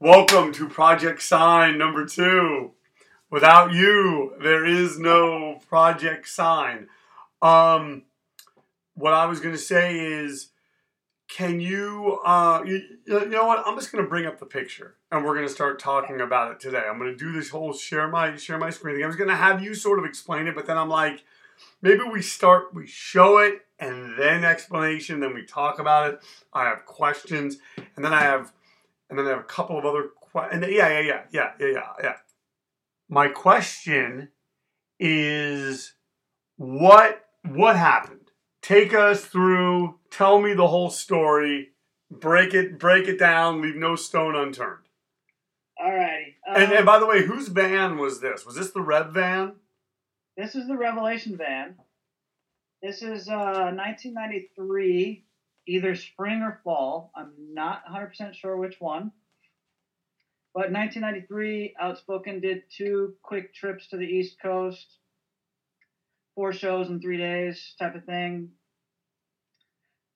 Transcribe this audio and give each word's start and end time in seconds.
Welcome 0.00 0.52
to 0.52 0.68
Project 0.68 1.20
Sign 1.22 1.76
number 1.76 2.06
two. 2.06 2.70
Without 3.32 3.72
you, 3.72 4.32
there 4.40 4.64
is 4.64 4.96
no 4.96 5.58
Project 5.68 6.28
Sign. 6.28 6.86
Um, 7.42 8.04
what 8.94 9.12
I 9.12 9.26
was 9.26 9.40
going 9.40 9.56
to 9.56 9.60
say 9.60 9.98
is, 9.98 10.50
can 11.28 11.58
you, 11.58 12.20
uh, 12.24 12.62
you, 12.64 12.80
you 13.06 13.26
know 13.26 13.46
what? 13.46 13.66
I'm 13.66 13.74
just 13.74 13.90
going 13.90 14.04
to 14.04 14.08
bring 14.08 14.24
up 14.24 14.38
the 14.38 14.46
picture 14.46 14.94
and 15.10 15.24
we're 15.24 15.34
going 15.34 15.48
to 15.48 15.52
start 15.52 15.80
talking 15.80 16.20
about 16.20 16.52
it 16.52 16.60
today. 16.60 16.84
I'm 16.88 17.00
going 17.00 17.10
to 17.10 17.16
do 17.16 17.32
this 17.32 17.50
whole 17.50 17.72
share 17.72 18.06
my 18.06 18.36
share 18.36 18.56
my 18.56 18.70
screen 18.70 18.94
thing. 18.94 19.04
I 19.04 19.08
was 19.08 19.16
going 19.16 19.30
to 19.30 19.34
have 19.34 19.60
you 19.60 19.74
sort 19.74 19.98
of 19.98 20.04
explain 20.04 20.46
it, 20.46 20.54
but 20.54 20.66
then 20.66 20.78
I'm 20.78 20.88
like, 20.88 21.24
maybe 21.82 22.04
we 22.04 22.22
start, 22.22 22.72
we 22.72 22.86
show 22.86 23.38
it, 23.38 23.62
and 23.80 24.16
then 24.16 24.44
explanation, 24.44 25.18
then 25.18 25.34
we 25.34 25.44
talk 25.44 25.80
about 25.80 26.08
it. 26.08 26.20
I 26.52 26.66
have 26.66 26.86
questions, 26.86 27.58
and 27.96 28.04
then 28.04 28.14
I 28.14 28.20
have, 28.20 28.52
and 29.08 29.18
then 29.18 29.26
I 29.26 29.30
have 29.30 29.40
a 29.40 29.44
couple 29.44 29.78
of 29.78 29.84
other 29.84 30.08
questions. 30.20 30.64
Yeah, 30.68 30.88
yeah, 30.88 31.00
yeah, 31.00 31.22
yeah, 31.32 31.50
yeah, 31.58 31.66
yeah, 31.72 31.92
yeah. 32.02 32.14
My 33.08 33.28
question 33.28 34.28
is, 35.00 35.94
what 36.56 37.24
what 37.44 37.76
happened? 37.76 38.30
Take 38.62 38.92
us 38.92 39.24
through. 39.24 39.98
Tell 40.10 40.40
me 40.40 40.52
the 40.54 40.66
whole 40.68 40.90
story. 40.90 41.70
Break 42.10 42.54
it, 42.54 42.78
break 42.78 43.06
it 43.08 43.18
down. 43.18 43.62
Leave 43.62 43.76
no 43.76 43.94
stone 43.96 44.34
unturned. 44.34 44.84
Alrighty. 45.80 46.34
And, 46.46 46.64
Um, 46.72 46.76
and 46.78 46.86
by 46.86 46.98
the 46.98 47.06
way, 47.06 47.22
whose 47.24 47.48
van 47.48 47.98
was 47.98 48.20
this? 48.20 48.44
Was 48.44 48.56
this 48.56 48.70
the 48.72 48.80
Rev 48.82 49.12
van? 49.12 49.56
this 50.36 50.54
is 50.54 50.66
the 50.68 50.76
Revelation 50.76 51.36
van. 51.36 51.76
This 52.82 53.02
is 53.02 53.28
uh, 53.28 53.72
1993, 53.74 55.24
either 55.68 55.94
spring 55.94 56.42
or 56.42 56.60
fall. 56.64 57.12
I'm 57.14 57.32
not 57.52 57.82
100% 57.86 58.34
sure 58.34 58.56
which 58.56 58.76
one. 58.80 59.12
But 60.54 60.72
1993, 60.72 61.76
Outspoken 61.78 62.40
did 62.40 62.62
two 62.74 63.14
quick 63.22 63.54
trips 63.54 63.88
to 63.88 63.96
the 63.96 64.06
East 64.06 64.36
Coast, 64.42 64.86
four 66.34 66.52
shows 66.52 66.88
in 66.88 67.00
three 67.00 67.18
days, 67.18 67.74
type 67.78 67.94
of 67.94 68.04
thing. 68.04 68.50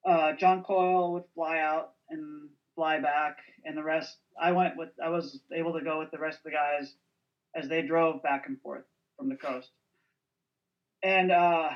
Uh, 0.03 0.33
John 0.33 0.63
Coyle 0.63 1.13
would 1.13 1.23
fly 1.35 1.59
out 1.59 1.91
and 2.09 2.49
fly 2.75 2.99
back, 2.99 3.37
and 3.63 3.77
the 3.77 3.83
rest. 3.83 4.17
I 4.41 4.51
went 4.51 4.75
with. 4.75 4.89
I 5.01 5.09
was 5.09 5.39
able 5.53 5.73
to 5.73 5.85
go 5.85 5.99
with 5.99 6.11
the 6.11 6.17
rest 6.17 6.39
of 6.39 6.43
the 6.43 6.51
guys 6.51 6.93
as 7.55 7.69
they 7.69 7.83
drove 7.83 8.21
back 8.23 8.47
and 8.47 8.59
forth 8.59 8.83
from 9.17 9.29
the 9.29 9.35
coast. 9.35 9.69
And 11.03 11.31
uh, 11.31 11.69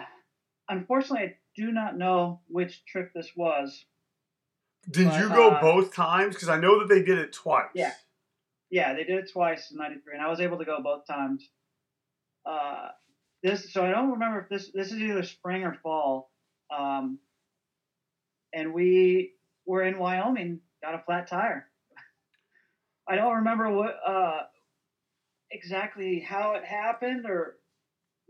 unfortunately, 0.67 1.35
do 1.57 1.72
not 1.72 1.97
know 1.97 2.40
which 2.47 2.85
trip 2.85 3.12
this 3.13 3.31
was. 3.35 3.85
Did 4.90 5.07
But, 5.07 5.19
you 5.19 5.29
go 5.29 5.50
uh, 5.50 5.62
both 5.62 5.94
times? 5.94 6.35
Because 6.35 6.50
I 6.50 6.59
know 6.59 6.79
that 6.79 6.88
they 6.88 7.01
did 7.01 7.18
it 7.18 7.34
twice. 7.34 7.66
Yeah. 7.73 7.91
Yeah, 8.69 8.94
they 8.94 9.03
did 9.03 9.18
it 9.18 9.31
twice 9.31 9.72
in 9.72 9.78
'93, 9.78 10.16
and 10.16 10.22
I 10.22 10.29
was 10.29 10.40
able 10.40 10.57
to 10.57 10.66
go 10.66 10.81
both 10.81 11.07
times. 11.07 11.50
Uh, 12.45 12.90
this, 13.41 13.72
so 13.72 13.85
I 13.85 13.91
don't 13.91 14.12
remember 14.12 14.40
if 14.40 14.50
this 14.50 14.72
this 14.73 14.91
is 14.91 15.01
either 15.01 15.23
spring 15.23 15.63
or 15.63 15.78
fall. 15.81 16.31
Um, 16.75 17.19
and 18.53 18.74
we 18.74 19.34
were 19.66 19.84
in 19.84 19.97
Wyoming, 19.97 20.59
got 20.81 20.95
a 20.95 21.03
flat 21.06 21.28
tire. 21.28 21.68
I 23.07 23.16
don't 23.16 23.38
remember 23.38 23.72
what 23.72 23.95
uh, 24.06 24.41
exactly 25.51 26.19
how 26.19 26.56
it 26.56 26.66
happened 26.66 27.25
or. 27.25 27.56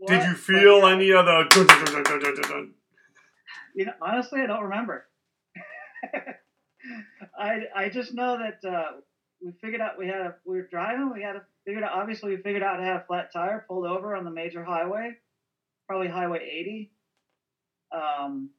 Did 0.06 0.22
you 0.22 0.34
feel 0.34 0.78
yeah. 0.78 0.90
any 0.92 1.10
of 1.10 1.26
the? 1.26 2.72
You 3.74 3.86
know, 3.86 3.92
honestly, 4.00 4.40
I 4.40 4.46
don't 4.46 4.64
remember. 4.64 5.06
I 7.38 7.60
I 7.74 7.88
just 7.88 8.14
know 8.14 8.38
that 8.38 8.68
uh, 8.68 8.92
we 9.44 9.52
figured 9.60 9.80
out 9.80 9.98
we 9.98 10.06
had 10.06 10.20
a, 10.20 10.34
we 10.44 10.56
were 10.56 10.68
driving. 10.70 11.12
We 11.12 11.22
had 11.22 11.36
a 11.36 11.42
figured 11.64 11.84
out 11.84 11.92
obviously 11.92 12.36
we 12.36 12.42
figured 12.42 12.62
out 12.62 12.76
how 12.76 12.80
to 12.80 12.86
have 12.86 13.00
a 13.02 13.04
flat 13.06 13.32
tire. 13.32 13.64
Pulled 13.68 13.86
over 13.86 14.14
on 14.14 14.24
the 14.24 14.30
major 14.30 14.64
highway, 14.64 15.16
probably 15.86 16.08
Highway 16.08 16.38
80. 16.38 16.92
Um, 17.92 18.50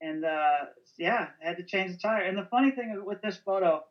and 0.00 0.24
uh, 0.24 0.66
yeah, 0.98 1.28
had 1.40 1.56
to 1.56 1.64
change 1.64 1.92
the 1.92 1.98
tire. 1.98 2.24
And 2.24 2.36
the 2.36 2.46
funny 2.50 2.70
thing 2.70 3.02
with 3.04 3.22
this 3.22 3.36
photo 3.36 3.82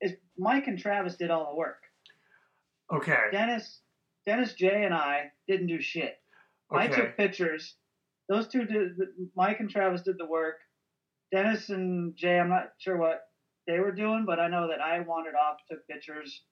is 0.00 0.12
Mike 0.38 0.66
and 0.66 0.78
Travis 0.78 1.16
did 1.16 1.30
all 1.30 1.50
the 1.52 1.56
work. 1.56 1.82
Okay. 2.92 3.28
Dennis, 3.32 3.80
Dennis 4.26 4.54
Jay, 4.54 4.84
and 4.84 4.94
I 4.94 5.32
didn't 5.48 5.66
do 5.66 5.80
shit. 5.80 6.16
I 6.70 6.88
took 6.88 7.16
pictures. 7.16 7.76
Those 8.28 8.48
two 8.48 8.64
did. 8.64 8.92
Mike 9.36 9.60
and 9.60 9.70
Travis 9.70 10.02
did 10.02 10.18
the 10.18 10.26
work. 10.26 10.56
Dennis 11.32 11.68
and 11.68 12.16
Jay, 12.16 12.38
I'm 12.38 12.48
not 12.48 12.70
sure 12.78 12.96
what 12.96 13.22
they 13.66 13.80
were 13.80 13.92
doing, 13.92 14.24
but 14.26 14.38
I 14.38 14.48
know 14.48 14.68
that 14.68 14.80
I 14.80 15.00
wandered 15.00 15.34
off, 15.34 15.58
took 15.70 15.86
pictures 15.88 16.42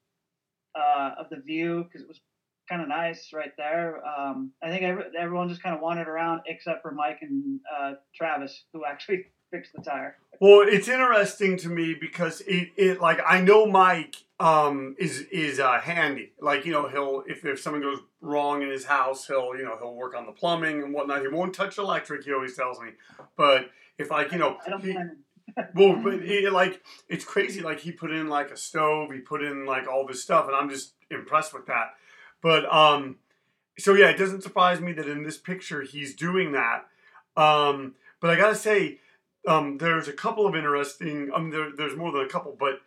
uh, 0.75 1.11
of 1.19 1.27
the 1.31 1.37
view 1.37 1.85
because 1.85 2.03
it 2.03 2.09
was 2.09 2.21
kind 2.69 2.83
of 2.83 2.89
nice 2.89 3.31
right 3.33 3.53
there. 3.57 4.01
Um, 4.07 4.53
I 4.63 4.71
think 4.71 4.83
every, 4.83 5.05
everyone 5.19 5.49
just 5.49 5.63
kind 5.63 5.75
of 5.75 5.81
wandered 5.83 6.09
around 6.09 6.41
except 6.47 6.83
for 6.83 6.91
Mike 6.93 7.19
and 7.21 7.61
uh, 7.77 7.93
Travis, 8.15 8.65
who 8.73 8.85
actually 8.89 9.27
fixed 9.53 9.73
the 9.75 9.83
tire. 9.83 10.17
Well, 10.41 10.67
it's 10.67 10.89
interesting 10.89 11.57
to 11.59 11.69
me 11.69 11.95
because 11.95 12.41
it, 12.41 12.71
it 12.77 13.01
like 13.01 13.21
I 13.25 13.41
know 13.41 13.67
Mike 13.67 14.17
um 14.41 14.97
is 14.99 15.21
is 15.31 15.61
uh, 15.61 15.79
handy. 15.79 16.33
Like 16.41 16.67
you 16.67 16.73
know 16.73 16.89
he'll 16.89 17.23
if 17.29 17.45
if 17.45 17.61
something 17.61 17.83
goes 17.83 18.01
wrong 18.21 18.63
in 18.63 18.71
his 18.71 18.85
house, 18.87 19.29
he'll 19.29 19.55
you 19.57 19.63
know 19.63 19.77
he'll 19.79 19.95
work 19.95 20.17
on 20.17 20.27
the 20.27 20.33
plumbing 20.33 20.83
and 20.83 20.93
whatnot. 20.93 21.21
He 21.21 21.29
won't 21.29 21.55
touch 21.55 21.79
electric. 21.79 22.25
He 22.25 22.33
always 22.33 22.57
tells 22.57 22.81
me. 22.81 22.89
But 23.37 23.71
if 23.99 24.11
like 24.11 24.33
you 24.33 24.39
know 24.39 24.57
I 24.67 24.71
don't 24.71 24.83
he- 24.83 24.97
Well, 25.75 26.01
but 26.03 26.15
it, 26.15 26.53
like 26.53 26.83
it's 27.09 27.25
crazy. 27.25 27.61
Like 27.61 27.81
he 27.81 27.93
put 27.93 28.11
in 28.11 28.29
like 28.29 28.51
a 28.51 28.57
stove, 28.57 29.13
he 29.13 29.21
put 29.21 29.43
in 29.45 29.67
like 29.67 29.87
all 29.87 30.07
this 30.07 30.23
stuff, 30.23 30.47
and 30.47 30.57
I'm 30.57 30.71
just 30.71 30.95
impressed 31.11 31.53
with 31.53 31.67
that. 31.67 31.95
But 32.43 32.73
um, 32.73 33.17
so 33.79 33.95
yeah, 33.95 34.09
it 34.09 34.19
doesn't 34.19 34.43
surprise 34.43 34.81
me 34.81 34.93
that 34.95 35.07
in 35.07 35.23
this 35.23 35.39
picture 35.39 35.83
he's 35.83 36.15
doing 36.15 36.53
that. 36.53 36.87
Um, 37.37 37.95
but 38.21 38.31
I 38.31 38.37
gotta 38.37 38.55
say, 38.55 39.01
um, 39.47 39.79
there's 39.79 40.09
a 40.09 40.13
couple 40.13 40.47
of 40.47 40.55
interesting. 40.55 41.31
Um, 41.35 41.51
there, 41.51 41.71
there's 41.77 41.97
more 41.97 42.13
than 42.13 42.23
a 42.23 42.29
couple, 42.29 42.57
but 42.59 42.81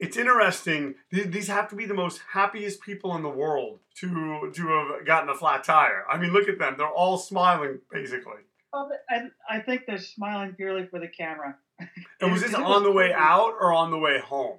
it's 0.00 0.16
interesting. 0.16 0.94
These 1.10 1.48
have 1.48 1.68
to 1.68 1.76
be 1.76 1.86
the 1.86 1.94
most 1.94 2.20
happiest 2.32 2.80
people 2.82 3.14
in 3.16 3.22
the 3.22 3.28
world 3.28 3.78
to 3.96 4.50
to 4.54 4.68
have 4.68 5.06
gotten 5.06 5.28
a 5.28 5.34
flat 5.34 5.64
tire. 5.64 6.04
I 6.10 6.18
mean, 6.18 6.32
look 6.32 6.48
at 6.48 6.58
them; 6.58 6.74
they're 6.76 6.88
all 6.88 7.18
smiling 7.18 7.80
basically. 7.90 8.42
Well, 8.72 8.90
I, 9.10 9.56
I 9.56 9.60
think 9.60 9.82
they're 9.86 9.98
smiling 9.98 10.54
purely 10.54 10.86
for 10.86 10.98
the 10.98 11.08
camera. 11.08 11.56
And 12.20 12.32
was 12.32 12.42
this 12.42 12.54
on 12.54 12.84
the 12.84 12.92
way 12.92 13.12
out 13.12 13.54
or 13.60 13.72
on 13.72 13.90
the 13.90 13.98
way 13.98 14.20
home? 14.20 14.58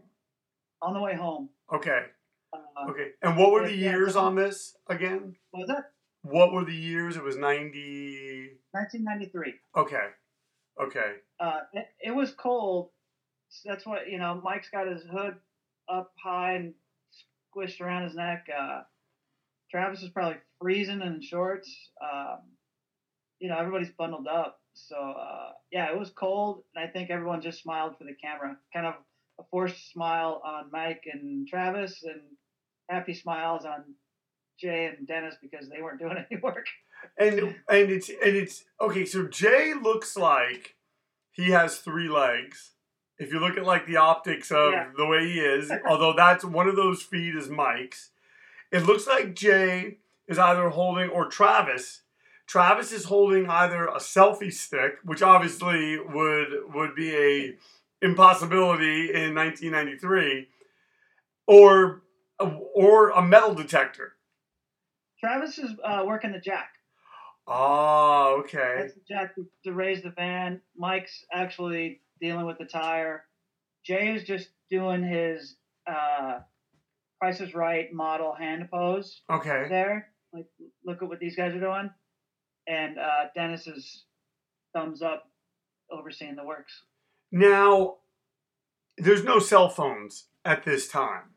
On 0.81 0.94
the 0.94 1.00
way 1.00 1.15
home. 1.15 1.50
Okay. 1.71 2.03
Uh, 2.51 2.89
Okay. 2.89 3.12
And 3.21 3.38
what 3.38 3.51
were 3.51 3.65
the 3.65 3.74
years 3.75 4.15
on 4.18 4.36
this 4.36 4.75
again? 4.88 5.36
Was 5.53 5.68
that 5.69 5.91
What 6.24 6.51
were 6.51 6.65
the 6.65 6.75
years? 6.75 7.15
It 7.15 7.24
was 7.24 7.38
90. 7.38 8.57
1993? 8.71 9.53
Okay. 9.77 10.07
Okay. 10.81 11.13
uh, 11.39 11.59
it, 11.73 11.85
it 12.01 12.11
was 12.15 12.31
cold. 12.31 12.89
So 13.49 13.69
that's 13.69 13.85
what 13.85 14.09
you 14.09 14.17
know. 14.17 14.41
Mike's 14.43 14.69
got 14.69 14.87
his 14.87 15.03
hood 15.03 15.35
up 15.87 16.11
high 16.23 16.53
and 16.53 16.73
squished 17.55 17.81
around 17.81 18.05
his 18.05 18.15
neck. 18.15 18.47
Uh, 18.55 18.81
Travis 19.69 20.01
is 20.01 20.09
probably 20.09 20.37
freezing 20.59 21.01
in 21.01 21.21
shorts. 21.21 21.69
Um, 22.01 22.39
you 23.39 23.49
know, 23.49 23.57
everybody's 23.57 23.91
bundled 23.91 24.27
up. 24.27 24.59
So 24.73 24.95
uh, 24.95 25.51
yeah, 25.71 25.91
it 25.91 25.99
was 25.99 26.09
cold, 26.09 26.63
and 26.75 26.83
I 26.83 26.91
think 26.91 27.11
everyone 27.11 27.41
just 27.41 27.61
smiled 27.61 27.97
for 27.97 28.05
the 28.05 28.15
camera. 28.15 28.57
Kind 28.73 28.87
of 28.87 28.95
a 29.39 29.43
forced 29.51 29.91
smile 29.91 30.41
on 30.43 30.71
Mike 30.71 31.03
and 31.11 31.47
Travis, 31.47 32.01
and 32.03 32.21
happy 32.89 33.13
smiles 33.13 33.65
on 33.65 33.83
Jay 34.59 34.85
and 34.97 35.07
Dennis 35.07 35.35
because 35.41 35.69
they 35.69 35.81
weren't 35.81 35.99
doing 35.99 36.17
any 36.31 36.41
work. 36.43 36.65
And 37.17 37.39
and 37.69 37.91
it's 37.91 38.09
and 38.09 38.35
it's 38.35 38.63
okay. 38.81 39.05
So 39.05 39.27
Jay 39.27 39.73
looks 39.73 40.15
like 40.17 40.75
he 41.31 41.51
has 41.51 41.77
three 41.79 42.09
legs. 42.09 42.71
If 43.19 43.31
you 43.31 43.39
look 43.39 43.57
at 43.57 43.65
like 43.65 43.85
the 43.85 43.97
optics 43.97 44.51
of 44.51 44.73
Yeah. 44.73 44.89
the 44.97 45.05
way 45.05 45.25
he 45.27 45.39
is, 45.39 45.71
although 45.88 46.13
that's 46.13 46.44
one 46.44 46.67
of 46.67 46.75
those 46.75 47.01
feet 47.03 47.35
is 47.35 47.50
Mike's, 47.50 48.09
it 48.71 48.83
looks 48.85 49.05
like 49.07 49.35
Jay 49.35 49.97
is 50.27 50.39
either 50.39 50.69
holding 50.69 51.09
or 51.09 51.27
Travis. 51.27 52.01
Travis 52.47 52.91
is 52.91 53.05
holding 53.05 53.47
either 53.50 53.85
a 53.85 53.97
selfie 54.00 54.51
stick, 54.51 54.95
which 55.03 55.21
obviously 55.21 55.97
would 56.00 56.47
would 56.73 56.95
be 56.95 57.15
a 57.15 57.55
impossibility 58.01 59.13
in 59.13 59.33
1993, 59.33 60.47
or 61.47 62.01
or 62.39 63.09
a 63.11 63.21
metal 63.21 63.53
detector. 63.53 64.13
Travis 65.19 65.57
is 65.57 65.71
uh, 65.83 66.03
working 66.05 66.31
the 66.33 66.39
jack. 66.39 66.73
Oh, 67.47 68.37
okay. 68.39 68.75
That's 68.79 68.93
the 68.93 69.01
jack 69.07 69.35
to, 69.35 69.45
to 69.65 69.73
raise 69.73 70.01
the 70.01 70.11
van. 70.11 70.61
Mike's 70.77 71.25
actually 71.33 72.01
dealing 72.21 72.45
with 72.45 72.57
the 72.57 72.65
tire. 72.65 73.25
Jay 73.85 74.13
is 74.15 74.23
just 74.23 74.49
doing 74.69 75.03
his 75.03 75.55
uh, 75.85 76.39
Price 77.19 77.41
is 77.41 77.53
Right 77.53 77.91
model 77.93 78.33
hand 78.33 78.69
pose 78.71 79.21
Okay. 79.29 79.65
there. 79.69 80.09
Like, 80.33 80.47
look 80.85 81.01
at 81.03 81.09
what 81.09 81.19
these 81.19 81.35
guys 81.35 81.53
are 81.53 81.59
doing. 81.59 81.89
And 82.67 82.97
uh, 82.97 83.25
Dennis 83.35 83.67
is 83.67 84.05
thumbs 84.73 85.01
up, 85.01 85.29
overseeing 85.91 86.35
the 86.35 86.45
works. 86.45 86.83
Now, 87.31 87.95
there's 88.97 89.23
no 89.23 89.39
cell 89.39 89.67
phones 89.69 90.27
at 90.45 90.63
this 90.63 90.87
time. 90.87 91.31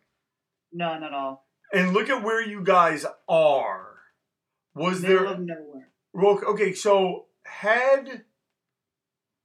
None 0.73 1.03
at 1.03 1.13
all. 1.13 1.47
And 1.73 1.93
look 1.93 2.09
at 2.09 2.23
where 2.23 2.45
you 2.47 2.63
guys 2.63 3.05
are. 3.29 3.95
Was 4.75 5.01
Middle 5.03 5.17
there 5.25 5.27
of 5.35 5.41
nowhere. 5.41 5.89
Well, 6.17 6.41
okay, 6.47 6.73
so 6.73 7.27
had 7.45 8.25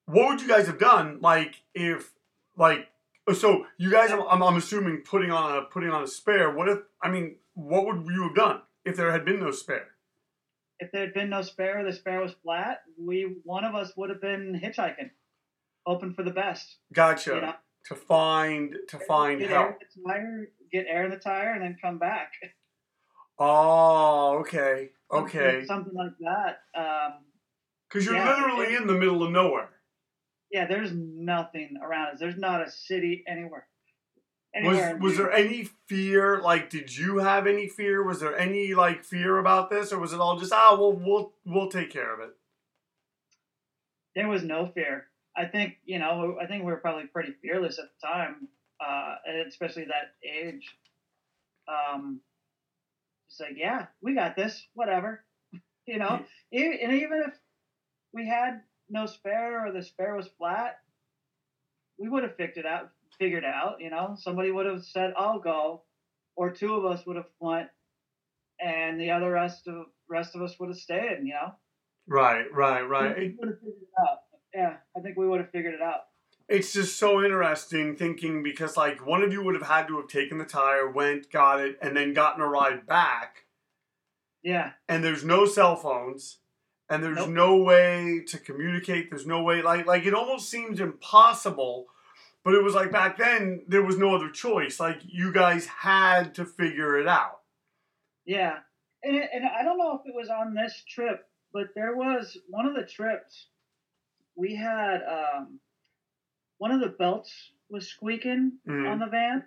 what 0.06 0.29
would 0.29 0.41
you 0.41 0.47
guys 0.47 0.68
have 0.68 0.79
done 0.79 1.19
like 1.21 1.62
if 1.73 2.12
like 2.57 2.88
uh, 3.27 3.33
so 3.33 3.65
you 3.77 3.91
guys 3.91 4.12
I'm, 4.12 4.44
I'm 4.44 4.57
assuming 4.57 5.03
putting 5.06 5.31
on 5.31 5.57
a 5.57 5.62
putting 5.63 5.89
on 5.89 6.03
a 6.03 6.07
spare 6.07 6.51
what 6.51 6.68
if 6.68 6.79
I 7.01 7.09
mean 7.09 7.35
what 7.53 7.85
would 7.85 8.06
you 8.06 8.23
have 8.23 8.35
done 8.35 8.62
if 8.85 8.95
there 8.97 9.12
had 9.12 9.25
been 9.25 9.39
no 9.39 9.51
spare 9.51 9.88
If 10.79 10.91
there 10.91 11.01
had 11.01 11.13
been 11.13 11.29
no 11.29 11.44
spare, 11.44 11.83
the 11.83 11.94
spare 11.94 12.21
was 12.21 12.33
flat. 12.44 12.81
We 13.00 13.35
one 13.44 13.63
of 13.63 13.75
us 13.75 13.94
would 13.95 14.09
have 14.09 14.21
been 14.21 14.59
hitchhiking, 14.62 15.12
hoping 15.85 16.13
for 16.13 16.23
the 16.23 16.31
best. 16.31 16.77
gotcha 16.91 17.35
You 17.35 17.41
know, 17.41 17.53
to 17.85 17.95
find 17.95 18.75
to 18.89 19.00
find 19.00 19.39
get 19.39 19.50
help 19.51 19.68
air 19.68 19.73
in 19.73 19.79
the 19.79 20.09
tire, 20.09 20.47
get 20.71 20.85
air 20.89 21.06
in 21.06 21.12
the 21.12 21.18
tire, 21.18 21.53
and 21.53 21.62
then 21.62 21.77
come 21.81 22.00
back. 22.00 22.31
oh 23.39 24.39
okay 24.39 24.89
okay 25.11 25.65
something 25.65 25.93
like 25.93 26.13
that. 26.19 26.59
Um, 26.75 27.13
because 27.89 28.05
you're 28.05 28.15
Yeah, 28.15 28.35
literally 28.35 28.73
it- 28.73 28.81
in 28.81 28.87
the 28.87 28.93
middle 28.93 29.23
of 29.23 29.31
nowhere 29.31 29.69
yeah, 30.53 30.67
there's 30.67 30.91
nothing 30.93 31.77
around 31.81 32.13
us. 32.15 32.19
There's 32.19 32.37
not 32.37 32.61
a 32.61 32.69
city 32.69 33.23
anywhere. 33.25 33.67
was 34.53 34.63
anywhere 34.77 34.89
in 34.95 34.99
was 35.01 35.15
there 35.17 35.31
any 35.31 35.69
fear 35.87 36.41
like 36.41 36.69
did 36.69 36.97
you 36.97 37.19
have 37.19 37.47
any 37.47 37.67
fear 37.69 38.03
was 38.03 38.19
there 38.19 38.37
any 38.37 38.73
like 38.73 39.05
fear 39.05 39.37
about 39.37 39.69
this 39.69 39.93
or 39.93 39.99
was 39.99 40.11
it 40.11 40.19
all 40.19 40.37
just 40.37 40.51
ah 40.51 40.75
well 40.77 40.91
we'll 40.91 41.33
we'll 41.45 41.69
take 41.69 41.89
care 41.89 42.13
of 42.13 42.19
it 42.19 42.35
there 44.15 44.27
was 44.27 44.43
no 44.43 44.67
fear. 44.67 45.07
I 45.37 45.45
think 45.45 45.75
you 45.85 45.99
know. 45.99 46.37
I 46.41 46.45
think 46.47 46.65
we 46.65 46.71
were 46.71 46.77
probably 46.77 47.05
pretty 47.07 47.31
fearless 47.41 47.79
at 47.79 47.85
the 47.85 48.07
time, 48.07 48.49
uh, 48.85 49.15
especially 49.47 49.85
that 49.85 50.15
age. 50.29 50.67
Um, 51.69 52.19
it's 53.31 53.39
like, 53.39 53.57
yeah, 53.57 53.88
we 54.01 54.13
got 54.13 54.36
this. 54.36 54.68
Whatever, 54.74 55.24
you 55.88 55.98
know. 56.00 56.22
E- 56.54 56.80
And 56.83 56.94
even 56.94 57.24
if 57.28 57.39
we 58.13 58.28
had 58.28 58.62
no 58.89 59.06
spare 59.07 59.66
or 59.66 59.72
the 59.72 59.83
spare 59.83 60.16
was 60.16 60.28
flat, 60.38 60.75
we 61.98 62.10
would 62.10 62.24
have 62.24 62.36
figured 62.36 62.57
it 62.57 62.66
out. 62.66 62.92
Figured 63.19 63.45
out, 63.45 63.81
you 63.81 63.89
know. 63.89 64.16
Somebody 64.18 64.51
would 64.51 64.66
have 64.66 64.83
said, 64.83 65.13
"I'll 65.18 65.39
go," 65.39 65.83
or 66.36 66.51
two 66.51 66.75
of 66.75 66.86
us 66.86 67.06
would 67.06 67.18
have 67.18 67.30
went, 67.39 67.69
and 68.60 69.00
the 69.00 69.12
other 69.12 69.31
rest 69.31 69.68
of 69.68 69.88
rest 70.10 70.36
of 70.36 70.42
us 70.42 70.60
would 70.60 70.69
have 70.69 70.78
stayed. 70.78 71.19
You 71.24 71.33
know. 71.33 71.54
right 72.07 72.51
right 72.54 72.81
right 72.83 73.18
We 73.18 73.36
would 73.39 73.50
have 73.50 73.60
figured 73.60 73.81
it 73.81 74.10
out. 74.10 74.19
Yeah, 74.54 74.78
I 74.98 75.01
think 75.01 75.18
we 75.18 75.28
would 75.28 75.42
have 75.42 75.51
figured 75.51 75.75
it 75.75 75.81
out. 75.81 76.01
It's 76.51 76.74
just 76.74 76.98
so 77.00 77.24
interesting 77.24 77.95
thinking 77.95 78.44
because 78.44 78.75
like 78.77 79.06
one 79.06 79.24
of 79.24 79.31
you 79.31 79.42
would 79.44 79.56
have 79.56 79.68
had 79.68 79.88
to 79.88 79.98
have 79.98 80.07
taken 80.09 80.38
the 80.38 80.45
tire, 80.45 80.89
went, 80.89 81.31
got 81.31 81.59
it, 81.62 81.77
and 81.81 81.95
then 81.95 82.13
gotten 82.13 82.42
a 82.42 82.48
ride 82.48 82.86
back. 82.86 83.45
Yeah, 84.44 84.71
And 84.89 85.03
there's 85.03 85.24
no 85.24 85.45
cell 85.45 85.75
phones, 85.75 86.39
and 86.89 87.03
there's 87.03 87.18
Nope. 87.18 87.30
no 87.30 87.57
way 87.57 88.24
to 88.27 88.39
communicate. 88.39 89.09
There's 89.12 89.27
no 89.27 89.44
way 89.44 89.62
like 89.62 89.86
like 89.86 90.06
it 90.06 90.13
almost 90.15 90.50
seems 90.50 90.80
impossible. 90.80 91.86
But 92.44 92.56
it 92.56 92.63
was 92.63 92.74
like 92.74 92.92
back 92.92 93.18
then 93.19 93.63
there 93.68 93.83
was 93.83 93.97
no 94.00 94.15
other 94.15 94.30
choice. 94.31 94.80
Like 94.80 95.00
you 95.06 95.31
guys 95.31 95.68
had 95.68 96.33
to 96.36 96.45
figure 96.45 96.97
it 97.00 97.07
out. 97.07 97.42
yeah. 98.25 98.57
And, 99.04 99.15
it- 99.15 99.30
and 99.33 99.45
I 99.45 99.63
don't 99.63 99.77
know 99.80 100.00
if 100.00 100.07
it 100.07 100.15
was 100.15 100.30
on 100.30 100.54
this 100.56 100.83
trip, 100.88 101.27
but 101.54 101.68
there 101.75 101.95
was 101.95 102.38
one 102.50 102.65
of 102.65 102.75
the 102.75 102.83
trips 102.83 103.47
we 104.36 104.56
had 104.56 105.01
um, 105.04 105.59
one 106.61 106.71
of 106.71 106.79
the 106.79 106.89
belts 106.89 107.33
was 107.69 107.87
squeaking 107.87 108.59
Mhm. 108.67 108.87
on 108.87 108.99
the 108.99 109.07
van 109.07 109.43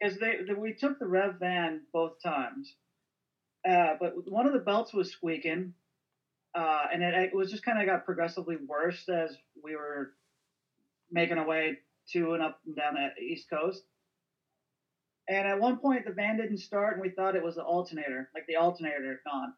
because 0.00 0.18
they, 0.18 0.42
the, 0.42 0.56
we 0.56 0.74
took 0.74 0.98
the 0.98 1.06
rev 1.06 1.38
van 1.38 1.86
both 1.92 2.20
times, 2.20 2.74
uh, 3.64 3.94
but 4.00 4.28
one 4.28 4.44
of 4.44 4.52
the 4.52 4.58
belts 4.58 4.92
was 4.92 5.12
squeaking, 5.12 5.72
uh, 6.52 6.88
and 6.92 7.04
it, 7.04 7.14
it 7.14 7.32
was 7.34 7.48
just 7.52 7.64
kind 7.64 7.78
of 7.80 7.86
got 7.86 8.04
progressively 8.04 8.56
worse 8.56 9.08
as 9.08 9.38
we 9.62 9.76
were 9.76 10.16
making 11.12 11.38
our 11.38 11.46
way 11.46 11.78
to 12.08 12.34
and 12.34 12.42
up 12.42 12.58
and 12.66 12.74
down 12.74 12.94
the 12.94 13.22
east 13.22 13.48
coast. 13.48 13.84
And 15.28 15.46
at 15.46 15.60
one 15.60 15.78
point, 15.78 16.06
the 16.06 16.12
van 16.12 16.38
didn't 16.38 16.58
start, 16.58 16.94
and 16.94 17.02
we 17.02 17.10
thought 17.10 17.36
it 17.36 17.42
was 17.44 17.54
the 17.54 17.62
alternator, 17.62 18.30
like 18.34 18.46
the 18.48 18.56
alternator 18.56 19.06
had 19.10 19.22
gone. 19.24 19.54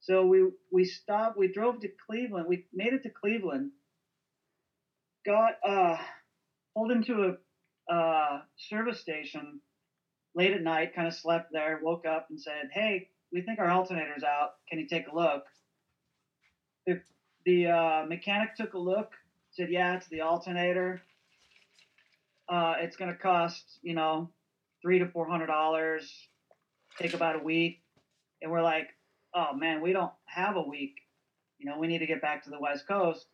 So 0.00 0.26
we 0.26 0.50
we 0.72 0.84
stopped. 0.84 1.38
We 1.38 1.52
drove 1.52 1.80
to 1.82 1.88
Cleveland. 1.88 2.48
We 2.48 2.66
made 2.72 2.94
it 2.94 3.04
to 3.04 3.10
Cleveland. 3.10 3.70
Got 5.26 5.54
uh, 5.66 5.96
pulled 6.76 6.92
into 6.92 7.36
a 7.90 7.92
uh, 7.92 8.42
service 8.56 9.00
station 9.00 9.60
late 10.36 10.52
at 10.52 10.62
night. 10.62 10.94
Kind 10.94 11.08
of 11.08 11.14
slept 11.14 11.50
there. 11.52 11.80
Woke 11.82 12.06
up 12.06 12.28
and 12.30 12.40
said, 12.40 12.70
"Hey, 12.72 13.08
we 13.32 13.40
think 13.42 13.58
our 13.58 13.68
alternator's 13.68 14.22
out. 14.22 14.50
Can 14.68 14.78
you 14.78 14.86
take 14.86 15.08
a 15.08 15.14
look?" 15.14 15.42
The 16.86 17.00
the 17.44 17.66
uh, 17.66 18.06
mechanic 18.06 18.54
took 18.54 18.74
a 18.74 18.78
look. 18.78 19.14
Said, 19.50 19.68
"Yeah, 19.68 19.96
it's 19.96 20.06
the 20.06 20.20
alternator. 20.20 21.02
Uh, 22.48 22.74
it's 22.78 22.96
going 22.96 23.10
to 23.10 23.18
cost 23.18 23.64
you 23.82 23.94
know 23.94 24.30
three 24.80 25.00
to 25.00 25.08
four 25.08 25.28
hundred 25.28 25.46
dollars. 25.48 26.08
Take 27.00 27.14
about 27.14 27.34
a 27.34 27.42
week." 27.42 27.82
And 28.42 28.52
we're 28.52 28.62
like, 28.62 28.90
"Oh 29.34 29.54
man, 29.54 29.80
we 29.80 29.92
don't 29.92 30.12
have 30.26 30.54
a 30.54 30.62
week. 30.62 30.94
You 31.58 31.68
know, 31.68 31.80
we 31.80 31.88
need 31.88 31.98
to 31.98 32.06
get 32.06 32.22
back 32.22 32.44
to 32.44 32.50
the 32.50 32.60
West 32.60 32.86
Coast. 32.86 33.26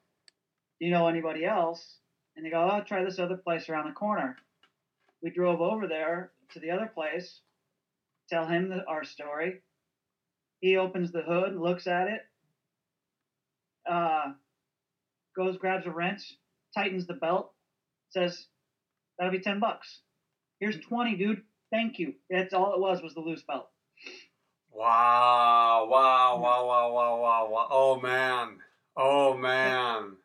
Do 0.83 0.87
you 0.87 0.93
know 0.93 1.07
anybody 1.07 1.45
else?" 1.45 2.01
And 2.35 2.45
they 2.45 2.51
go, 2.51 2.69
"Oh, 2.69 2.81
try 2.81 3.05
this 3.05 3.21
other 3.21 3.37
place 3.37 3.69
around 3.69 3.87
the 3.87 3.93
corner." 3.93 4.37
We 5.23 5.31
drove 5.31 5.61
over 5.61 5.87
there 5.87 6.33
to 6.51 6.59
the 6.59 6.73
other 6.73 6.89
place, 6.89 7.41
tell 8.29 8.49
him 8.49 8.69
the, 8.69 8.85
our 8.89 9.05
story. 9.05 9.61
He 10.61 10.77
opens 10.77 11.12
the 11.12 11.23
hood, 11.23 11.55
looks 11.55 11.87
at 11.87 12.09
it, 12.09 12.23
uh, 13.89 14.33
goes, 15.37 15.57
grabs 15.57 15.87
a 15.87 15.93
wrench, 15.93 16.37
tightens 16.75 17.07
the 17.07 17.15
belt, 17.15 17.55
says, 18.09 18.49
"That'll 19.17 19.31
be 19.31 19.39
ten 19.39 19.61
bucks. 19.61 20.01
Here's 20.59 20.81
twenty, 20.81 21.15
dude. 21.15 21.45
Thank 21.71 22.01
you." 22.01 22.17
That's 22.29 22.55
all 22.55 22.75
it 22.75 22.81
was 22.81 23.01
was 23.01 23.15
the 23.15 23.21
loose 23.21 23.43
belt. 23.43 23.71
Wow, 24.73 25.87
wow, 25.89 26.41
wow, 26.41 26.67
wow, 26.67 26.93
wow, 26.93 27.21
wow, 27.21 27.49
wow. 27.49 27.69
Oh 27.71 28.01
man. 28.01 28.59
Oh 28.97 29.37
man. 29.37 30.17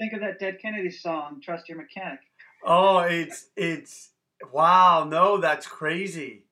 Think 0.00 0.14
of 0.14 0.20
that 0.20 0.38
Dead 0.38 0.58
Kennedy 0.60 0.90
song, 0.90 1.42
"Trust 1.42 1.68
Your 1.68 1.76
Mechanic." 1.76 2.20
Oh, 2.64 3.00
it's 3.00 3.50
it's 3.54 4.12
wow. 4.50 5.04
No, 5.04 5.38
that's 5.38 5.66
crazy. 5.66 6.46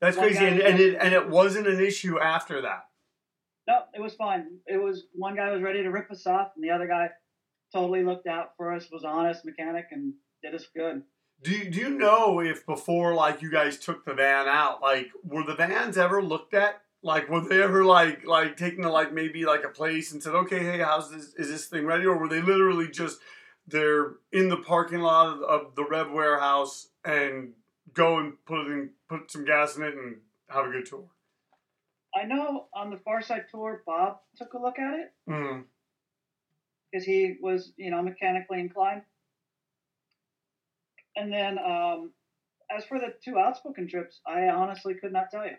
That's 0.00 0.16
That 0.16 0.22
crazy, 0.22 0.44
and, 0.44 0.60
and 0.60 0.78
it 0.78 0.98
and 1.00 1.14
it 1.14 1.28
wasn't 1.28 1.66
an 1.66 1.80
issue 1.80 2.20
after 2.20 2.60
that. 2.60 2.84
No, 3.66 3.78
it 3.94 4.02
was 4.02 4.14
fine. 4.14 4.58
It 4.66 4.82
was 4.82 5.04
one 5.14 5.34
guy 5.34 5.50
was 5.50 5.62
ready 5.62 5.82
to 5.82 5.90
rip 5.90 6.10
us 6.10 6.26
off, 6.26 6.52
and 6.56 6.62
the 6.62 6.70
other 6.70 6.86
guy 6.86 7.08
totally 7.72 8.04
looked 8.04 8.26
out 8.26 8.50
for 8.56 8.72
us, 8.74 8.90
was 8.90 9.04
honest 9.04 9.46
mechanic, 9.46 9.86
and 9.92 10.12
did 10.42 10.54
us 10.54 10.66
good. 10.76 11.02
Do 11.42 11.52
you, 11.52 11.70
do 11.70 11.78
you 11.78 11.88
know 11.88 12.40
if 12.40 12.66
before 12.66 13.14
like 13.14 13.40
you 13.40 13.50
guys 13.50 13.78
took 13.78 14.04
the 14.04 14.12
van 14.12 14.46
out, 14.46 14.82
like 14.82 15.08
were 15.24 15.44
the 15.44 15.54
vans 15.54 15.96
ever 15.96 16.22
looked 16.22 16.52
at? 16.52 16.82
Like 17.02 17.28
were 17.30 17.40
they 17.40 17.62
ever 17.62 17.84
like 17.84 18.26
like 18.26 18.56
taking 18.56 18.82
to 18.82 18.90
like 18.90 19.12
maybe 19.12 19.46
like 19.46 19.64
a 19.64 19.70
place 19.70 20.12
and 20.12 20.22
said, 20.22 20.34
okay, 20.34 20.62
hey, 20.62 20.78
how's 20.78 21.10
this? 21.10 21.34
Is 21.34 21.48
this 21.48 21.66
thing 21.66 21.86
ready? 21.86 22.04
Or 22.04 22.18
were 22.18 22.28
they 22.28 22.42
literally 22.42 22.88
just 22.88 23.18
they're 23.66 24.14
in 24.32 24.48
the 24.48 24.56
parking 24.56 25.00
lot 25.00 25.42
of, 25.42 25.74
the 25.74 25.84
Rev 25.84 26.10
warehouse 26.10 26.88
and 27.04 27.52
go 27.92 28.18
and 28.18 28.34
put 28.44 28.66
in, 28.66 28.90
put 29.08 29.30
some 29.30 29.44
gas 29.44 29.76
in 29.76 29.82
it 29.82 29.94
and 29.94 30.16
have 30.48 30.66
a 30.66 30.70
good 30.70 30.86
tour. 30.86 31.04
I 32.14 32.24
know 32.26 32.66
on 32.74 32.90
the 32.90 32.96
Farside 32.96 33.48
tour, 33.50 33.82
Bob 33.86 34.18
took 34.36 34.52
a 34.54 34.58
look 34.58 34.78
at 34.78 34.98
it 34.98 35.12
because 36.90 37.06
he 37.06 37.36
was, 37.40 37.72
you 37.76 37.90
know, 37.90 38.02
mechanically 38.02 38.58
inclined. 38.58 39.02
And 41.16 41.32
then, 41.32 41.58
um, 41.58 42.10
as 42.74 42.84
for 42.84 42.98
the 42.98 43.14
two 43.24 43.38
outspoken 43.38 43.88
trips, 43.88 44.20
I 44.26 44.48
honestly 44.48 44.94
could 44.94 45.12
not 45.12 45.30
tell 45.30 45.44
you. 45.44 45.56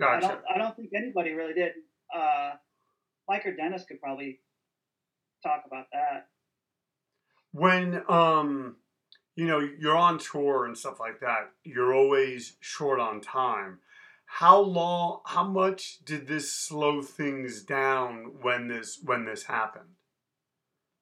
I 0.00 0.20
don't. 0.20 0.40
I 0.54 0.58
don't 0.58 0.76
think 0.76 0.90
anybody 0.94 1.32
really 1.32 1.54
did. 1.54 1.72
Uh, 2.14 2.52
Mike 3.28 3.44
or 3.46 3.54
Dennis 3.54 3.84
could 3.84 4.00
probably 4.00 4.40
talk 5.42 5.64
about 5.66 5.86
that. 5.92 6.28
when 7.52 8.02
um 8.08 8.76
you 9.36 9.46
know 9.46 9.60
you're 9.78 9.96
on 9.96 10.18
tour 10.18 10.66
and 10.66 10.76
stuff 10.76 10.98
like 11.00 11.20
that 11.20 11.50
you're 11.64 11.94
always 11.94 12.56
short 12.60 12.98
on 13.00 13.20
time 13.20 13.78
how 14.26 14.58
long 14.58 15.20
how 15.26 15.44
much 15.46 15.98
did 16.04 16.26
this 16.26 16.52
slow 16.52 17.00
things 17.02 17.62
down 17.62 18.32
when 18.42 18.68
this 18.68 18.98
when 19.04 19.24
this 19.24 19.44
happened 19.44 19.90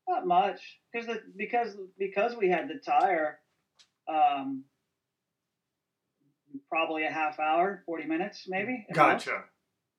Not 0.08 0.26
much, 0.26 0.60
because 0.92 1.06
the 1.08 1.20
because 1.36 1.76
because 1.98 2.36
we 2.36 2.48
had 2.48 2.68
the 2.68 2.78
tire, 2.78 3.40
um, 4.08 4.64
probably 6.68 7.04
a 7.04 7.10
half 7.10 7.38
hour, 7.38 7.82
forty 7.86 8.04
minutes, 8.06 8.44
maybe. 8.48 8.84
most. 8.88 8.96
gotcha 8.96 9.44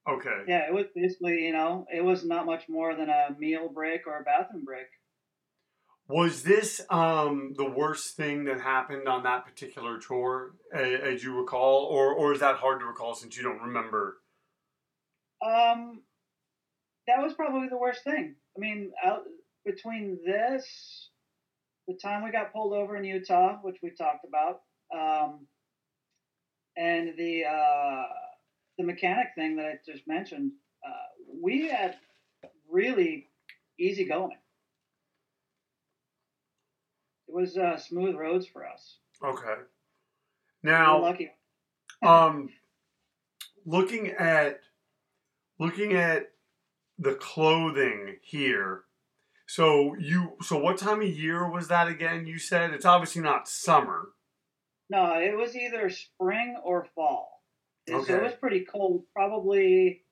okay 0.10 0.44
Yeah, 0.48 0.68
it 0.68 0.74
was 0.74 0.86
basically, 0.96 1.46
you 1.46 1.54
know, 1.54 1.86
it 1.94 2.04
was 2.04 2.26
not 2.26 2.46
much 2.46 2.70
more 2.70 2.96
than 2.96 3.10
a 3.10 3.36
meal 3.38 3.70
break 3.70 4.08
or 4.08 4.20
a 4.20 4.24
bathroom 4.24 4.64
break. 4.66 4.88
was 6.08 6.44
this 6.44 6.82
um 6.90 7.54
the 7.58 7.70
worst 7.70 8.16
thing 8.16 8.46
that 8.46 8.62
happened 8.62 9.08
on 9.08 9.24
that 9.24 9.46
particular 9.46 10.00
tour 10.00 10.54
as 10.74 11.24
you 11.24 11.36
recall 11.38 11.84
or 11.86 12.14
or 12.14 12.34
is 12.34 12.40
that 12.40 12.56
hard 12.56 12.80
to 12.80 12.86
recall 12.86 13.14
since 13.14 13.36
you 13.38 13.44
don't 13.44 13.62
remember 13.62 14.18
Um, 15.46 16.02
that 17.08 17.22
was 17.22 17.34
probably 17.34 17.70
the 17.70 17.78
worst 17.78 18.04
thing. 18.04 18.36
I 18.56 18.60
mean, 18.60 18.92
out 19.06 19.24
between 19.66 20.18
this, 20.26 21.10
the 21.88 21.94
time 22.02 22.24
we 22.24 22.32
got 22.32 22.52
pulled 22.54 22.74
over 22.74 22.96
in 22.98 23.04
Utah, 23.04 23.58
which 23.62 23.78
we 23.84 23.92
talked 23.92 24.26
about, 24.26 24.62
um, 24.98 25.46
and 26.78 27.14
the 27.18 27.46
uh, 27.46 28.04
the 28.78 28.84
mechanic 28.84 29.28
thing 29.36 29.56
that 29.58 29.66
I 29.66 29.80
just 29.86 30.08
mentioned, 30.08 30.52
uh, 30.86 30.92
we 31.42 31.68
had 31.68 31.96
really 32.70 33.28
easy 33.80 34.06
going. 34.08 34.38
It 37.28 37.34
was 37.36 37.58
uh, 37.58 37.78
smooth 37.78 38.16
roads 38.16 38.48
for 38.48 38.66
us. 38.66 38.98
okay 39.24 39.62
We're 40.64 40.72
now 40.72 41.02
lucky. 41.02 41.32
um 42.04 42.50
looking 43.66 44.10
at 44.12 44.60
looking 45.60 45.94
at 45.94 46.30
the 47.00 47.16
clothing 47.16 48.18
here 48.22 48.84
so 49.48 49.96
you 50.00 50.34
so 50.42 50.58
what 50.58 50.78
time 50.78 51.02
of 51.02 51.08
year 51.08 51.50
was 51.50 51.68
that 51.68 51.88
again 51.88 52.26
you 52.28 52.38
said 52.40 52.72
it's 52.72 52.86
obviously 52.86 53.22
not 53.22 53.48
summer 53.48 54.10
No, 54.90 55.16
it 55.20 55.36
was 55.36 55.56
either 55.56 55.90
spring 55.90 56.56
or 56.64 56.88
fall. 56.96 57.42
So 57.88 58.00
it 58.02 58.22
was 58.24 58.34
pretty 58.34 58.66
cold, 58.66 59.04
probably 59.14 60.04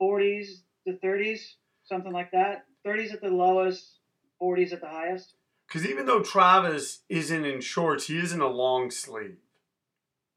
40s 0.00 0.62
to 0.86 0.94
30s, 1.04 1.40
something 1.84 2.12
like 2.12 2.32
that. 2.32 2.64
30s 2.86 3.12
at 3.12 3.20
the 3.20 3.28
lowest, 3.28 3.98
40s 4.42 4.72
at 4.72 4.80
the 4.80 4.88
highest. 4.88 5.34
because 5.68 5.86
even 5.86 6.06
though 6.06 6.22
travis 6.22 7.00
isn't 7.08 7.44
in 7.44 7.60
shorts 7.60 8.06
he 8.06 8.18
is 8.18 8.32
in 8.32 8.40
a 8.40 8.48
long 8.48 8.90
sleeve 8.90 9.36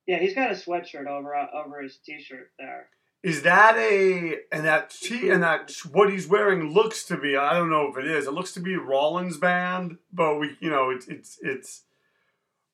Yeah, 0.05 0.19
he's 0.19 0.35
got 0.35 0.51
a 0.51 0.55
sweatshirt 0.55 1.07
over 1.07 1.33
uh, 1.33 1.47
over 1.53 1.81
his 1.81 1.97
t-shirt 2.05 2.51
there. 2.59 2.89
is 3.23 3.43
that 3.43 3.77
a 3.77 4.39
and 4.51 4.65
that 4.65 4.89
t 4.89 5.29
and 5.29 5.41
that 5.41 5.71
what 5.91 6.11
he's 6.11 6.27
wearing 6.27 6.73
looks 6.73 7.05
to 7.05 7.15
be 7.17 7.37
i 7.37 7.53
don't 7.53 7.69
know 7.69 7.87
if 7.89 7.97
it 7.97 8.05
is 8.05 8.27
it 8.27 8.33
looks 8.33 8.51
to 8.51 8.59
be 8.59 8.75
rollins 8.75 9.37
band 9.37 9.97
but 10.11 10.37
we 10.37 10.57
you 10.59 10.69
know 10.69 10.89
it's 10.89 11.07
it's 11.07 11.39
it's 11.41 11.83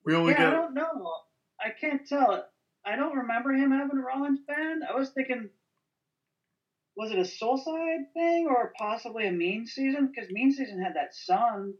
we 0.09 0.15
only 0.15 0.33
Yeah, 0.33 0.47
I 0.47 0.51
don't 0.53 0.73
know. 0.73 1.13
I 1.61 1.69
can't 1.79 2.07
tell. 2.07 2.45
I 2.85 2.95
don't 2.95 3.17
remember 3.17 3.51
him 3.53 3.71
having 3.71 3.97
a 3.97 4.01
Rollins 4.01 4.39
band. 4.47 4.81
I 4.89 4.97
was 4.97 5.09
thinking, 5.11 5.49
was 6.97 7.11
it 7.11 7.19
a 7.19 7.21
Soulside 7.21 8.11
thing 8.13 8.47
or 8.49 8.73
possibly 8.77 9.27
a 9.27 9.31
Mean 9.31 9.67
Season? 9.67 10.11
Because 10.13 10.31
Mean 10.31 10.51
Season 10.51 10.81
had 10.81 10.95
that 10.95 11.13
sun 11.13 11.75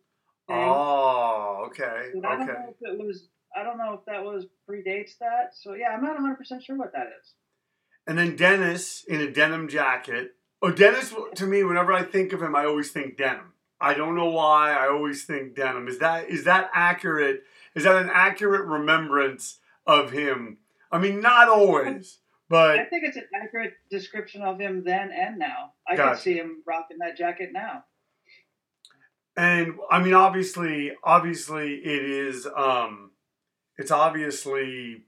thing. 0.48 0.58
oh 0.58 1.66
okay 1.68 2.12
But 2.22 2.28
I 2.30 2.36
don't 2.36 2.44
okay 2.44 2.54
know 2.54 2.70
if 2.70 3.00
it 3.00 3.06
was. 3.06 3.28
I 3.56 3.64
don't 3.64 3.80
know 3.80 3.94
if 3.94 4.06
that 4.06 4.24
was 4.24 4.46
predates 4.70 5.18
that. 5.20 5.56
So 5.60 5.74
yeah, 5.74 5.88
I'm 5.90 6.04
not 6.04 6.14
100 6.14 6.36
percent 6.36 6.64
sure 6.64 6.78
what 6.78 6.92
that 6.94 7.08
is. 7.20 7.34
And 8.06 8.18
then 8.18 8.36
Dennis 8.36 9.04
in 9.08 9.22
a 9.22 9.32
denim 9.32 9.68
jacket. 9.68 10.36
Oh, 10.62 10.72
Dennis, 10.72 11.14
to 11.36 11.46
me, 11.48 11.64
whenever 11.64 11.94
I 11.94 12.04
think 12.04 12.34
of 12.34 12.42
him, 12.42 12.56
I 12.56 12.66
always 12.66 12.92
think 12.92 13.18
denim. 13.18 13.54
I 13.82 13.94
don't 13.94 14.16
know 14.16 14.30
why. 14.30 14.74
I 14.74 14.88
always 14.90 15.24
think 15.26 15.56
denim. 15.56 15.88
Is 15.88 16.00
that 16.00 16.30
is 16.30 16.44
that 16.46 16.70
accurate? 16.74 17.44
Is 17.76 17.84
that 17.84 17.96
an 18.02 18.10
accurate 18.14 18.66
remembrance 18.68 19.60
of 19.88 20.12
him? 20.12 20.58
I 20.92 20.98
mean, 20.98 21.22
not 21.22 21.48
always, 21.48 22.18
but 22.50 22.80
I 22.80 22.86
think 22.86 23.04
it's 23.06 23.18
an 23.18 23.28
accurate 23.34 23.74
description 23.90 24.42
of 24.42 24.60
him 24.60 24.84
then 24.84 25.12
and 25.12 25.38
now. 25.40 25.74
I 25.88 25.96
Gotcha. 25.96 26.10
can 26.12 26.20
see 26.20 26.34
him 26.36 26.64
rocking 26.66 26.98
that 27.00 27.16
jacket 27.18 27.52
now. 27.54 27.84
and 29.38 29.76
I 29.90 30.02
mean, 30.04 30.14
obviously, 30.14 30.92
obviously, 31.04 31.76
it 31.76 32.04
is. 32.04 32.48
Um, 32.56 33.12
it's 33.78 33.92
obviously 33.92 35.04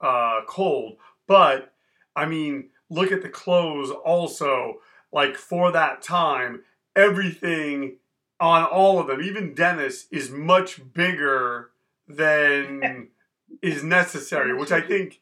uh, 0.00 0.42
cold, 0.46 0.98
but 1.26 1.72
I 2.14 2.26
mean, 2.26 2.68
look 2.88 3.10
at 3.10 3.22
the 3.22 3.28
clothes. 3.28 3.90
Also, 3.90 4.74
like 5.12 5.34
for 5.36 5.72
that 5.72 6.02
time, 6.02 6.62
everything 6.94 7.96
on 8.42 8.64
all 8.64 8.98
of 8.98 9.06
them, 9.06 9.22
even 9.22 9.54
Dennis, 9.54 10.08
is 10.10 10.28
much 10.28 10.80
bigger 10.92 11.70
than 12.08 13.08
is 13.62 13.84
necessary, 13.84 14.52
which 14.52 14.72
I 14.72 14.80
think 14.80 15.20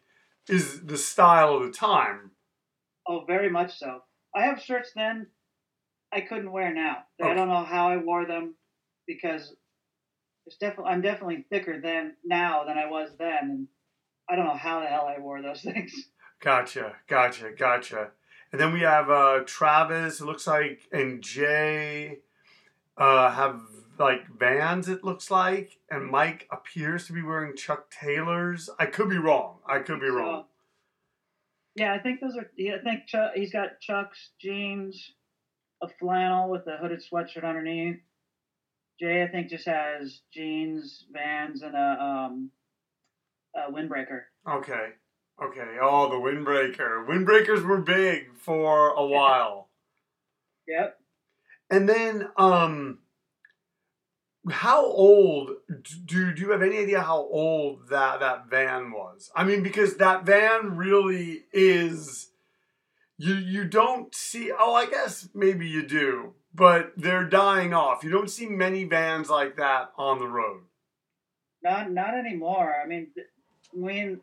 is 0.48 0.86
the 0.86 0.96
style 0.96 1.54
of 1.54 1.64
the 1.64 1.70
time. 1.70 2.30
Oh, 3.06 3.24
very 3.26 3.50
much 3.50 3.78
so. 3.78 4.00
I 4.34 4.44
have 4.44 4.62
shirts 4.62 4.92
then 4.96 5.26
I 6.10 6.22
couldn't 6.22 6.50
wear 6.50 6.72
now. 6.72 7.04
I 7.22 7.34
don't 7.34 7.48
know 7.48 7.62
how 7.62 7.90
I 7.90 7.98
wore 7.98 8.26
them 8.26 8.54
because 9.06 9.54
it's 10.46 10.56
definitely 10.56 10.92
I'm 10.92 11.02
definitely 11.02 11.44
thicker 11.50 11.78
than 11.78 12.14
now 12.24 12.64
than 12.64 12.78
I 12.78 12.86
was 12.86 13.10
then, 13.18 13.38
and 13.42 13.68
I 14.30 14.34
don't 14.34 14.46
know 14.46 14.56
how 14.56 14.80
the 14.80 14.86
hell 14.86 15.06
I 15.14 15.20
wore 15.20 15.42
those 15.42 15.60
things. 15.62 15.92
Gotcha, 16.40 16.94
gotcha, 17.06 17.50
gotcha. 17.56 18.12
And 18.50 18.58
then 18.60 18.72
we 18.72 18.80
have 18.80 19.10
uh, 19.10 19.40
Travis, 19.44 20.20
it 20.20 20.24
looks 20.24 20.46
like, 20.46 20.88
and 20.90 21.22
Jay 21.22 22.20
uh, 23.00 23.30
have 23.30 23.60
like 23.98 24.28
vans, 24.38 24.88
it 24.88 25.02
looks 25.02 25.30
like. 25.30 25.78
And 25.90 26.10
Mike 26.10 26.46
appears 26.52 27.06
to 27.06 27.12
be 27.12 27.22
wearing 27.22 27.56
Chuck 27.56 27.90
Taylors. 27.90 28.70
I 28.78 28.86
could 28.86 29.08
be 29.08 29.18
wrong. 29.18 29.56
I 29.66 29.80
could 29.80 30.00
be 30.00 30.08
wrong. 30.08 30.44
Yeah, 31.74 31.94
I 31.94 31.98
think 31.98 32.20
those 32.20 32.36
are. 32.36 32.50
Yeah, 32.56 32.76
I 32.80 32.84
think 32.84 33.06
Chuck, 33.06 33.32
he's 33.34 33.52
got 33.52 33.80
Chuck's 33.80 34.30
jeans, 34.40 35.12
a 35.82 35.88
flannel 35.98 36.50
with 36.50 36.66
a 36.66 36.76
hooded 36.76 37.00
sweatshirt 37.00 37.44
underneath. 37.44 38.00
Jay, 39.00 39.22
I 39.22 39.28
think, 39.28 39.48
just 39.48 39.66
has 39.66 40.20
jeans, 40.34 41.06
Vans, 41.10 41.62
and 41.62 41.74
a 41.74 42.02
um, 42.02 42.50
a 43.56 43.72
windbreaker. 43.72 44.22
Okay, 44.48 44.88
okay. 45.42 45.76
Oh, 45.80 46.08
the 46.10 46.16
windbreaker. 46.16 47.06
Windbreakers 47.08 47.64
were 47.64 47.80
big 47.80 48.36
for 48.36 48.90
a 48.90 49.06
while. 49.06 49.70
Yep. 50.68 50.99
And 51.70 51.88
then, 51.88 52.28
um, 52.36 52.98
how 54.50 54.84
old 54.84 55.50
do 56.06 56.32
do 56.32 56.42
you 56.42 56.50
have 56.50 56.62
any 56.62 56.78
idea 56.78 57.02
how 57.02 57.18
old 57.18 57.88
that 57.90 58.20
that 58.20 58.48
van 58.48 58.90
was? 58.90 59.30
I 59.34 59.44
mean, 59.44 59.62
because 59.62 59.96
that 59.96 60.24
van 60.24 60.76
really 60.76 61.44
is. 61.52 62.30
You 63.18 63.34
you 63.34 63.64
don't 63.64 64.14
see. 64.14 64.50
Oh, 64.56 64.74
I 64.74 64.86
guess 64.86 65.28
maybe 65.34 65.68
you 65.68 65.86
do, 65.86 66.32
but 66.54 66.92
they're 66.96 67.28
dying 67.28 67.74
off. 67.74 68.02
You 68.02 68.10
don't 68.10 68.30
see 68.30 68.46
many 68.46 68.84
vans 68.84 69.28
like 69.28 69.56
that 69.56 69.92
on 69.98 70.18
the 70.18 70.26
road. 70.26 70.62
Not 71.62 71.90
not 71.92 72.14
anymore. 72.14 72.74
I 72.82 72.88
mean, 72.88 73.08
I 73.18 73.76
mean, 73.76 74.20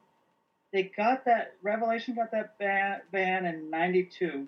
they 0.73 0.83
got 0.83 1.25
that 1.25 1.53
Revelation 1.61 2.15
got 2.15 2.31
that 2.31 2.55
van, 2.59 3.01
van 3.11 3.45
in 3.45 3.69
'92. 3.69 4.47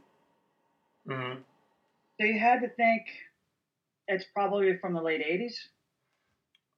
Mm-hmm. 1.08 1.42
So 2.20 2.26
you 2.26 2.38
had 2.38 2.62
to 2.62 2.70
think 2.70 3.04
it's 4.08 4.26
probably 4.34 4.78
from 4.78 4.94
the 4.94 5.02
late 5.02 5.22
'80s. 5.22 5.54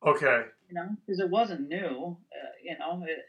Okay. 0.05 0.43
You 0.69 0.75
know, 0.75 0.89
because 1.05 1.19
it 1.19 1.29
wasn't 1.29 1.67
new. 1.67 2.17
Uh, 2.31 2.49
you 2.63 2.77
know, 2.77 3.03
it, 3.07 3.19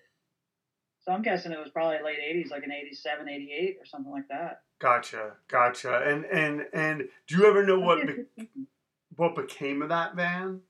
so 1.02 1.12
I'm 1.12 1.23
guessing 1.23 1.52
it 1.52 1.59
was 1.59 1.71
probably 1.71 1.99
late 2.04 2.19
'80s, 2.19 2.50
like 2.50 2.64
an 2.64 2.73
'87, 2.73 3.28
'88, 3.28 3.76
or 3.81 3.87
something 3.87 4.12
like 4.12 4.28
that. 4.28 4.62
Gotcha. 4.81 5.33
Gotcha. 5.49 6.02
And 6.02 6.25
and 6.26 6.66
and 6.75 7.09
do 7.26 7.37
you 7.37 7.47
ever 7.47 7.64
know 7.64 7.81
what? 7.81 8.07
be- 8.07 8.47
what 9.16 9.35
became 9.35 9.81
of 9.83 9.88
that 9.88 10.14
van? 10.14 10.61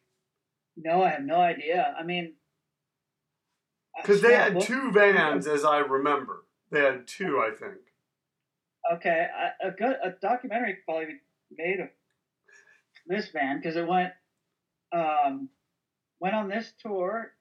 No, 0.77 1.03
I 1.03 1.11
have 1.11 1.25
no 1.25 1.37
idea. 1.37 1.95
I 1.99 2.03
mean, 2.03 2.35
because 4.01 4.23
they 4.23 4.35
had 4.35 4.61
two 4.61 4.91
vans, 4.93 5.47
as 5.47 5.65
I 5.65 5.79
remember. 5.79 6.45
They 6.71 6.81
had 6.81 7.07
two, 7.07 7.39
I 7.39 7.51
think. 7.51 7.81
Okay, 8.95 9.29
a, 9.63 9.69
a 9.69 9.71
good 9.71 9.97
a 10.03 10.11
documentary 10.21 10.79
probably 10.85 11.21
made 11.57 11.81
of 11.81 11.89
this 13.07 13.29
van 13.31 13.59
because 13.59 13.77
it 13.77 13.87
went 13.87 14.13
um, 14.93 15.49
went 16.21 16.35
on 16.35 16.49
this 16.49 16.73
tour. 16.81 17.33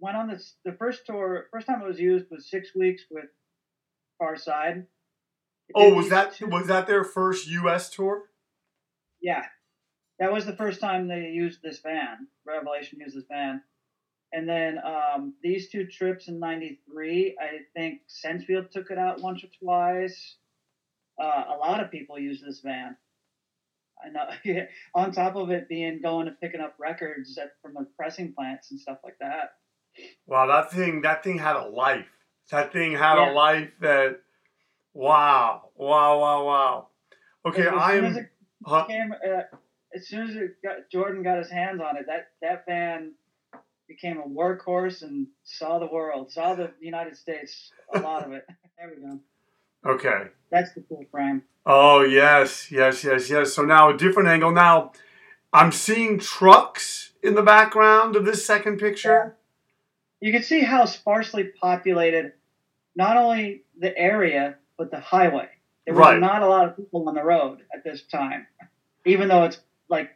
Went 0.00 0.16
on 0.16 0.28
this 0.28 0.54
the 0.64 0.72
first 0.72 1.06
tour. 1.06 1.46
First 1.52 1.66
time 1.66 1.82
it 1.82 1.88
was 1.88 1.98
used 1.98 2.26
was 2.30 2.48
six 2.48 2.74
weeks 2.74 3.02
with 3.10 3.26
Farside. 4.20 4.86
Oh, 5.74 5.92
was 5.94 6.08
that 6.08 6.34
two, 6.34 6.46
was 6.46 6.68
that 6.68 6.86
their 6.86 7.04
first 7.04 7.46
U.S. 7.48 7.90
tour? 7.90 8.22
Yeah, 9.20 9.44
that 10.18 10.32
was 10.32 10.46
the 10.46 10.56
first 10.56 10.80
time 10.80 11.08
they 11.08 11.30
used 11.30 11.60
this 11.62 11.80
van. 11.80 12.28
Revelation 12.46 13.00
used 13.00 13.16
this 13.16 13.24
van. 13.28 13.62
And 14.32 14.48
then 14.48 14.78
um, 14.84 15.34
these 15.42 15.68
two 15.70 15.86
trips 15.86 16.28
in 16.28 16.38
'93, 16.38 17.36
I 17.40 17.58
think 17.74 18.02
Sensefield 18.08 18.70
took 18.70 18.90
it 18.90 18.98
out 18.98 19.20
once 19.20 19.42
or 19.42 19.48
twice. 19.62 20.36
Uh, 21.20 21.44
a 21.48 21.58
lot 21.58 21.80
of 21.82 21.90
people 21.90 22.18
use 22.18 22.40
this 22.40 22.60
van. 22.60 22.96
I 24.04 24.10
know. 24.10 24.62
On 24.94 25.12
top 25.12 25.36
of 25.36 25.50
it 25.50 25.68
being 25.68 26.00
going 26.02 26.26
to 26.26 26.32
picking 26.32 26.60
up 26.60 26.74
records 26.78 27.38
at, 27.38 27.52
from 27.62 27.74
the 27.74 27.86
pressing 27.96 28.32
plants 28.32 28.70
and 28.70 28.80
stuff 28.80 28.98
like 29.04 29.16
that. 29.20 29.52
Wow, 30.26 30.46
that 30.46 30.70
thing 30.70 31.02
that 31.02 31.24
thing 31.24 31.38
had 31.38 31.56
a 31.56 31.66
life. 31.66 32.06
That 32.50 32.72
thing 32.72 32.92
had 32.92 33.16
yeah. 33.16 33.30
a 33.30 33.32
life 33.32 33.70
that. 33.80 34.20
Wow! 34.94 35.70
Wow! 35.76 36.18
Wow! 36.18 36.44
Wow! 36.44 36.88
Okay, 37.46 37.68
I'm. 37.68 38.28
Huh? 38.64 38.84
Came, 38.86 39.12
uh, 39.12 39.42
as 39.94 40.08
soon 40.08 40.28
as 40.28 40.36
got, 40.62 40.90
Jordan 40.90 41.22
got 41.22 41.38
his 41.38 41.50
hands 41.50 41.80
on 41.80 41.96
it, 41.96 42.06
that 42.06 42.28
that 42.42 42.64
van 42.66 43.12
became 43.88 44.18
a 44.18 44.28
workhorse 44.28 45.02
and 45.02 45.26
saw 45.44 45.78
the 45.78 45.86
world, 45.86 46.30
saw 46.30 46.54
the 46.54 46.72
United 46.80 47.16
States, 47.16 47.72
a 47.94 48.00
lot 48.00 48.24
of 48.24 48.32
it. 48.32 48.46
There 48.78 48.92
we 48.94 49.02
go. 49.02 49.18
Okay. 49.86 50.28
That's 50.50 50.72
the 50.72 50.82
full 50.88 51.04
frame. 51.10 51.42
Oh 51.66 52.02
yes, 52.02 52.70
yes, 52.70 53.04
yes, 53.04 53.28
yes. 53.28 53.52
So 53.52 53.64
now 53.64 53.90
a 53.90 53.96
different 53.96 54.28
angle. 54.28 54.50
Now 54.50 54.92
I'm 55.52 55.72
seeing 55.72 56.18
trucks 56.18 57.12
in 57.22 57.34
the 57.34 57.42
background 57.42 58.16
of 58.16 58.24
this 58.24 58.44
second 58.44 58.78
picture. 58.78 59.36
Yeah. 60.20 60.28
You 60.28 60.32
can 60.32 60.42
see 60.42 60.60
how 60.60 60.86
sparsely 60.86 61.44
populated 61.60 62.32
not 62.96 63.16
only 63.16 63.62
the 63.78 63.96
area 63.96 64.56
but 64.78 64.90
the 64.90 65.00
highway. 65.00 65.48
There 65.84 65.94
were 65.94 66.00
right. 66.00 66.20
not 66.20 66.42
a 66.42 66.46
lot 66.48 66.68
of 66.68 66.76
people 66.76 67.08
on 67.08 67.14
the 67.14 67.24
road 67.24 67.60
at 67.74 67.82
this 67.82 68.02
time, 68.02 68.46
even 69.04 69.28
though 69.28 69.44
it's 69.44 69.58
like 69.88 70.10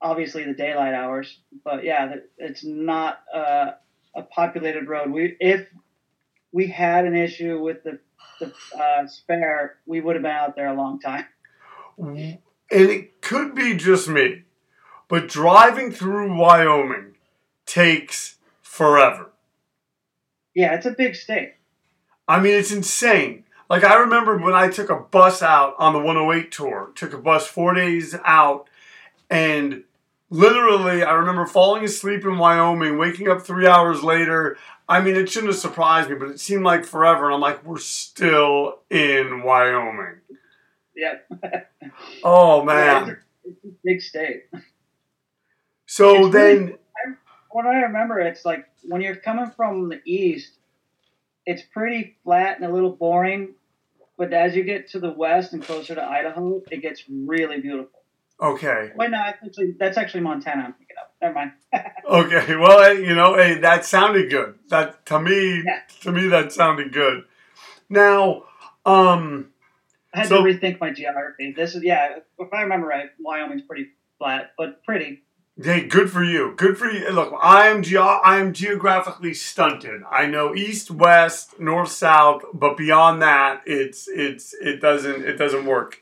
obviously 0.00 0.44
the 0.44 0.54
daylight 0.54 0.94
hours. 0.94 1.38
But 1.64 1.84
yeah, 1.84 2.16
it's 2.38 2.64
not 2.64 3.20
uh, 3.34 3.72
a 4.14 4.22
populated 4.22 4.88
road. 4.88 5.10
We 5.10 5.36
if 5.40 5.66
we 6.52 6.66
had 6.68 7.04
an 7.04 7.16
issue 7.16 7.60
with 7.60 7.82
the 7.84 7.98
the 8.40 8.52
uh, 8.78 9.06
spare, 9.06 9.78
we 9.86 10.00
would 10.00 10.14
have 10.14 10.22
been 10.22 10.30
out 10.30 10.56
there 10.56 10.68
a 10.68 10.74
long 10.74 11.00
time. 11.00 11.26
And 11.98 12.38
it 12.70 13.20
could 13.20 13.54
be 13.54 13.74
just 13.74 14.08
me, 14.08 14.44
but 15.08 15.28
driving 15.28 15.90
through 15.90 16.36
Wyoming 16.36 17.14
takes 17.66 18.36
forever. 18.62 19.32
Yeah, 20.54 20.74
it's 20.74 20.86
a 20.86 20.92
big 20.92 21.16
state. 21.16 21.54
I 22.26 22.40
mean, 22.40 22.54
it's 22.54 22.72
insane. 22.72 23.44
Like 23.68 23.84
I 23.84 23.96
remember 23.96 24.38
when 24.38 24.54
I 24.54 24.68
took 24.68 24.90
a 24.90 24.96
bus 24.96 25.42
out 25.42 25.74
on 25.78 25.92
the 25.92 25.98
108 25.98 26.50
tour, 26.50 26.92
took 26.94 27.12
a 27.12 27.18
bus 27.18 27.46
four 27.46 27.74
days 27.74 28.14
out, 28.24 28.68
and 29.28 29.84
literally, 30.30 31.02
I 31.02 31.12
remember 31.12 31.46
falling 31.46 31.84
asleep 31.84 32.24
in 32.24 32.38
Wyoming, 32.38 32.98
waking 32.98 33.28
up 33.28 33.42
three 33.42 33.66
hours 33.66 34.02
later. 34.02 34.56
I 34.88 35.00
mean, 35.00 35.16
it 35.16 35.30
shouldn't 35.30 35.52
have 35.52 35.60
surprised 35.60 36.08
me, 36.08 36.16
but 36.16 36.28
it 36.28 36.40
seemed 36.40 36.64
like 36.64 36.84
forever. 36.84 37.26
And 37.26 37.34
I'm 37.34 37.40
like, 37.40 37.64
we're 37.64 37.78
still 37.78 38.80
in 38.90 39.42
Wyoming. 39.42 40.20
Yep. 40.96 41.30
oh 42.24 42.64
man, 42.64 43.06
yeah, 43.06 43.14
it's, 43.44 43.64
a, 43.64 43.68
big 43.84 44.02
state. 44.02 44.44
So 45.86 46.26
it's 46.26 46.32
then, 46.32 46.66
really, 46.66 46.78
what 47.50 47.66
I 47.66 47.82
remember, 47.82 48.18
it's 48.18 48.44
like 48.44 48.66
when 48.82 49.00
you're 49.00 49.16
coming 49.16 49.50
from 49.50 49.88
the 49.88 50.00
east, 50.04 50.54
it's 51.46 51.62
pretty 51.62 52.16
flat 52.24 52.56
and 52.56 52.66
a 52.68 52.72
little 52.72 52.90
boring. 52.90 53.54
But 54.16 54.32
as 54.32 54.56
you 54.56 54.64
get 54.64 54.88
to 54.90 54.98
the 54.98 55.12
west 55.12 55.52
and 55.52 55.62
closer 55.62 55.94
to 55.94 56.02
Idaho, 56.02 56.60
it 56.70 56.82
gets 56.82 57.04
really 57.08 57.60
beautiful. 57.60 57.97
Okay. 58.40 58.92
Wait, 58.94 59.10
no, 59.10 59.18
that's 59.18 59.38
actually, 59.44 59.74
that's 59.78 59.98
actually 59.98 60.20
Montana. 60.20 60.62
I'm 60.62 60.74
thinking 60.74 60.96
of. 61.02 61.08
Never 61.20 61.34
mind. 61.34 61.52
okay. 62.08 62.56
Well, 62.56 62.96
you 62.96 63.14
know, 63.14 63.34
hey, 63.34 63.58
that 63.60 63.84
sounded 63.84 64.30
good. 64.30 64.54
That 64.68 65.04
to 65.06 65.20
me, 65.20 65.62
yeah. 65.64 65.80
to 66.02 66.12
me, 66.12 66.28
that 66.28 66.52
sounded 66.52 66.92
good. 66.92 67.24
Now, 67.88 68.44
um, 68.86 69.50
I 70.14 70.20
had 70.20 70.28
so, 70.28 70.36
to 70.36 70.42
rethink 70.42 70.80
my 70.80 70.90
geography. 70.90 71.52
This 71.56 71.74
is 71.74 71.82
yeah. 71.82 72.18
If 72.38 72.52
I 72.52 72.62
remember 72.62 72.86
right, 72.86 73.10
Wyoming's 73.18 73.62
pretty 73.62 73.88
flat, 74.18 74.52
but 74.56 74.84
pretty. 74.84 75.22
Hey, 75.60 75.88
good 75.88 76.08
for 76.08 76.22
you. 76.22 76.54
Good 76.56 76.78
for 76.78 76.88
you. 76.88 77.10
Look, 77.10 77.34
I 77.42 77.66
am 77.66 77.82
ge- 77.82 77.96
I 77.96 78.38
am 78.38 78.52
geographically 78.52 79.34
stunted. 79.34 80.02
I 80.08 80.26
know 80.26 80.54
east, 80.54 80.88
west, 80.88 81.58
north, 81.58 81.90
south, 81.90 82.42
but 82.54 82.76
beyond 82.76 83.22
that, 83.22 83.62
it's 83.66 84.06
it's 84.06 84.54
it 84.54 84.80
doesn't 84.80 85.24
it 85.24 85.36
doesn't 85.36 85.66
work. 85.66 85.98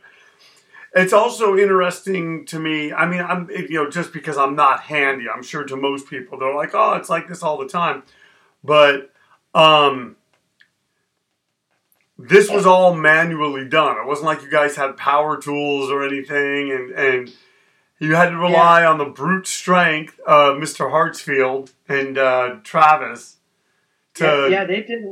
It's 0.96 1.12
also 1.12 1.58
interesting 1.58 2.46
to 2.46 2.58
me. 2.58 2.90
I 2.90 3.04
mean, 3.04 3.20
I'm 3.20 3.50
you 3.50 3.84
know 3.84 3.90
just 3.90 4.14
because 4.14 4.38
I'm 4.38 4.56
not 4.56 4.80
handy. 4.80 5.26
I'm 5.28 5.42
sure 5.42 5.62
to 5.62 5.76
most 5.76 6.08
people 6.08 6.38
they're 6.38 6.54
like, 6.54 6.70
oh, 6.72 6.94
it's 6.94 7.10
like 7.10 7.28
this 7.28 7.42
all 7.42 7.58
the 7.58 7.68
time. 7.68 8.02
But 8.64 9.12
um, 9.54 10.16
this 12.18 12.50
was 12.50 12.64
all 12.64 12.94
manually 12.94 13.68
done. 13.68 13.98
It 13.98 14.06
wasn't 14.06 14.28
like 14.28 14.40
you 14.40 14.50
guys 14.50 14.74
had 14.74 14.96
power 14.96 15.38
tools 15.38 15.90
or 15.90 16.02
anything, 16.02 16.72
and 16.72 16.90
and 16.92 17.32
you 17.98 18.14
had 18.14 18.30
to 18.30 18.38
rely 18.38 18.80
yeah. 18.80 18.90
on 18.90 18.96
the 18.96 19.04
brute 19.04 19.46
strength 19.46 20.18
of 20.20 20.56
Mr. 20.56 20.90
Hartsfield 20.90 21.74
and 21.90 22.16
uh, 22.16 22.56
Travis. 22.64 23.36
To 24.14 24.24
yeah, 24.24 24.46
yeah, 24.46 24.64
they 24.64 24.80
did. 24.80 25.04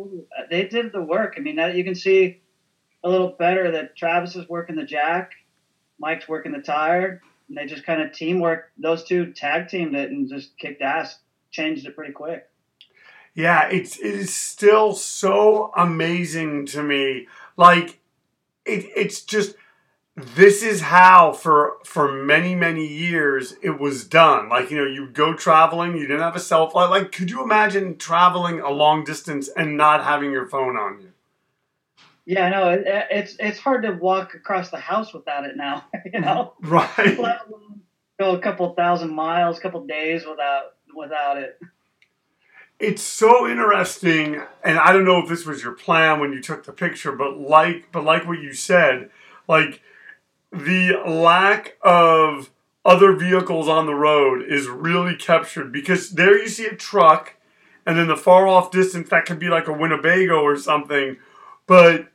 They 0.51 0.67
did 0.67 0.93
the 0.93 1.03
work. 1.03 1.35
I 1.37 1.41
mean, 1.41 1.57
that 1.57 1.75
you 1.75 1.85
can 1.85 1.95
see 1.95 2.41
a 3.03 3.11
little 3.11 3.37
better 3.39 3.71
that 3.73 3.97
Travis 3.97 4.35
is 4.35 4.49
working 4.49 4.77
the 4.77 4.85
jack 4.85 5.33
Mike's 5.99 6.29
working 6.29 6.53
the 6.53 6.61
tire, 6.61 7.23
and 7.49 7.57
they 7.57 7.67
just 7.67 7.85
kind 7.85 8.03
of 8.03 8.13
teamwork. 8.13 8.71
Those 8.79 9.05
two 9.05 9.33
tag 9.33 9.69
teamed 9.69 9.95
it 9.95 10.11
and 10.11 10.29
just 10.29 10.57
kicked 10.59 10.83
ass, 10.83 11.19
changed 11.51 11.87
it 11.87 11.95
pretty 11.95 12.13
quick. 12.13 12.49
Yeah, 13.35 13.69
it's 13.69 13.99
it 13.99 14.15
is 14.15 14.33
still 14.33 14.95
so 14.95 15.73
amazing 15.77 16.67
to 16.67 16.83
me. 16.83 17.27
Like 17.57 17.99
it, 18.65 18.87
it's 18.97 19.23
just 19.23 19.57
this 20.17 20.63
is 20.63 20.83
how 20.83 21.33
for 21.33 21.79
for 21.85 22.13
many 22.13 22.55
many 22.55 22.87
years 22.87 23.55
it 23.61 23.81
was 23.81 24.05
done. 24.05 24.49
Like 24.49 24.71
you 24.71 24.79
know, 24.79 24.87
you 24.87 25.09
go 25.09 25.35
traveling, 25.35 25.97
you 25.97 26.07
didn't 26.07 26.23
have 26.23 26.37
a 26.37 26.41
cell 26.41 26.71
phone. 26.71 26.91
Like, 26.91 27.11
could 27.11 27.31
you 27.31 27.43
imagine 27.43 27.97
traveling 27.97 28.61
a 28.61 28.71
long 28.71 29.03
distance 29.03 29.49
and 29.49 29.77
not 29.77 30.05
having 30.05 30.31
your 30.31 30.47
phone 30.47 30.77
on 30.77 31.01
you? 31.01 31.14
Yeah, 32.27 32.49
no, 32.49 32.71
it, 32.71 32.85
it's 33.11 33.37
it's 33.39 33.59
hard 33.59 33.83
to 33.83 33.93
walk 33.93 34.35
across 34.35 34.71
the 34.71 34.79
house 34.79 35.13
without 35.13 35.45
it 35.45 35.57
now. 35.57 35.85
You 36.13 36.21
know, 36.21 36.55
right? 36.61 37.19
go 38.19 38.37
a 38.37 38.39
couple 38.39 38.73
thousand 38.75 39.13
miles, 39.15 39.59
couple 39.59 39.85
days 39.87 40.25
without 40.27 40.75
without 40.95 41.39
it. 41.39 41.59
It's 42.79 43.03
so 43.03 43.49
interesting, 43.49 44.41
and 44.63 44.79
I 44.79 44.93
don't 44.93 45.05
know 45.05 45.19
if 45.23 45.29
this 45.29 45.47
was 45.47 45.63
your 45.63 45.73
plan 45.73 46.21
when 46.21 46.33
you 46.33 46.43
took 46.43 46.65
the 46.65 46.73
picture, 46.73 47.13
but 47.13 47.39
like 47.39 47.91
but 47.91 48.05
like 48.05 48.27
what 48.27 48.41
you 48.41 48.53
said, 48.53 49.11
like 49.49 49.81
the 50.53 51.03
lack 51.07 51.77
of 51.83 52.51
other 52.85 53.17
vehicles 53.17 53.69
on 53.69 53.87
the 53.87 53.95
road 53.95 54.43
is 54.43 54.69
really 54.69 55.17
captured 55.17 55.73
because 55.73 56.11
there 56.11 56.39
you 56.39 56.49
see 56.49 56.67
a 56.67 56.77
truck, 56.77 57.37
and 57.87 57.99
then 57.99 58.09
the 58.09 58.17
far 58.17 58.47
off 58.47 58.71
distance 58.71 59.09
that 59.09 59.25
could 59.25 59.39
be 59.39 59.49
like 59.49 59.69
a 59.69 59.73
Winnebago 59.73 60.43
or 60.43 60.57
something, 60.57 61.17
but 61.67 62.09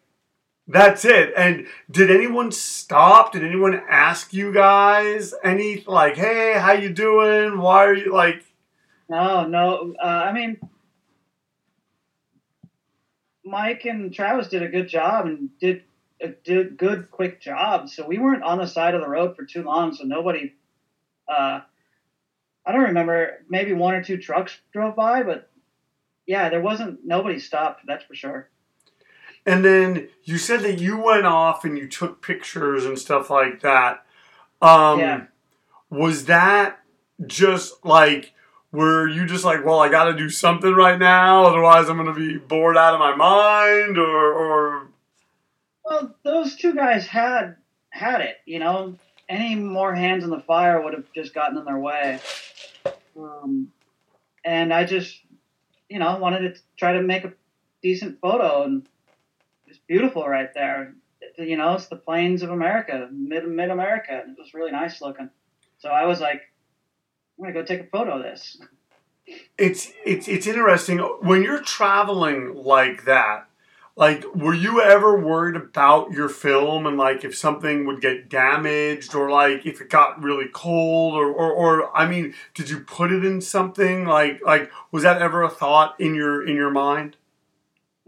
that's 0.69 1.03
it. 1.03 1.34
And 1.36 1.65
did 1.89 2.12
anyone 2.12 2.51
stop? 2.51 3.34
Did 3.34 3.43
anyone 3.43 3.82
ask 3.89 4.32
you 4.34 4.53
guys 4.53 5.34
any 5.43 5.84
like, 5.88 6.15
"Hey, 6.15 6.53
how 6.58 6.73
you 6.73 6.89
doing? 6.93 7.58
Why 7.58 7.86
are 7.86 7.95
you 7.95 8.13
like?" 8.13 8.45
No, 9.10 9.47
no. 9.47 9.95
Uh, 10.01 10.05
I 10.05 10.32
mean, 10.32 10.60
Mike 13.43 13.86
and 13.86 14.13
Travis 14.13 14.47
did 14.47 14.62
a 14.62 14.67
good 14.67 14.88
job 14.88 15.25
and 15.25 15.49
did 15.60 15.84
a 16.21 16.27
did 16.29 16.77
good 16.77 17.10
quick 17.10 17.41
job. 17.41 17.89
So 17.89 18.05
we 18.05 18.19
weren't 18.19 18.43
on 18.43 18.60
the 18.60 18.67
side 18.67 18.93
of 18.93 19.01
the 19.01 19.10
road 19.10 19.36
for 19.36 19.45
too 19.45 19.63
long. 19.63 19.95
So 19.95 20.03
nobody. 20.03 20.53
Uh, 21.27 21.62
I 22.63 22.71
don't 22.71 22.84
remember. 22.84 23.43
Maybe 23.49 23.73
one 23.73 23.95
or 23.95 24.03
two 24.03 24.17
trucks 24.17 24.55
drove 24.71 24.95
by, 24.95 25.23
but 25.23 25.49
yeah, 26.27 26.49
there 26.49 26.62
wasn't. 26.62 27.03
Nobody 27.03 27.39
stopped. 27.39 27.82
That's 27.88 28.03
for 28.03 28.13
sure. 28.13 28.49
And 29.45 29.63
then 29.65 30.10
you 30.23 30.38
said 30.38 30.62
that 30.62 30.80
you 30.80 30.97
went 30.97 31.25
off 31.25 31.65
and 31.65 31.78
you 31.78 31.88
took 31.88 32.21
pictures 32.21 32.86
and 32.86 32.99
stuff 32.99 33.30
like 33.30 33.62
that. 33.62 34.06
Um, 34.62 34.99
yeah. 34.99 35.23
was 35.89 36.25
that 36.25 36.80
just 37.25 37.86
like 37.86 38.34
were 38.71 39.08
you 39.08 39.25
just 39.25 39.45
like, 39.45 39.65
well, 39.65 39.80
I 39.80 39.89
got 39.89 40.06
to 40.06 40.13
do 40.13 40.30
something 40.30 40.73
right 40.73 40.99
now, 40.99 41.45
otherwise 41.45 41.89
I'm 41.89 41.97
going 41.97 42.13
to 42.13 42.19
be 42.19 42.38
bored 42.38 42.78
out 42.78 42.93
of 42.93 42.99
my 42.99 43.15
mind, 43.15 43.97
or, 43.97 44.34
or? 44.34 44.88
Well, 45.84 46.15
those 46.23 46.56
two 46.56 46.75
guys 46.75 47.08
had 47.08 47.56
had 47.89 48.21
it. 48.21 48.38
You 48.45 48.60
know, 48.60 48.95
any 49.28 49.56
more 49.56 49.95
hands 49.95 50.23
in 50.23 50.30
the 50.30 50.39
fire 50.39 50.82
would 50.82 50.93
have 50.93 51.12
just 51.13 51.34
gotten 51.34 51.58
in 51.58 51.65
their 51.65 51.80
way. 51.80 52.19
Um, 53.17 53.71
and 54.45 54.73
I 54.73 54.86
just, 54.86 55.19
you 55.89 55.99
know, 55.99 56.17
wanted 56.17 56.56
to 56.56 56.62
try 56.78 56.93
to 56.93 57.02
make 57.02 57.25
a 57.25 57.34
decent 57.82 58.19
photo, 58.21 58.63
and 58.63 58.88
beautiful 59.89 60.25
right 60.25 60.54
there. 60.54 60.93
You 61.38 61.58
know, 61.58 61.73
it's 61.73 61.88
the 61.88 61.97
plains 61.97 62.43
of 62.43 62.52
America, 62.52 63.10
mid 63.12 63.45
mid 63.45 63.71
America. 63.71 64.23
It 64.25 64.38
was 64.38 64.54
really 64.54 64.71
nice 64.71 65.02
looking. 65.02 65.30
So 65.80 65.89
I 65.89 66.06
was 66.06 66.21
like, 66.21 66.41
I'm 67.38 67.43
gonna 67.43 67.54
go 67.54 67.63
take 67.63 67.82
a 67.82 67.89
photo 67.89 68.17
of 68.17 68.23
this. 68.23 68.62
It's 69.58 69.91
it's 70.06 70.28
it's 70.30 70.47
interesting 70.47 70.99
when 70.99 71.43
you're 71.43 71.62
traveling 71.62 72.56
like 72.56 73.04
that. 73.06 73.47
Like, 73.95 74.23
were 74.34 74.54
you 74.54 74.82
ever 74.82 75.19
worried 75.19 75.58
about 75.58 76.12
your 76.12 76.30
film 76.30 76.86
and 76.86 76.97
like 76.97 77.25
if 77.25 77.38
something 77.38 77.86
would 77.86 77.99
get 77.99 78.30
damaged 78.30 79.13
or 79.13 79.30
like 79.30 79.65
if 79.65 79.82
it 79.82 79.89
got 79.89 80.23
really 80.23 80.47
cold 80.54 81.15
or, 81.15 81.28
or, 81.28 81.52
or 81.52 81.97
I 81.97 82.08
mean, 82.08 82.34
did 82.54 82.69
you 82.69 82.80
put 82.80 83.12
it 83.12 83.25
in 83.25 83.41
something 83.41 84.06
like 84.06 84.39
like 84.45 84.71
was 84.91 85.04
that 85.04 85.21
ever 85.21 85.43
a 85.43 85.49
thought 85.49 85.99
in 85.99 86.15
your 86.15 86.47
in 86.47 86.56
your 86.56 86.71
mind? 86.71 87.17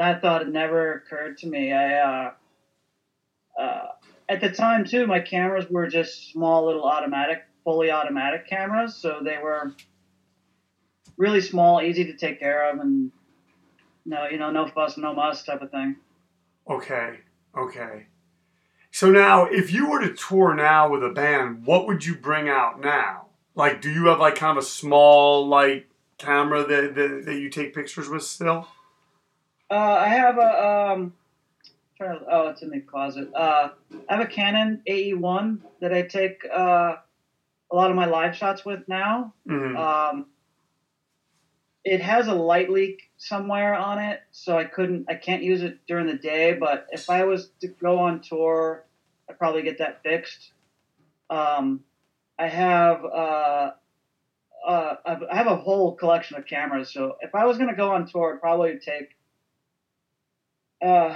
That 0.02 0.20
thought 0.20 0.42
had 0.42 0.52
never 0.52 0.94
occurred 0.94 1.38
to 1.38 1.48
me. 1.48 1.72
I 1.72 2.00
uh, 2.00 2.32
uh, 3.56 3.88
at 4.28 4.42
the 4.42 4.50
time 4.50 4.84
too, 4.84 5.06
my 5.06 5.20
cameras 5.20 5.70
were 5.70 5.86
just 5.86 6.32
small 6.32 6.66
little 6.66 6.86
automatic 6.86 7.44
fully 7.64 7.92
automatic 7.92 8.48
cameras, 8.48 8.96
so 8.96 9.20
they 9.24 9.38
were 9.38 9.76
really 11.18 11.40
small, 11.40 11.84
easy 11.84 12.06
to 12.06 12.18
take 12.18 12.40
care 12.40 12.72
of, 12.72 12.80
and 12.80 13.12
no, 14.04 14.26
you 14.26 14.40
know, 14.40 14.50
no 14.50 14.66
fuss, 14.66 14.98
no 14.98 15.14
muss 15.14 15.44
type 15.44 15.62
of 15.62 15.70
thing. 15.70 15.98
Okay, 16.68 17.20
okay. 17.56 18.08
So 18.90 19.12
now, 19.12 19.46
if 19.46 19.72
you 19.72 19.88
were 19.88 20.02
to 20.02 20.16
tour 20.16 20.56
now 20.56 20.90
with 20.90 21.04
a 21.04 21.10
band, 21.10 21.64
what 21.64 21.86
would 21.86 22.04
you 22.04 22.16
bring 22.16 22.50
out 22.50 22.82
now? 22.82 23.28
Like, 23.54 23.84
do 23.84 23.92
you 23.92 24.08
have 24.08 24.20
like 24.20 24.34
kind 24.34 24.58
of 24.58 24.64
a 24.64 24.66
small 24.66 25.48
like 25.48 25.92
camera 26.18 26.66
that 26.66 26.96
that, 26.96 27.26
that 27.26 27.36
you 27.36 27.52
take 27.52 27.76
pictures 27.76 28.10
with 28.10 28.24
still? 28.24 28.68
Uh, 29.72 29.76
I 29.76 30.10
have 30.10 30.38
a 30.38 30.92
um, 30.92 31.14
oh, 32.02 32.50
it's 32.50 32.62
in 32.62 32.72
the 32.72 32.82
closet. 32.82 33.30
Uh, 33.34 33.70
I 34.10 34.16
have 34.18 34.26
a 34.26 34.30
Canon 34.30 34.82
AE1 34.88 35.60
that 35.80 35.94
I 35.94 36.02
take 36.02 36.42
uh, 36.46 36.96
a 37.72 37.76
lot 37.76 37.90
of 37.90 37.96
my 37.96 38.06
live 38.06 38.36
shots 38.36 38.66
with 38.66 38.82
now. 38.90 39.34
Mm-hmm. 39.48 39.78
Um, 39.78 40.26
it 41.86 42.02
has 42.02 42.28
a 42.28 42.34
light 42.34 42.70
leak 42.70 43.10
somewhere 43.18 43.74
on 43.74 43.98
it, 44.00 44.20
so 44.32 44.58
I 44.58 44.66
couldn't, 44.66 45.06
I 45.10 45.16
can't 45.16 45.42
use 45.42 45.62
it 45.62 45.80
during 45.88 46.06
the 46.06 46.18
day. 46.18 46.54
But 46.54 46.88
if 46.92 47.10
I 47.10 47.24
was 47.24 47.50
to 47.62 47.70
go 47.70 48.00
on 48.00 48.22
tour, 48.22 48.86
I'd 49.30 49.40
probably 49.40 49.64
get 49.64 49.78
that 49.78 50.04
fixed. 50.04 50.52
Um, 51.30 51.86
I 52.38 52.48
have, 52.48 53.06
uh, 53.06 53.72
uh, 54.68 54.96
I 55.08 55.36
have 55.36 55.48
a 55.48 55.56
whole 55.56 55.96
collection 55.96 56.38
of 56.38 56.46
cameras. 56.46 56.92
So 56.92 57.16
if 57.22 57.34
I 57.34 57.46
was 57.46 57.58
going 57.58 57.70
to 57.70 57.76
go 57.76 57.92
on 57.92 58.06
tour, 58.06 58.34
I'd 58.34 58.42
probably 58.42 58.78
take 58.78 59.16
uh, 60.82 61.16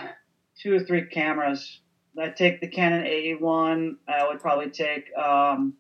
two 0.62 0.76
or 0.76 0.80
three 0.80 1.06
cameras. 1.08 1.82
I'd 2.18 2.36
take 2.36 2.62
the 2.62 2.68
Canon 2.68 3.04
AE1. 3.04 3.98
I 4.08 4.28
would 4.28 4.40
probably 4.40 4.70
take 4.70 5.06
um, 5.18 5.74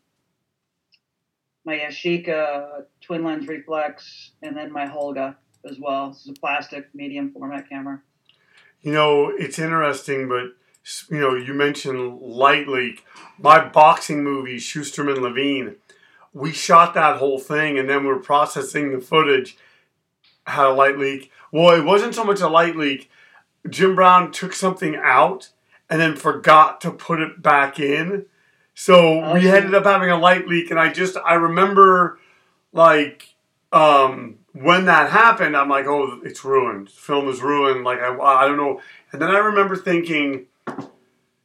my 1.65 1.77
Yashica 1.77 2.85
twin 3.01 3.23
lens 3.23 3.47
reflex, 3.47 4.31
and 4.41 4.55
then 4.55 4.71
my 4.71 4.85
Holga 4.85 5.35
as 5.69 5.79
well. 5.79 6.09
This 6.09 6.21
is 6.21 6.29
a 6.29 6.39
plastic 6.39 6.93
medium 6.93 7.31
format 7.31 7.69
camera. 7.69 8.01
You 8.81 8.91
know, 8.91 9.29
it's 9.29 9.57
interesting, 9.57 10.27
but 10.27 10.55
you 11.09 11.19
know, 11.19 11.35
you 11.35 11.53
mentioned 11.53 12.21
light 12.21 12.67
leak. 12.67 13.03
My 13.39 13.67
boxing 13.67 14.23
movie, 14.23 14.57
Schusterman 14.57 15.21
Levine, 15.21 15.77
we 16.33 16.51
shot 16.51 16.93
that 16.93 17.17
whole 17.17 17.39
thing, 17.39 17.79
and 17.79 17.89
then 17.89 18.03
we 18.03 18.09
we're 18.09 18.19
processing 18.19 18.91
the 18.91 18.99
footage. 18.99 19.57
Had 20.45 20.67
a 20.67 20.73
light 20.73 20.99
leak. 20.99 21.31
Well, 21.51 21.73
it 21.73 21.83
wasn't 21.83 22.13
so 22.13 22.23
much 22.23 22.41
a 22.41 22.47
light 22.47 22.75
leak. 22.75 23.09
Jim 23.69 23.95
Brown 23.95 24.31
took 24.31 24.53
something 24.53 24.95
out 24.95 25.49
and 25.89 26.01
then 26.01 26.15
forgot 26.15 26.81
to 26.81 26.91
put 26.91 27.19
it 27.19 27.41
back 27.41 27.79
in. 27.79 28.25
So 28.73 29.23
okay. 29.23 29.33
we 29.33 29.49
ended 29.49 29.73
up 29.73 29.85
having 29.85 30.09
a 30.09 30.17
light 30.17 30.47
leak, 30.47 30.69
and 30.69 30.79
I 30.79 30.91
just 30.91 31.15
I 31.17 31.35
remember 31.35 32.19
like 32.73 33.35
um, 33.71 34.39
when 34.53 34.85
that 34.85 35.11
happened, 35.11 35.55
I'm 35.55 35.69
like, 35.69 35.85
oh, 35.85 36.19
it's 36.23 36.43
ruined. 36.43 36.89
film 36.89 37.29
is 37.29 37.41
ruined. 37.41 37.83
Like 37.83 37.99
I 37.99 38.15
I 38.17 38.47
don't 38.47 38.57
know. 38.57 38.81
And 39.11 39.21
then 39.21 39.29
I 39.29 39.37
remember 39.37 39.77
thinking, 39.77 40.47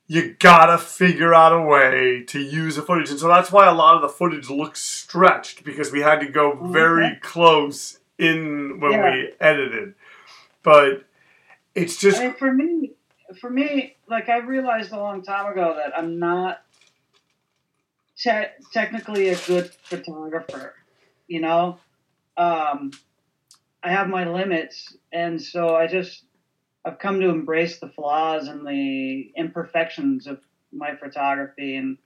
you 0.09 0.35
gotta 0.41 0.77
figure 0.77 1.33
out 1.33 1.53
a 1.53 1.63
way 1.63 2.25
to 2.25 2.41
use 2.41 2.77
the 2.77 2.83
footage, 2.83 3.11
and 3.11 3.21
so 3.21 3.29
that's 3.29 3.53
why 3.53 3.69
a 3.69 3.75
lot 3.75 3.95
of 3.95 4.03
the 4.03 4.09
footage 4.09 4.51
looks 4.51 4.83
stretched 4.83 5.63
because 5.63 5.93
we 5.93 6.01
had 6.01 6.21
to 6.21 6.29
go 6.29 6.55
very 6.67 7.07
okay. 7.07 7.19
close 7.21 8.01
in 8.19 8.81
when 8.81 8.93
yeah. 8.93 9.11
we 9.11 9.33
edited. 9.41 9.95
But 10.65 11.05
it's 11.75 11.97
just 11.97 12.21
I 12.21 12.29
mean, 12.29 12.35
for 12.35 12.53
me. 12.53 12.93
For 13.41 13.49
me, 13.49 13.97
like 14.09 14.29
I 14.29 14.39
realized 14.39 14.91
a 14.91 14.97
long 14.97 15.23
time 15.23 15.53
ago 15.53 15.77
that 15.77 15.97
I'm 15.97 16.19
not 16.19 16.63
te- 18.17 18.51
technically 18.73 19.29
a 19.29 19.37
good 19.47 19.71
photographer. 19.85 20.75
You 21.29 21.41
know, 21.41 21.79
um, 22.37 22.91
I 23.83 23.93
have 23.93 24.09
my 24.09 24.29
limits, 24.29 24.97
and 25.13 25.41
so 25.41 25.77
I 25.77 25.87
just 25.87 26.25
I've 26.85 26.99
come 26.99 27.21
to 27.21 27.29
embrace 27.29 27.79
the 27.79 27.89
flaws 27.89 28.49
and 28.49 28.67
the 28.67 29.33
imperfections 29.37 30.27
of 30.27 30.41
my 30.73 30.97
photography, 30.97 31.77
and 31.77 31.99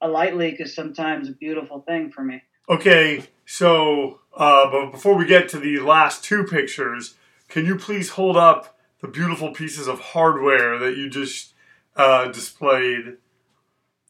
a 0.00 0.08
light 0.08 0.36
leak 0.36 0.60
is 0.60 0.74
sometimes 0.74 1.28
a 1.28 1.32
beautiful 1.32 1.82
thing 1.82 2.10
for 2.10 2.22
me. 2.22 2.42
Okay, 2.68 3.24
so 3.44 4.20
uh, 4.36 4.70
but 4.70 4.92
before 4.92 5.14
we 5.14 5.26
get 5.26 5.48
to 5.50 5.58
the 5.58 5.78
last 5.80 6.24
two 6.24 6.44
pictures, 6.44 7.14
can 7.48 7.66
you 7.66 7.76
please 7.76 8.10
hold 8.10 8.36
up 8.36 8.73
the 9.04 9.10
beautiful 9.10 9.52
pieces 9.52 9.86
of 9.86 10.00
hardware 10.00 10.78
that 10.78 10.96
you 10.96 11.08
just 11.08 11.54
uh, 11.96 12.26
displayed? 12.28 13.18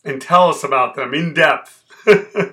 and 0.04 0.20
tell 0.20 0.50
us 0.50 0.62
about 0.62 0.94
them 0.94 1.14
in 1.14 1.34
depth. 1.34 1.82
oh 2.06 2.52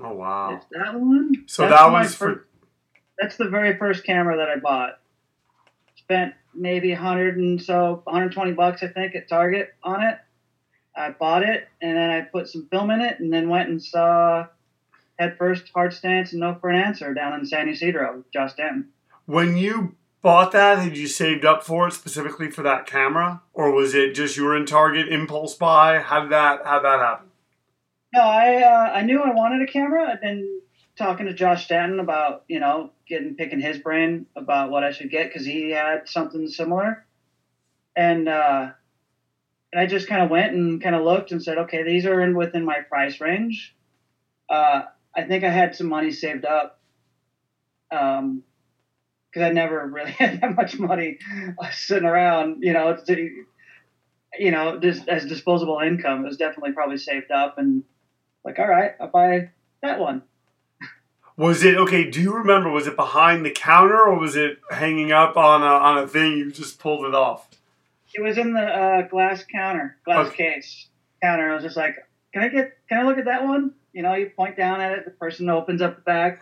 wow! 0.00 0.60
that 0.72 0.94
one. 0.94 1.44
So 1.46 1.62
that's 1.62 1.80
that 1.80 1.92
was 1.92 2.14
for. 2.14 2.26
First, 2.26 2.46
that's 3.18 3.36
the 3.36 3.48
very 3.48 3.78
first 3.78 4.04
camera 4.04 4.36
that 4.38 4.48
I 4.48 4.56
bought. 4.56 4.98
Spent 5.96 6.34
maybe 6.54 6.92
100 6.92 7.36
and 7.36 7.62
so 7.62 8.00
120 8.04 8.52
bucks 8.52 8.82
I 8.82 8.88
think 8.88 9.14
at 9.14 9.28
Target 9.28 9.74
on 9.82 10.02
it. 10.02 10.18
I 10.94 11.10
bought 11.10 11.42
it 11.42 11.68
and 11.82 11.96
then 11.96 12.10
I 12.10 12.22
put 12.22 12.48
some 12.48 12.68
film 12.70 12.90
in 12.90 13.02
it 13.02 13.20
and 13.20 13.30
then 13.30 13.50
went 13.50 13.68
and 13.68 13.82
saw 13.82 14.46
Head 15.18 15.36
First 15.36 15.70
Hard 15.74 15.92
Stance 15.92 16.32
and 16.32 16.40
No 16.40 16.56
for 16.58 16.70
an 16.70 16.80
Answer 16.80 17.12
down 17.12 17.38
in 17.38 17.44
San 17.44 17.68
with 17.68 18.32
Josh 18.32 18.54
Denton. 18.54 18.88
When 19.26 19.56
you 19.56 19.96
bought 20.22 20.52
that? 20.52 20.78
Had 20.78 20.96
you 20.96 21.06
saved 21.06 21.44
up 21.44 21.62
for 21.62 21.88
it 21.88 21.92
specifically 21.92 22.50
for 22.50 22.62
that 22.62 22.86
camera, 22.86 23.42
or 23.52 23.72
was 23.72 23.94
it 23.94 24.14
just 24.14 24.36
you 24.36 24.44
were 24.44 24.56
in 24.56 24.66
Target 24.66 25.08
impulse 25.08 25.54
buy? 25.54 25.98
How 25.98 26.22
did 26.22 26.32
that 26.32 26.64
how 26.64 26.80
that 26.80 27.00
happen? 27.00 27.28
No, 28.14 28.22
I 28.22 28.62
uh, 28.62 28.92
I 28.94 29.02
knew 29.02 29.20
I 29.20 29.32
wanted 29.32 29.68
a 29.68 29.70
camera. 29.70 30.10
I've 30.10 30.20
been 30.20 30.60
talking 30.96 31.26
to 31.26 31.34
Josh 31.34 31.64
Stanton 31.64 32.00
about 32.00 32.44
you 32.48 32.60
know 32.60 32.90
getting 33.08 33.34
picking 33.34 33.60
his 33.60 33.78
brain 33.78 34.26
about 34.34 34.70
what 34.70 34.84
I 34.84 34.92
should 34.92 35.10
get 35.10 35.28
because 35.28 35.44
he 35.44 35.70
had 35.70 36.08
something 36.08 36.48
similar, 36.48 37.04
and 37.94 38.28
uh, 38.28 38.70
and 39.72 39.80
I 39.80 39.86
just 39.86 40.08
kind 40.08 40.22
of 40.22 40.30
went 40.30 40.54
and 40.54 40.82
kind 40.82 40.94
of 40.94 41.04
looked 41.04 41.32
and 41.32 41.42
said, 41.42 41.58
okay, 41.58 41.82
these 41.82 42.06
are 42.06 42.20
in 42.20 42.36
within 42.36 42.64
my 42.64 42.80
price 42.80 43.20
range. 43.20 43.74
Uh, 44.48 44.82
I 45.14 45.22
think 45.24 45.44
I 45.44 45.50
had 45.50 45.74
some 45.74 45.88
money 45.88 46.12
saved 46.12 46.44
up. 46.44 46.80
Um, 47.90 48.42
because 49.36 49.50
I 49.50 49.52
never 49.52 49.86
really 49.86 50.10
had 50.18 50.40
that 50.40 50.56
much 50.56 50.78
money 50.78 51.18
sitting 51.72 52.08
around, 52.08 52.62
you 52.62 52.72
know, 52.72 52.96
to, 52.96 53.44
you 54.38 54.50
know, 54.50 54.80
just 54.80 55.06
as 55.08 55.26
disposable 55.26 55.78
income. 55.80 56.24
It 56.24 56.28
was 56.28 56.38
definitely 56.38 56.72
probably 56.72 56.96
saved 56.96 57.30
up 57.30 57.58
and 57.58 57.84
like, 58.44 58.58
all 58.58 58.66
right, 58.66 58.92
I'll 58.98 59.08
buy 59.08 59.50
that 59.82 60.00
one. 60.00 60.22
Was 61.36 61.62
it 61.64 61.76
okay? 61.76 62.10
Do 62.10 62.22
you 62.22 62.32
remember? 62.32 62.70
Was 62.70 62.86
it 62.86 62.96
behind 62.96 63.44
the 63.44 63.50
counter 63.50 64.00
or 64.00 64.18
was 64.18 64.36
it 64.36 64.58
hanging 64.70 65.12
up 65.12 65.36
on 65.36 65.60
a, 65.60 65.66
on 65.66 65.98
a 65.98 66.08
thing? 66.08 66.38
You 66.38 66.50
just 66.50 66.78
pulled 66.78 67.04
it 67.04 67.14
off. 67.14 67.46
It 68.14 68.22
was 68.22 68.38
in 68.38 68.54
the 68.54 68.62
uh, 68.62 69.02
glass 69.08 69.44
counter, 69.44 69.98
glass 70.06 70.28
okay. 70.28 70.54
case 70.54 70.86
counter. 71.22 71.50
I 71.50 71.54
was 71.54 71.62
just 71.62 71.76
like, 71.76 71.96
"Can 72.32 72.42
I 72.42 72.48
get? 72.48 72.78
Can 72.88 73.00
I 73.00 73.02
look 73.02 73.18
at 73.18 73.26
that 73.26 73.44
one?" 73.44 73.74
You 73.92 74.00
know, 74.00 74.14
you 74.14 74.30
point 74.34 74.56
down 74.56 74.80
at 74.80 74.92
it. 74.92 75.04
The 75.04 75.10
person 75.10 75.50
opens 75.50 75.82
up 75.82 75.96
the 75.96 76.02
bag. 76.02 76.38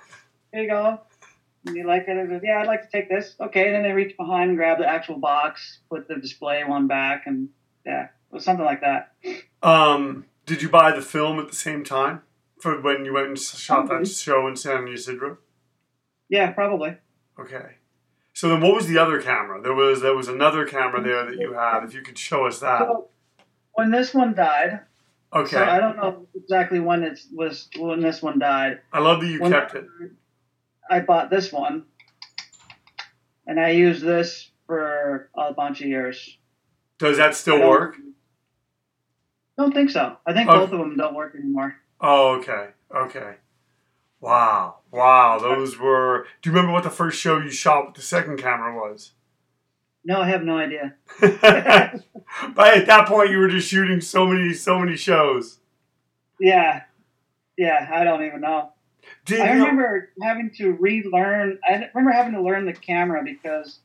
Here 0.52 0.62
you 0.62 0.68
go 0.68 1.00
you 1.72 1.86
like 1.86 2.04
it? 2.08 2.42
Yeah, 2.44 2.60
I'd 2.60 2.66
like 2.66 2.82
to 2.82 2.88
take 2.90 3.08
this. 3.08 3.34
Okay. 3.40 3.66
And 3.66 3.74
then 3.76 3.82
they 3.82 3.92
reach 3.92 4.16
behind 4.16 4.50
and 4.50 4.58
grab 4.58 4.78
the 4.78 4.86
actual 4.88 5.18
box, 5.18 5.78
put 5.90 6.08
the 6.08 6.16
display 6.16 6.62
one 6.64 6.86
back, 6.86 7.22
and 7.26 7.48
yeah, 7.86 8.04
it 8.04 8.10
was 8.30 8.44
something 8.44 8.64
like 8.64 8.80
that. 8.82 9.12
Um, 9.62 10.26
Did 10.46 10.62
you 10.62 10.68
buy 10.68 10.92
the 10.92 11.02
film 11.02 11.38
at 11.38 11.48
the 11.48 11.56
same 11.56 11.84
time 11.84 12.22
for 12.58 12.80
when 12.80 13.04
you 13.04 13.12
went 13.14 13.28
and 13.28 13.38
shot 13.38 13.86
Probably. 13.86 14.04
that 14.04 14.10
show 14.14 14.46
in 14.46 14.56
San 14.56 14.86
Ysidro? 14.88 15.38
Yeah, 16.28 16.50
probably. 16.52 16.96
Okay. 17.38 17.76
So 18.32 18.48
then, 18.48 18.60
what 18.60 18.74
was 18.74 18.88
the 18.88 18.98
other 18.98 19.20
camera? 19.22 19.62
There 19.62 19.74
was 19.74 20.00
there 20.02 20.14
was 20.16 20.28
another 20.28 20.64
camera 20.66 21.00
there 21.02 21.24
that 21.24 21.38
you 21.38 21.52
had. 21.52 21.84
If 21.84 21.94
you 21.94 22.02
could 22.02 22.18
show 22.18 22.46
us 22.46 22.58
that. 22.60 22.80
So 22.80 23.08
when 23.74 23.90
this 23.90 24.12
one 24.12 24.34
died, 24.34 24.80
Okay. 25.32 25.50
so 25.56 25.64
I 25.64 25.78
don't 25.78 25.96
know 25.96 26.26
exactly 26.34 26.80
when 26.80 27.04
it 27.04 27.20
was 27.32 27.68
when 27.78 28.00
this 28.00 28.22
one 28.22 28.38
died. 28.38 28.80
I 28.92 28.98
love 29.00 29.20
that 29.20 29.28
you 29.28 29.40
When 29.40 29.52
kept 29.52 29.74
it. 29.74 29.84
I 30.90 31.00
bought 31.00 31.30
this 31.30 31.52
one, 31.52 31.84
and 33.46 33.58
I 33.58 33.70
used 33.70 34.02
this 34.02 34.50
for 34.66 35.30
a 35.36 35.52
bunch 35.52 35.80
of 35.80 35.86
years. 35.88 36.38
Does 36.98 37.16
that 37.18 37.28
I 37.30 37.32
still 37.32 37.58
don't- 37.58 37.68
work? 37.70 37.96
Don't 39.56 39.72
think 39.72 39.90
so. 39.90 40.16
I 40.26 40.32
think 40.32 40.48
Okay. 40.48 40.58
both 40.58 40.72
of 40.72 40.78
them 40.80 40.96
don't 40.96 41.14
work 41.14 41.34
anymore. 41.36 41.76
Oh, 42.00 42.36
okay. 42.40 42.70
Okay. 42.94 43.36
Wow. 44.20 44.80
Wow. 44.90 45.38
Those 45.38 45.78
were. 45.78 46.26
Do 46.42 46.50
you 46.50 46.54
remember 46.56 46.72
what 46.72 46.82
the 46.82 46.90
first 46.90 47.20
show 47.20 47.38
you 47.38 47.50
shot 47.50 47.86
with 47.86 47.94
the 47.94 48.02
second 48.02 48.38
camera 48.38 48.74
was? 48.74 49.12
No, 50.04 50.20
I 50.20 50.28
have 50.28 50.42
no 50.42 50.58
idea. 50.58 50.96
but 51.20 52.76
at 52.76 52.86
that 52.86 53.06
point, 53.06 53.30
you 53.30 53.38
were 53.38 53.48
just 53.48 53.68
shooting 53.68 54.00
so 54.00 54.26
many, 54.26 54.52
so 54.54 54.78
many 54.80 54.96
shows. 54.96 55.60
Yeah, 56.40 56.82
yeah, 57.56 57.88
I 57.92 58.02
don't 58.04 58.24
even 58.24 58.40
know. 58.40 58.72
Did 59.24 59.40
I 59.40 59.54
know- 59.54 59.60
remember 59.66 60.10
having 60.22 60.50
to 60.56 60.72
relearn. 60.72 61.58
I 61.68 61.90
remember 61.94 62.10
having 62.12 62.34
to 62.34 62.42
learn 62.42 62.66
the 62.66 62.72
camera 62.72 63.22
because 63.24 63.80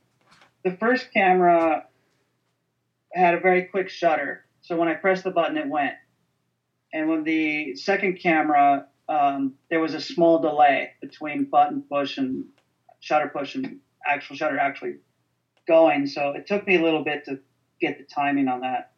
the 0.64 0.72
first 0.72 1.12
camera 1.14 1.86
had 3.14 3.34
a 3.34 3.40
very 3.40 3.64
quick 3.64 3.90
shutter. 3.90 4.46
So 4.62 4.78
when 4.78 4.88
I 4.88 4.94
pressed 4.94 5.24
the 5.24 5.32
button, 5.32 5.58
it 5.58 5.68
went. 5.68 5.96
And 6.94 7.10
with 7.10 7.24
the 7.24 7.76
second 7.76 8.20
camera, 8.20 8.88
um, 9.08 9.56
there 9.70 9.80
was 9.80 9.94
a 9.94 10.02
small 10.02 10.40
delay 10.40 10.92
between 11.02 11.46
button 11.46 11.84
push 11.84 12.18
and 12.18 12.46
shutter 13.00 13.30
push 13.30 13.56
and 13.56 13.80
actual 14.06 14.36
shutter 14.36 14.58
actually 14.60 14.96
going. 15.68 16.08
So 16.08 16.32
it 16.32 16.48
took 16.48 16.68
me 16.68 16.78
a 16.78 16.84
little 16.84 17.04
bit 17.04 17.26
to 17.26 17.40
get 17.80 17.98
the 17.98 18.04
timing 18.04 18.48
on 18.48 18.62
that. 18.62 18.92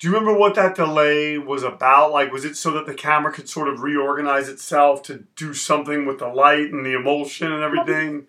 Do 0.00 0.08
you 0.08 0.14
remember 0.14 0.38
what 0.38 0.54
that 0.54 0.74
delay 0.74 1.36
was 1.36 1.62
about? 1.62 2.10
Like, 2.10 2.32
was 2.32 2.46
it 2.46 2.56
so 2.56 2.70
that 2.72 2.86
the 2.86 2.94
camera 2.94 3.30
could 3.30 3.50
sort 3.50 3.68
of 3.68 3.82
reorganize 3.82 4.48
itself 4.48 5.02
to 5.04 5.24
do 5.36 5.52
something 5.52 6.06
with 6.06 6.18
the 6.18 6.28
light 6.28 6.72
and 6.72 6.86
the 6.86 6.94
emulsion 6.94 7.52
and 7.52 7.62
everything? 7.62 8.26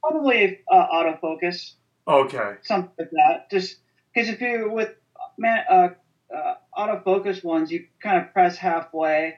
Probably 0.00 0.60
uh, 0.70 0.86
autofocus. 0.86 1.72
Okay. 2.06 2.54
something 2.62 2.92
like 2.96 3.10
that. 3.10 3.50
Just 3.50 3.78
because 4.14 4.28
if 4.28 4.40
you 4.40 4.70
with 4.70 4.94
man, 5.36 5.64
uh, 5.68 5.88
uh, 6.32 6.54
autofocus 6.76 7.42
ones, 7.42 7.72
you 7.72 7.86
kind 8.00 8.24
of 8.24 8.32
press 8.32 8.56
halfway 8.56 9.34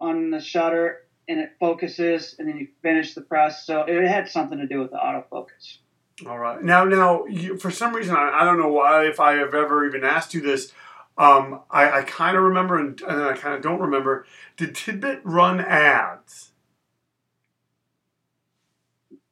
on 0.00 0.30
the 0.30 0.40
shutter 0.40 0.98
and 1.28 1.38
it 1.38 1.52
focuses, 1.60 2.34
and 2.40 2.48
then 2.48 2.56
you 2.58 2.66
finish 2.82 3.14
the 3.14 3.20
press. 3.20 3.64
So 3.64 3.84
it 3.84 4.08
had 4.08 4.28
something 4.28 4.58
to 4.58 4.66
do 4.66 4.80
with 4.80 4.90
the 4.90 4.96
autofocus. 4.96 5.78
All 6.26 6.38
right. 6.38 6.62
Now, 6.62 6.84
now, 6.84 7.24
you, 7.26 7.56
for 7.56 7.70
some 7.70 7.94
reason, 7.94 8.14
I, 8.14 8.40
I 8.40 8.44
don't 8.44 8.58
know 8.58 8.68
why, 8.68 9.06
if 9.06 9.18
I 9.18 9.34
have 9.34 9.54
ever 9.54 9.86
even 9.86 10.04
asked 10.04 10.34
you 10.34 10.40
this. 10.40 10.72
Um, 11.18 11.60
I, 11.70 12.00
I 12.00 12.02
kind 12.02 12.36
of 12.36 12.42
remember, 12.42 12.78
and, 12.78 13.00
and 13.02 13.22
I 13.22 13.34
kind 13.34 13.54
of 13.54 13.62
don't 13.62 13.80
remember. 13.80 14.26
Did 14.56 14.74
Tidbit 14.74 15.20
run 15.24 15.60
ads? 15.60 16.52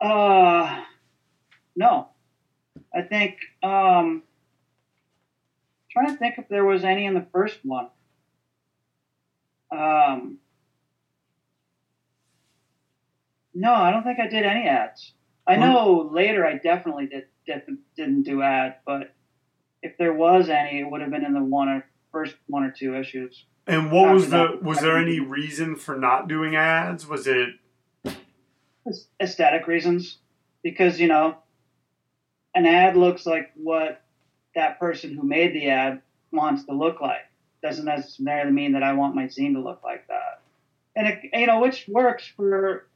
Uh, 0.01 0.83
no, 1.77 2.09
I 2.95 3.03
think 3.03 3.37
um, 3.63 4.23
trying 5.91 6.07
to 6.07 6.17
think 6.17 6.37
if 6.39 6.49
there 6.49 6.65
was 6.65 6.85
any 6.85 7.05
in 7.05 7.15
the 7.15 7.27
first 7.33 7.59
one. 7.63 7.89
Um, 9.71 10.39
no, 13.55 13.73
I 13.73 13.91
don't 13.91 14.03
think 14.03 14.19
I 14.19 14.27
did 14.27 14.45
any 14.45 14.67
ads. 14.67 15.13
I 15.51 15.57
know 15.57 16.09
later 16.13 16.47
I 16.47 16.59
definitely 16.59 17.07
did, 17.07 17.25
did 17.47 17.63
didn't 17.97 18.23
do 18.23 18.43
ads, 18.43 18.77
but 18.87 19.15
if 19.83 19.97
there 19.99 20.13
was 20.13 20.49
any, 20.49 20.81
it 20.81 20.91
would 20.91 21.01
have 21.01 21.11
been 21.11 21.25
in 21.25 21.35
the 21.35 21.43
one 21.43 21.69
or 21.69 21.87
first 22.13 22.37
one 22.47 22.63
or 22.63 22.71
two 22.71 22.97
issues. 22.97 23.45
And 23.67 23.91
what 23.91 24.13
was 24.13 24.31
the? 24.31 24.59
Was 24.63 24.81
there 24.81 24.97
any 24.97 25.21
reason 25.21 25.77
for 25.77 25.97
not 25.97 26.29
doing 26.29 26.57
ads? 26.57 27.07
Was 27.07 27.27
it? 27.27 27.49
Aesthetic 29.21 29.67
reasons, 29.67 30.19
because 30.63 30.99
you 31.01 31.09
know, 31.09 31.37
an 32.55 32.67
ad 32.67 32.97
looks 32.97 33.27
like 33.27 33.51
what 33.55 34.03
that 34.55 34.79
person 34.79 35.15
who 35.15 35.23
made 35.23 35.55
the 35.55 35.69
ad 35.69 36.03
wants 36.33 36.65
to 36.65 36.73
look 36.73 37.01
like. 37.01 37.27
Doesn't 37.63 37.85
necessarily 37.85 38.53
mean 38.53 38.73
that 38.73 38.83
I 38.83 38.95
want 38.95 39.15
my 39.15 39.25
zine 39.25 39.55
to 39.55 39.61
look 39.61 39.83
like 39.85 40.07
that. 40.09 40.43
And 40.97 41.07
it, 41.07 41.21
you 41.33 41.47
know, 41.47 41.61
which 41.61 41.87
works 41.89 42.27
for, 42.37 42.89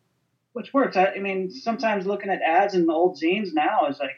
which 0.54 0.72
works. 0.72 0.96
I, 0.96 1.06
I 1.16 1.18
mean, 1.18 1.50
sometimes 1.50 2.06
looking 2.06 2.30
at 2.30 2.40
ads 2.40 2.74
in 2.74 2.86
the 2.86 2.92
old 2.92 3.18
zines 3.20 3.52
now 3.52 3.86
is 3.88 3.98
like 3.98 4.16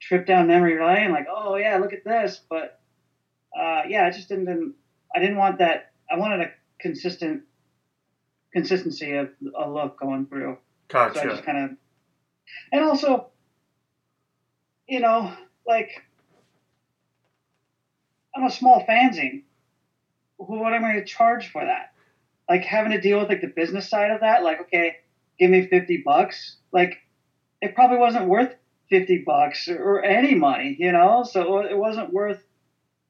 trip 0.00 0.26
down 0.26 0.48
memory 0.48 0.82
lane. 0.82 1.12
Like, 1.12 1.26
oh 1.30 1.56
yeah, 1.56 1.76
look 1.76 1.92
at 1.92 2.02
this. 2.04 2.40
But 2.50 2.80
uh, 3.56 3.82
yeah, 3.86 4.06
I 4.06 4.10
just 4.10 4.28
didn't, 4.28 4.46
didn't. 4.46 4.74
I 5.14 5.20
didn't 5.20 5.36
want 5.36 5.58
that. 5.58 5.92
I 6.10 6.16
wanted 6.16 6.40
a 6.40 6.50
consistent 6.80 7.42
consistency 8.52 9.14
of 9.14 9.28
a 9.58 9.68
look 9.68 10.00
going 10.00 10.26
through. 10.26 10.56
So 10.90 10.98
I 10.98 11.08
Gotcha. 11.12 11.28
just 11.28 11.44
kind 11.44 11.58
of, 11.58 11.70
and 12.72 12.82
also, 12.82 13.28
you 14.88 15.00
know, 15.00 15.30
like 15.66 15.90
I'm 18.34 18.44
a 18.44 18.50
small 18.50 18.82
fanzine. 18.88 19.42
What 20.38 20.72
am 20.72 20.84
I 20.84 20.92
going 20.92 21.04
to 21.04 21.04
charge 21.04 21.50
for 21.50 21.64
that? 21.64 21.92
Like 22.48 22.64
having 22.64 22.92
to 22.92 23.00
deal 23.00 23.18
with 23.18 23.28
like 23.28 23.42
the 23.42 23.48
business 23.48 23.90
side 23.90 24.10
of 24.10 24.20
that. 24.20 24.42
Like, 24.42 24.62
okay, 24.62 24.96
give 25.38 25.50
me 25.50 25.66
fifty 25.66 26.02
bucks. 26.04 26.56
Like, 26.72 26.98
it 27.60 27.74
probably 27.74 27.98
wasn't 27.98 28.28
worth 28.28 28.54
fifty 28.90 29.18
bucks 29.26 29.68
or 29.68 30.02
any 30.02 30.34
money, 30.34 30.76
you 30.78 30.92
know. 30.92 31.24
So 31.24 31.58
it 31.60 31.76
wasn't 31.76 32.12
worth 32.12 32.42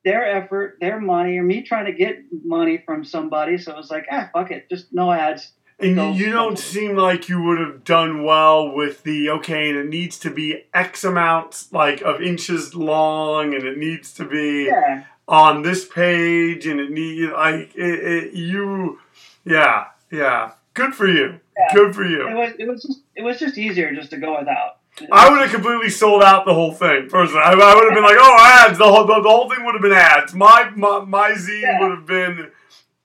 their 0.04 0.24
effort, 0.26 0.78
their 0.80 1.00
money, 1.00 1.38
or 1.38 1.42
me 1.42 1.62
trying 1.62 1.86
to 1.86 1.92
get 1.92 2.18
money 2.44 2.82
from 2.84 3.04
somebody. 3.04 3.58
So 3.58 3.72
it 3.72 3.76
was 3.76 3.90
like, 3.90 4.06
ah, 4.10 4.30
fuck 4.32 4.50
it, 4.50 4.68
just 4.68 4.92
no 4.92 5.10
ads. 5.12 5.52
And 5.80 5.94
Go- 5.94 6.12
you 6.12 6.32
don't 6.32 6.58
seem 6.58 6.96
like 6.96 7.28
you 7.28 7.40
would 7.42 7.58
have 7.60 7.84
done 7.84 8.24
well 8.24 8.72
with 8.74 9.04
the 9.04 9.30
okay, 9.30 9.68
and 9.68 9.78
it 9.78 9.86
needs 9.86 10.18
to 10.20 10.30
be 10.30 10.64
X 10.74 11.04
amount 11.04 11.66
like 11.72 12.00
of 12.02 12.20
inches 12.20 12.74
long, 12.74 13.54
and 13.54 13.62
it 13.64 13.76
needs 13.78 14.12
to 14.14 14.24
be 14.24 14.66
Yeah. 14.66 15.04
on 15.28 15.62
this 15.62 15.86
page, 15.86 16.66
and 16.66 16.80
it 16.80 16.90
need 16.90 17.30
like 17.30 17.74
it, 17.76 18.00
it, 18.00 18.34
you, 18.34 18.98
yeah, 19.44 19.84
yeah. 20.10 20.52
Good 20.78 20.94
for 20.94 21.06
you. 21.08 21.40
Yeah. 21.58 21.74
Good 21.74 21.94
for 21.94 22.04
you. 22.04 22.28
It 22.28 22.34
was 22.34 22.52
it 22.58 22.68
was 22.68 22.82
just 22.82 23.00
it 23.16 23.22
was 23.22 23.38
just 23.38 23.58
easier 23.58 23.92
just 23.94 24.10
to 24.10 24.16
go 24.16 24.38
without. 24.38 24.78
I 25.12 25.28
would 25.30 25.40
have 25.42 25.50
completely 25.52 25.90
sold 25.90 26.22
out 26.24 26.44
the 26.46 26.54
whole 26.54 26.72
thing. 26.72 27.08
Personally, 27.08 27.42
I, 27.44 27.52
I 27.52 27.74
would 27.74 27.84
have 27.84 27.94
been 27.94 28.02
like, 28.04 28.16
"Oh, 28.18 28.36
ads!" 28.66 28.78
The 28.78 28.84
whole 28.84 29.06
the, 29.06 29.20
the 29.20 29.28
whole 29.28 29.48
thing 29.50 29.64
would 29.64 29.74
have 29.74 29.82
been 29.82 29.92
ads. 29.92 30.34
My 30.34 30.70
my, 30.74 31.04
my 31.04 31.30
zine 31.32 31.62
Yeah. 31.62 31.80
would 31.80 31.90
have 31.98 32.06
been 32.06 32.50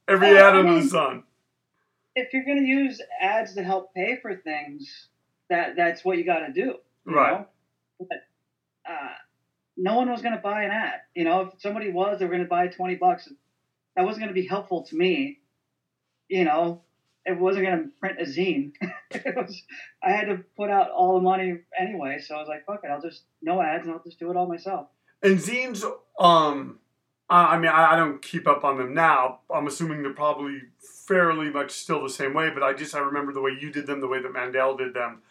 every 0.08 0.30
Well, 0.34 0.48
ad 0.48 0.56
I 0.56 0.60
under 0.60 0.82
the 0.82 0.88
sun. 0.88 1.24
if 2.16 2.32
you're 2.34 2.46
going 2.46 2.60
to 2.60 2.66
use 2.68 3.02
ads 3.22 3.54
to 3.56 3.64
help 3.64 3.94
pay 3.94 4.18
for 4.22 4.36
things, 4.36 5.08
that 5.50 5.76
that's 5.76 6.04
what 6.06 6.18
you 6.18 6.24
got 6.26 6.40
to 6.48 6.52
do. 6.54 6.76
Right. 7.06 7.46
But 8.00 8.18
uh, 8.90 9.14
no 9.78 9.96
one 9.98 10.10
was 10.10 10.22
going 10.22 10.36
to 10.36 10.42
buy 10.42 10.64
an 10.64 10.72
ad. 10.72 11.02
You 11.16 11.26
know, 11.26 11.42
if 11.42 11.62
somebody 11.62 11.92
was, 11.92 12.20
they 12.20 12.26
were 12.26 12.32
going 12.32 12.44
to 12.44 12.50
buy 12.50 12.68
twenty 12.68 12.96
bucks. 12.96 13.30
That 13.96 14.06
wasn't 14.06 14.24
going 14.26 14.34
to 14.36 14.42
be 14.42 14.48
helpful 14.48 14.84
to 14.86 14.96
me. 14.96 15.40
You 16.28 16.46
know, 16.46 16.82
it 17.26 17.40
wasn't 17.40 17.66
going 17.66 17.84
to 17.84 17.90
print 18.00 18.20
a 18.20 18.24
zine. 18.24 18.74
was, 19.36 19.64
I 20.04 20.12
had 20.12 20.26
to 20.26 20.44
put 20.58 20.70
out 20.70 20.92
all 20.92 21.16
the 21.16 21.22
money 21.22 21.60
anyway, 21.80 22.20
so 22.20 22.36
I 22.36 22.40
was 22.40 22.48
like, 22.48 22.66
fuck 22.66 22.82
it, 22.84 22.90
I'll 22.90 23.02
just 23.02 23.24
no 23.42 23.62
ads 23.62 23.86
and 23.86 23.94
I'll 23.94 24.04
just 24.04 24.20
do 24.20 24.30
it 24.30 24.38
all 24.38 24.48
myself. 24.48 24.88
And 25.22 25.40
zines, 25.40 25.84
um, 26.20 26.80
I 27.30 27.58
mean, 27.58 27.72
I, 27.72 27.94
I 27.94 27.96
don't 27.96 28.22
keep 28.22 28.48
up 28.48 28.64
on 28.64 28.78
them 28.78 28.94
now. 28.94 29.40
I'm 29.54 29.68
assuming 29.68 30.04
they're 30.04 30.14
probably 30.14 30.62
fairly 31.08 31.50
much 31.50 31.72
still 31.72 32.04
the 32.04 32.10
same 32.10 32.34
way, 32.34 32.50
but 32.54 32.64
I 32.64 32.74
just 32.74 32.94
I 32.94 33.00
remember 33.00 33.32
the 33.32 33.42
way 33.42 33.58
you 33.60 33.72
did 33.72 33.88
them, 33.88 34.02
the 34.02 34.08
way 34.08 34.22
that 34.22 34.34
Mandel 34.34 34.76
did 34.76 34.94
them, 34.94 35.22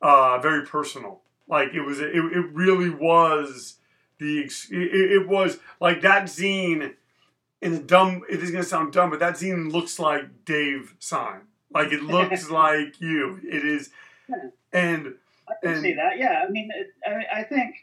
uh, 0.00 0.38
very 0.38 0.64
personal. 0.64 1.20
Like 1.46 1.74
it 1.74 1.82
was, 1.82 2.00
it, 2.00 2.14
it 2.14 2.52
really 2.52 2.90
was 2.90 3.76
the, 4.18 4.40
it, 4.40 4.52
it 4.70 5.28
was 5.28 5.58
like 5.80 6.00
that 6.02 6.24
zine. 6.24 6.94
In 7.60 7.74
a 7.74 7.78
dumb, 7.80 8.22
it 8.30 8.40
is 8.42 8.50
gonna 8.50 8.62
sound 8.64 8.92
dumb, 8.92 9.10
but 9.10 9.18
that 9.20 9.34
zine 9.34 9.72
looks 9.72 9.98
like 9.98 10.44
Dave 10.44 10.94
Sign. 11.00 11.40
Like 11.72 11.92
it 11.92 12.02
looks 12.02 12.48
like 12.62 13.00
you. 13.00 13.40
It 13.42 13.64
is, 13.64 13.90
and 14.72 15.14
I 15.48 15.52
can 15.62 15.72
And- 15.72 15.82
see 15.82 15.94
that. 15.94 16.18
Yeah, 16.18 16.44
I 16.46 16.50
mean, 16.50 16.70
it, 16.74 16.88
I, 17.06 17.40
I 17.40 17.42
think 17.44 17.74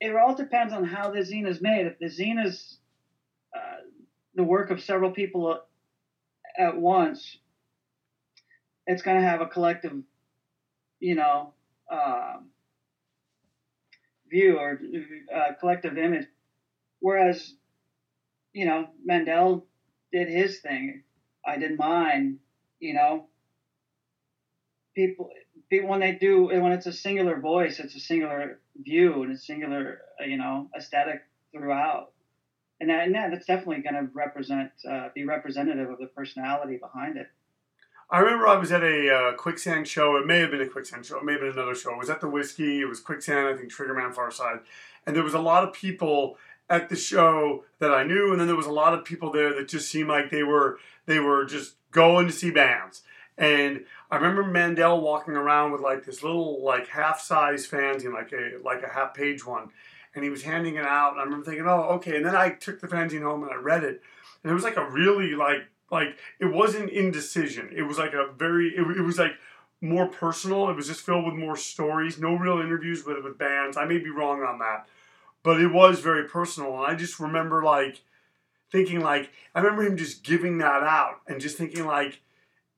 it 0.00 0.14
all 0.14 0.34
depends 0.34 0.72
on 0.74 0.84
how 0.84 1.10
the 1.10 1.20
zine 1.20 1.46
is 1.48 1.60
made. 1.60 1.86
If 1.86 1.98
the 1.98 2.06
zine 2.06 2.44
is 2.44 2.78
uh, 3.56 3.76
the 4.34 4.42
work 4.44 4.70
of 4.70 4.80
several 4.82 5.10
people 5.12 5.60
at 6.58 6.76
once, 6.76 7.38
it's 8.86 9.02
going 9.02 9.18
to 9.18 9.26
have 9.26 9.40
a 9.40 9.46
collective, 9.46 9.92
you 11.00 11.14
know, 11.14 11.52
um, 11.90 12.48
view 14.30 14.56
or 14.58 14.80
uh, 15.34 15.52
collective 15.60 15.96
image. 15.98 16.26
Whereas 17.00 17.54
you 18.52 18.66
know, 18.66 18.88
Mandel 19.04 19.66
did 20.12 20.28
his 20.28 20.60
thing. 20.60 21.02
I 21.46 21.56
did 21.56 21.78
mine. 21.78 22.38
You 22.80 22.94
know, 22.94 23.26
people, 24.94 25.30
people 25.68 25.88
when 25.88 26.00
they 26.00 26.12
do 26.12 26.46
when 26.46 26.72
it's 26.72 26.86
a 26.86 26.92
singular 26.92 27.38
voice, 27.38 27.78
it's 27.78 27.94
a 27.94 28.00
singular 28.00 28.60
view 28.82 29.22
and 29.22 29.32
a 29.32 29.38
singular, 29.38 30.00
you 30.26 30.36
know, 30.36 30.68
aesthetic 30.76 31.22
throughout. 31.52 32.12
And 32.80 32.88
that, 32.88 33.04
and 33.04 33.14
that, 33.14 33.30
that's 33.30 33.46
definitely 33.46 33.82
going 33.82 33.94
to 33.94 34.08
represent, 34.14 34.70
uh, 34.90 35.08
be 35.14 35.24
representative 35.24 35.90
of 35.90 35.98
the 35.98 36.06
personality 36.06 36.78
behind 36.78 37.18
it. 37.18 37.26
I 38.10 38.18
remember 38.20 38.48
I 38.48 38.56
was 38.56 38.72
at 38.72 38.82
a 38.82 39.14
uh, 39.14 39.32
quicksand 39.34 39.86
show. 39.86 40.16
It 40.16 40.26
may 40.26 40.38
have 40.40 40.50
been 40.50 40.62
a 40.62 40.66
quicksand 40.66 41.06
show. 41.06 41.18
It 41.18 41.24
may 41.24 41.32
have 41.32 41.42
been 41.42 41.52
another 41.52 41.74
show. 41.74 41.92
It 41.92 41.98
was 41.98 42.10
at 42.10 42.20
the 42.20 42.28
whiskey. 42.28 42.80
It 42.80 42.86
was 42.86 42.98
quicksand. 42.98 43.48
I 43.48 43.56
think 43.56 43.72
Triggerman 43.72 44.14
Farside, 44.14 44.60
and 45.06 45.14
there 45.14 45.22
was 45.22 45.34
a 45.34 45.40
lot 45.40 45.62
of 45.62 45.72
people 45.72 46.36
at 46.70 46.88
the 46.88 46.96
show 46.96 47.64
that 47.80 47.92
I 47.92 48.04
knew, 48.04 48.30
and 48.30 48.40
then 48.40 48.46
there 48.46 48.56
was 48.56 48.66
a 48.66 48.72
lot 48.72 48.94
of 48.94 49.04
people 49.04 49.32
there 49.32 49.52
that 49.54 49.68
just 49.68 49.90
seemed 49.90 50.08
like 50.08 50.30
they 50.30 50.44
were 50.44 50.78
they 51.06 51.18
were 51.18 51.44
just 51.44 51.74
going 51.90 52.28
to 52.28 52.32
see 52.32 52.50
bands. 52.50 53.02
And 53.36 53.84
I 54.10 54.16
remember 54.16 54.44
Mandel 54.44 55.00
walking 55.00 55.34
around 55.34 55.72
with 55.72 55.80
like 55.80 56.04
this 56.04 56.22
little 56.22 56.62
like 56.64 56.86
half 56.86 57.20
size 57.20 57.66
fanzine, 57.66 58.14
like 58.14 58.32
a 58.32 58.62
like 58.64 58.82
a 58.82 58.88
half 58.88 59.14
page 59.14 59.44
one, 59.44 59.70
and 60.14 60.22
he 60.22 60.30
was 60.30 60.42
handing 60.42 60.76
it 60.76 60.84
out. 60.84 61.12
And 61.12 61.20
I 61.20 61.24
remember 61.24 61.44
thinking, 61.44 61.66
oh, 61.66 61.88
okay. 61.96 62.16
And 62.16 62.24
then 62.24 62.36
I 62.36 62.50
took 62.50 62.80
the 62.80 62.86
fanzine 62.86 63.22
home 63.22 63.42
and 63.42 63.52
I 63.52 63.56
read 63.56 63.82
it, 63.82 64.00
and 64.44 64.50
it 64.50 64.54
was 64.54 64.64
like 64.64 64.76
a 64.76 64.88
really 64.88 65.32
like 65.34 65.66
like 65.90 66.16
it 66.38 66.46
wasn't 66.46 66.90
indecision. 66.90 67.70
It 67.74 67.82
was 67.82 67.98
like 67.98 68.12
a 68.12 68.30
very 68.36 68.68
it, 68.68 68.98
it 68.98 69.02
was 69.02 69.18
like 69.18 69.32
more 69.80 70.06
personal. 70.06 70.68
It 70.70 70.76
was 70.76 70.86
just 70.86 71.00
filled 71.00 71.24
with 71.24 71.34
more 71.34 71.56
stories. 71.56 72.18
No 72.18 72.34
real 72.34 72.60
interviews 72.60 73.04
with 73.04 73.24
with 73.24 73.38
bands. 73.38 73.76
I 73.76 73.86
may 73.86 73.98
be 73.98 74.10
wrong 74.10 74.42
on 74.42 74.58
that, 74.58 74.86
but 75.42 75.60
it 75.60 75.68
was 75.68 76.00
very 76.00 76.28
personal. 76.28 76.76
And 76.76 76.86
I 76.86 76.94
just 76.94 77.20
remember 77.20 77.62
like 77.62 78.02
thinking 78.70 79.00
like 79.00 79.30
I 79.54 79.60
remember 79.60 79.82
him 79.82 79.96
just 79.96 80.22
giving 80.22 80.58
that 80.58 80.82
out 80.82 81.20
and 81.26 81.40
just 81.40 81.56
thinking 81.56 81.86
like 81.86 82.20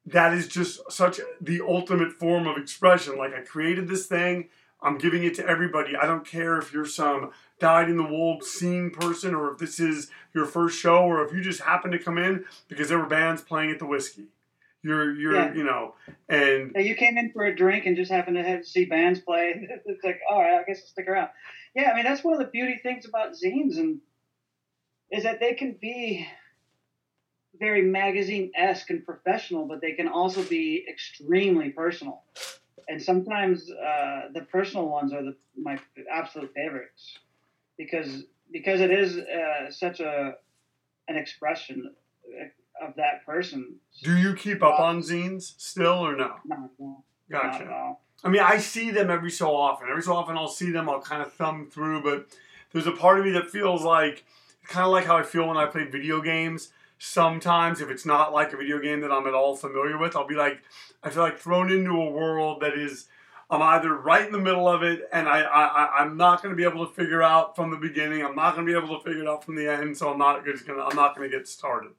that 0.06 0.32
is 0.32 0.48
just 0.48 0.80
such 0.90 1.20
the 1.40 1.60
ultimate 1.60 2.12
form 2.12 2.46
of 2.46 2.56
expression. 2.56 3.16
Like 3.16 3.34
I 3.34 3.40
created 3.40 3.88
this 3.88 4.06
thing. 4.06 4.48
I'm 4.84 4.98
giving 4.98 5.22
it 5.22 5.34
to 5.34 5.46
everybody. 5.46 5.94
I 5.94 6.06
don't 6.06 6.26
care 6.26 6.58
if 6.58 6.72
you're 6.72 6.86
some 6.86 7.30
dyed 7.60 7.88
in 7.88 7.96
the 7.96 8.02
wool 8.02 8.40
scene 8.40 8.90
person 8.90 9.32
or 9.32 9.52
if 9.52 9.58
this 9.58 9.78
is 9.78 10.10
your 10.34 10.44
first 10.44 10.76
show 10.76 11.04
or 11.04 11.24
if 11.24 11.32
you 11.32 11.40
just 11.40 11.60
happen 11.60 11.92
to 11.92 11.98
come 11.98 12.18
in 12.18 12.44
because 12.66 12.88
there 12.88 12.98
were 12.98 13.06
bands 13.06 13.42
playing 13.42 13.70
at 13.70 13.78
the 13.78 13.86
whiskey. 13.86 14.26
You're 14.82 15.14
you're 15.14 15.36
yeah. 15.36 15.54
you 15.54 15.62
know 15.62 15.94
and 16.28 16.72
you 16.74 16.96
came 16.96 17.16
in 17.16 17.30
for 17.30 17.44
a 17.44 17.54
drink 17.54 17.86
and 17.86 17.96
just 17.96 18.10
happened 18.10 18.36
to 18.36 18.42
have, 18.42 18.66
see 18.66 18.84
bands 18.84 19.20
play. 19.20 19.68
it's 19.86 20.02
like 20.02 20.18
all 20.28 20.40
right, 20.40 20.58
I 20.58 20.64
guess 20.64 20.80
I'll 20.80 20.88
stick 20.88 21.06
around. 21.06 21.28
Yeah, 21.74 21.90
I 21.90 21.94
mean 21.94 22.04
that's 22.04 22.22
one 22.22 22.34
of 22.34 22.40
the 22.40 22.46
beauty 22.46 22.78
things 22.82 23.06
about 23.06 23.32
zines 23.32 23.78
and 23.78 24.00
is 25.10 25.24
that 25.24 25.40
they 25.40 25.54
can 25.54 25.76
be 25.80 26.26
very 27.58 27.82
magazine 27.82 28.50
esque 28.56 28.90
and 28.90 29.04
professional, 29.04 29.66
but 29.66 29.80
they 29.80 29.92
can 29.92 30.08
also 30.08 30.42
be 30.42 30.84
extremely 30.88 31.70
personal. 31.70 32.22
And 32.88 33.00
sometimes 33.00 33.70
uh, 33.70 34.28
the 34.34 34.46
personal 34.50 34.88
ones 34.88 35.12
are 35.12 35.22
the, 35.22 35.36
my 35.56 35.78
absolute 36.12 36.52
favorites 36.54 37.18
because 37.78 38.24
because 38.50 38.80
it 38.80 38.90
is 38.90 39.18
uh, 39.18 39.70
such 39.70 40.00
a 40.00 40.34
an 41.08 41.16
expression 41.16 41.94
of 42.80 42.94
that 42.96 43.24
person. 43.24 43.76
Do 44.02 44.16
you 44.16 44.34
keep 44.34 44.62
up 44.62 44.80
on 44.80 45.00
zines 45.00 45.54
still 45.58 46.06
or 46.06 46.16
no? 46.16 46.34
No, 46.44 46.70
no. 46.78 47.04
Gotcha. 47.30 47.64
No. 47.64 47.98
I 48.24 48.28
mean, 48.28 48.42
I 48.42 48.58
see 48.58 48.90
them 48.90 49.10
every 49.10 49.30
so 49.30 49.54
often. 49.54 49.88
Every 49.88 50.02
so 50.02 50.14
often, 50.14 50.36
I'll 50.36 50.48
see 50.48 50.70
them. 50.70 50.88
I'll 50.88 51.00
kind 51.00 51.22
of 51.22 51.32
thumb 51.32 51.68
through, 51.70 52.02
but 52.02 52.26
there's 52.72 52.86
a 52.86 52.92
part 52.92 53.18
of 53.18 53.24
me 53.24 53.32
that 53.32 53.50
feels 53.50 53.82
like 53.82 54.24
kind 54.68 54.86
of 54.86 54.92
like 54.92 55.06
how 55.06 55.16
I 55.16 55.22
feel 55.22 55.48
when 55.48 55.56
I 55.56 55.66
play 55.66 55.84
video 55.84 56.20
games. 56.20 56.70
Sometimes, 56.98 57.80
if 57.80 57.90
it's 57.90 58.06
not 58.06 58.32
like 58.32 58.52
a 58.52 58.56
video 58.56 58.78
game 58.78 59.00
that 59.00 59.10
I'm 59.10 59.26
at 59.26 59.34
all 59.34 59.56
familiar 59.56 59.98
with, 59.98 60.14
I'll 60.14 60.26
be 60.26 60.36
like, 60.36 60.62
I 61.02 61.10
feel 61.10 61.22
like 61.24 61.38
thrown 61.38 61.72
into 61.72 61.90
a 62.00 62.10
world 62.10 62.62
that 62.62 62.78
is 62.78 63.08
I'm 63.52 63.60
either 63.60 63.92
right 63.92 64.24
in 64.24 64.32
the 64.32 64.38
middle 64.38 64.66
of 64.66 64.82
it 64.82 65.08
and 65.12 65.28
I, 65.28 65.42
I 65.42 66.00
I'm 66.00 66.16
not 66.16 66.42
going 66.42 66.52
to 66.52 66.56
be 66.56 66.64
able 66.64 66.86
to 66.86 66.94
figure 66.94 67.22
out 67.22 67.54
from 67.54 67.70
the 67.70 67.76
beginning. 67.76 68.24
I'm 68.24 68.34
not 68.34 68.54
going 68.54 68.66
to 68.66 68.72
be 68.72 68.78
able 68.78 68.96
to 68.96 69.04
figure 69.04 69.22
it 69.22 69.28
out 69.28 69.44
from 69.44 69.56
the 69.56 69.70
end. 69.70 69.94
So 69.94 70.10
I'm 70.10 70.18
not 70.18 70.42
just 70.46 70.66
gonna 70.66 70.82
I'm 70.82 70.96
not 70.96 71.14
going 71.14 71.30
to 71.30 71.36
get 71.36 71.46
started. 71.46 71.90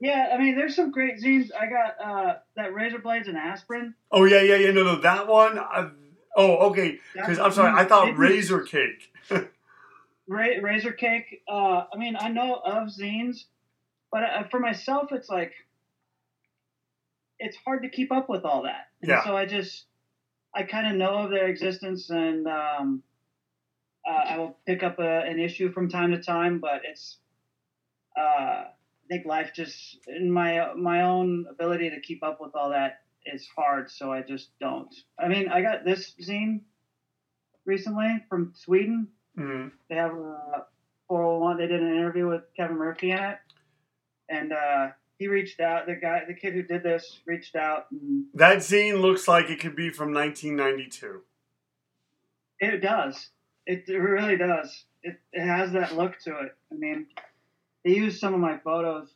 Yeah, 0.00 0.30
I 0.34 0.38
mean, 0.38 0.56
there's 0.56 0.76
some 0.76 0.90
great 0.90 1.18
zines. 1.18 1.50
I 1.58 1.66
got 1.66 1.94
uh, 2.04 2.34
that 2.56 2.74
Razor 2.74 2.98
Blades 2.98 3.28
and 3.28 3.36
Aspirin. 3.36 3.94
Oh 4.10 4.24
yeah, 4.24 4.42
yeah, 4.42 4.56
yeah. 4.56 4.70
No, 4.72 4.84
no, 4.84 5.00
that 5.00 5.26
one. 5.26 5.58
I, 5.58 5.90
oh, 6.36 6.70
okay. 6.70 6.98
Because 7.14 7.38
I'm 7.38 7.52
sorry, 7.52 7.72
I 7.72 7.84
thought 7.84 8.16
Razor 8.16 8.62
Cake. 8.62 9.12
Ra- 10.28 10.60
Razor 10.60 10.92
Cake. 10.92 11.42
Uh, 11.48 11.84
I 11.92 11.96
mean, 11.96 12.16
I 12.18 12.28
know 12.28 12.54
of 12.54 12.88
zines, 12.88 13.44
but 14.10 14.22
uh, 14.22 14.42
for 14.50 14.60
myself, 14.60 15.12
it's 15.12 15.28
like 15.28 15.52
it's 17.38 17.56
hard 17.64 17.82
to 17.82 17.88
keep 17.88 18.12
up 18.12 18.28
with 18.28 18.44
all 18.44 18.62
that. 18.62 18.88
And 19.00 19.10
yeah. 19.10 19.24
So 19.24 19.36
I 19.36 19.46
just 19.46 19.84
I 20.54 20.64
kind 20.64 20.86
of 20.86 20.96
know 20.96 21.24
of 21.24 21.30
their 21.30 21.48
existence, 21.48 22.10
and 22.10 22.46
um, 22.46 23.02
uh, 24.08 24.12
I 24.30 24.38
will 24.38 24.56
pick 24.66 24.82
up 24.82 24.98
a, 24.98 25.20
an 25.22 25.38
issue 25.38 25.72
from 25.72 25.88
time 25.88 26.12
to 26.12 26.20
time. 26.22 26.58
But 26.58 26.82
it's, 26.84 27.18
uh, 28.16 28.64
I 29.04 29.08
think 29.08 29.26
life 29.26 29.52
just 29.54 29.98
in 30.06 30.30
my 30.30 30.72
my 30.74 31.02
own 31.02 31.46
ability 31.50 31.90
to 31.90 32.00
keep 32.00 32.22
up 32.22 32.40
with 32.40 32.54
all 32.54 32.70
that 32.70 33.00
is 33.26 33.46
hard, 33.54 33.90
so 33.90 34.12
I 34.12 34.22
just 34.22 34.50
don't. 34.60 34.94
I 35.18 35.28
mean, 35.28 35.48
I 35.48 35.62
got 35.62 35.84
this 35.84 36.14
zine 36.20 36.60
recently 37.64 38.24
from 38.28 38.52
Sweden. 38.54 39.08
Mm-hmm. 39.38 39.68
They 39.88 39.94
have 39.96 40.12
a 40.12 40.66
401. 41.08 41.58
They 41.58 41.66
did 41.66 41.82
an 41.82 41.94
interview 41.94 42.28
with 42.28 42.42
Kevin 42.56 42.78
Murphy 42.78 43.10
in 43.10 43.18
it, 43.18 43.38
and 44.28 44.52
uh, 44.52 44.88
he 45.18 45.28
reached 45.28 45.60
out. 45.60 45.86
The 45.86 45.94
guy, 45.94 46.22
the 46.26 46.34
kid 46.34 46.54
who 46.54 46.62
did 46.62 46.82
this, 46.82 47.20
reached 47.26 47.56
out. 47.56 47.86
that 48.34 48.58
zine 48.58 49.00
looks 49.00 49.28
like 49.28 49.50
it 49.50 49.60
could 49.60 49.76
be 49.76 49.90
from 49.90 50.12
1992. 50.12 51.22
It 52.60 52.80
does. 52.80 53.30
It, 53.66 53.84
it 53.88 53.96
really 53.96 54.36
does. 54.36 54.84
It, 55.02 55.20
it 55.32 55.44
has 55.44 55.72
that 55.72 55.96
look 55.96 56.18
to 56.24 56.30
it. 56.40 56.56
I 56.70 56.74
mean, 56.76 57.06
they 57.84 57.94
used 57.94 58.20
some 58.20 58.34
of 58.34 58.40
my 58.40 58.58
photos 58.58 59.08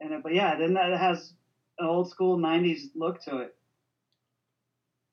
in 0.00 0.12
it, 0.12 0.22
but 0.22 0.34
yeah, 0.34 0.56
then 0.56 0.74
that 0.74 0.98
has 0.98 1.32
an 1.78 1.86
old 1.86 2.10
school 2.10 2.38
90s 2.38 2.90
look 2.94 3.22
to 3.24 3.38
it. 3.38 3.56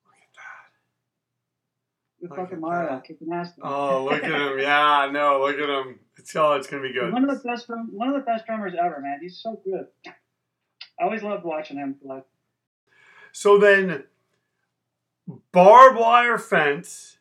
Look 0.04 0.16
at 0.22 0.34
that. 0.36 2.28
Look 2.28 2.36
fucking 2.36 2.60
Mario 2.60 2.90
that. 2.90 3.04
kicking 3.04 3.32
ass. 3.32 3.50
Oh, 3.62 4.04
look 4.04 4.22
at 4.22 4.30
him! 4.30 4.58
Yeah, 4.58 5.08
no, 5.12 5.40
look 5.40 5.58
at 5.58 5.68
him. 5.68 5.98
It's 6.16 6.34
oh, 6.36 6.52
it's 6.52 6.66
gonna 6.66 6.82
be 6.82 6.92
good. 6.92 7.12
One 7.12 7.28
of 7.28 7.42
the 7.42 7.48
best, 7.48 7.68
one 7.68 8.08
of 8.08 8.14
the 8.14 8.20
best 8.20 8.46
drummers 8.46 8.74
ever, 8.78 9.00
man. 9.00 9.18
He's 9.22 9.38
so 9.38 9.60
good. 9.64 9.86
I 10.06 11.04
always 11.04 11.22
loved 11.22 11.44
watching 11.44 11.78
him 11.78 11.94
play. 11.94 12.22
So 13.32 13.58
then, 13.58 14.04
barbed 15.52 15.98
wire 15.98 16.38
fence. 16.38 17.16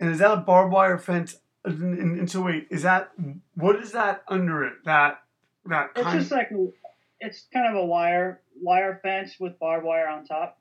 And 0.00 0.10
is 0.10 0.18
that 0.18 0.30
a 0.30 0.36
barbed 0.36 0.72
wire 0.72 0.98
fence? 0.98 1.36
And, 1.66 2.30
so 2.30 2.42
wait, 2.42 2.68
is 2.70 2.82
that 2.82 3.10
what 3.54 3.76
is 3.76 3.92
that 3.92 4.22
under 4.28 4.64
it? 4.64 4.74
That 4.84 5.22
that 5.66 5.90
it's 5.96 6.12
just 6.12 6.30
like 6.30 6.50
it's 7.20 7.46
kind 7.52 7.66
of 7.76 7.82
a 7.82 7.84
wire 7.84 8.40
wire 8.60 9.00
fence 9.02 9.34
with 9.38 9.58
barbed 9.58 9.84
wire 9.84 10.08
on 10.08 10.24
top. 10.24 10.58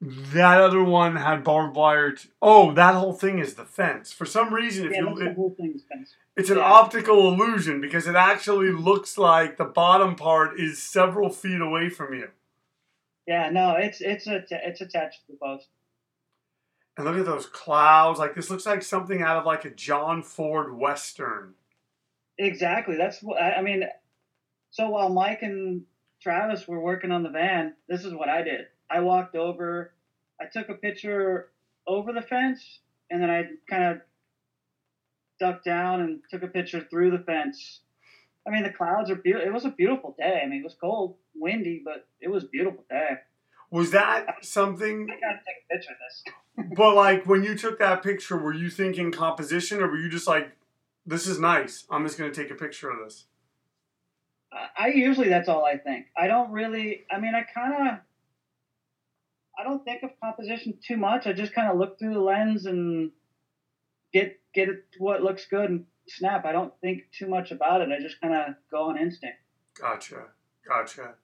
That 0.00 0.60
other 0.60 0.84
one 0.84 1.16
had 1.16 1.42
barbed 1.42 1.74
wire. 1.74 2.12
T- 2.12 2.28
oh, 2.42 2.72
that 2.72 2.94
whole 2.94 3.14
thing 3.14 3.38
is 3.38 3.54
the 3.54 3.64
fence. 3.64 4.12
For 4.12 4.26
some 4.26 4.52
reason, 4.52 4.86
if 4.86 4.92
yeah, 4.92 5.00
you 5.00 5.08
it, 5.18 5.24
the 5.24 5.34
whole 5.34 5.54
thing's 5.58 5.82
fence. 5.90 6.14
It's 6.36 6.50
an 6.50 6.58
yeah. 6.58 6.64
optical 6.64 7.32
illusion 7.32 7.80
because 7.80 8.06
it 8.06 8.14
actually 8.14 8.70
looks 8.70 9.16
like 9.16 9.56
the 9.56 9.64
bottom 9.64 10.14
part 10.14 10.60
is 10.60 10.82
several 10.82 11.30
feet 11.30 11.62
away 11.62 11.88
from 11.88 12.12
you. 12.12 12.28
Yeah, 13.26 13.50
no, 13.50 13.74
it's 13.76 14.00
it's 14.00 14.26
a, 14.26 14.44
it's 14.50 14.80
attached 14.82 15.26
to 15.26 15.32
the 15.32 15.38
post. 15.42 15.68
And 16.96 17.04
look 17.04 17.16
at 17.16 17.26
those 17.26 17.46
clouds. 17.46 18.18
Like 18.18 18.34
this 18.34 18.50
looks 18.50 18.66
like 18.66 18.82
something 18.82 19.22
out 19.22 19.36
of 19.36 19.44
like 19.44 19.64
a 19.64 19.70
John 19.70 20.22
Ford 20.22 20.76
western. 20.76 21.54
Exactly. 22.38 22.96
That's 22.96 23.22
what 23.22 23.40
I 23.40 23.60
mean. 23.62 23.84
So 24.70 24.90
while 24.90 25.08
Mike 25.08 25.42
and 25.42 25.82
Travis 26.22 26.66
were 26.66 26.80
working 26.80 27.10
on 27.10 27.22
the 27.22 27.30
van, 27.30 27.74
this 27.88 28.04
is 28.04 28.14
what 28.14 28.28
I 28.28 28.42
did. 28.42 28.66
I 28.90 29.00
walked 29.00 29.34
over, 29.34 29.92
I 30.40 30.46
took 30.46 30.68
a 30.68 30.74
picture 30.74 31.50
over 31.86 32.12
the 32.12 32.22
fence, 32.22 32.80
and 33.10 33.22
then 33.22 33.30
I 33.30 33.44
kind 33.68 33.84
of 33.84 34.00
ducked 35.38 35.64
down 35.64 36.00
and 36.00 36.20
took 36.30 36.42
a 36.42 36.48
picture 36.48 36.86
through 36.90 37.10
the 37.10 37.18
fence. 37.24 37.80
I 38.46 38.50
mean, 38.50 38.62
the 38.62 38.70
clouds 38.70 39.10
are 39.10 39.16
beautiful. 39.16 39.48
It 39.48 39.52
was 39.52 39.64
a 39.64 39.70
beautiful 39.70 40.14
day. 40.18 40.40
I 40.42 40.48
mean, 40.48 40.60
it 40.60 40.64
was 40.64 40.76
cold, 40.80 41.16
windy, 41.34 41.82
but 41.84 42.06
it 42.20 42.28
was 42.28 42.44
a 42.44 42.48
beautiful 42.48 42.84
day. 42.88 43.18
Was 43.70 43.90
that 43.90 44.26
something? 44.42 45.08
I 45.10 45.20
gotta 45.20 45.40
take 45.44 45.64
a 45.68 45.74
picture 45.74 45.92
of 45.92 45.98
this. 45.98 46.34
But 46.76 46.94
like, 46.94 47.26
when 47.26 47.42
you 47.42 47.56
took 47.56 47.78
that 47.78 48.02
picture, 48.02 48.36
were 48.36 48.54
you 48.54 48.70
thinking 48.70 49.12
composition, 49.12 49.80
or 49.80 49.88
were 49.88 49.98
you 49.98 50.08
just 50.08 50.26
like, 50.26 50.56
"This 51.04 51.26
is 51.26 51.38
nice. 51.38 51.86
I'm 51.90 52.04
just 52.04 52.18
gonna 52.18 52.32
take 52.32 52.50
a 52.50 52.54
picture 52.54 52.90
of 52.90 52.98
this." 53.04 53.26
I 54.78 54.88
usually 54.88 55.28
that's 55.28 55.48
all 55.48 55.64
I 55.64 55.76
think. 55.76 56.06
I 56.16 56.26
don't 56.26 56.50
really. 56.52 57.04
I 57.10 57.18
mean, 57.20 57.34
I 57.34 57.42
kind 57.42 57.88
of. 57.88 57.98
I 59.58 59.64
don't 59.64 59.84
think 59.84 60.02
of 60.02 60.10
composition 60.20 60.78
too 60.86 60.96
much. 60.96 61.26
I 61.26 61.32
just 61.32 61.54
kind 61.54 61.70
of 61.70 61.78
look 61.78 61.98
through 61.98 62.14
the 62.14 62.20
lens 62.20 62.66
and 62.66 63.10
get 64.12 64.38
get 64.54 64.68
it 64.68 64.84
what 64.98 65.22
looks 65.22 65.46
good 65.46 65.70
and 65.70 65.86
snap. 66.08 66.44
I 66.44 66.52
don't 66.52 66.72
think 66.80 67.04
too 67.16 67.28
much 67.28 67.50
about 67.50 67.80
it. 67.80 67.90
I 67.90 68.00
just 68.00 68.20
kind 68.20 68.34
of 68.34 68.54
go 68.70 68.90
on 68.90 68.98
instinct. 68.98 69.38
Gotcha. 69.78 70.24
Gotcha. 70.66 71.14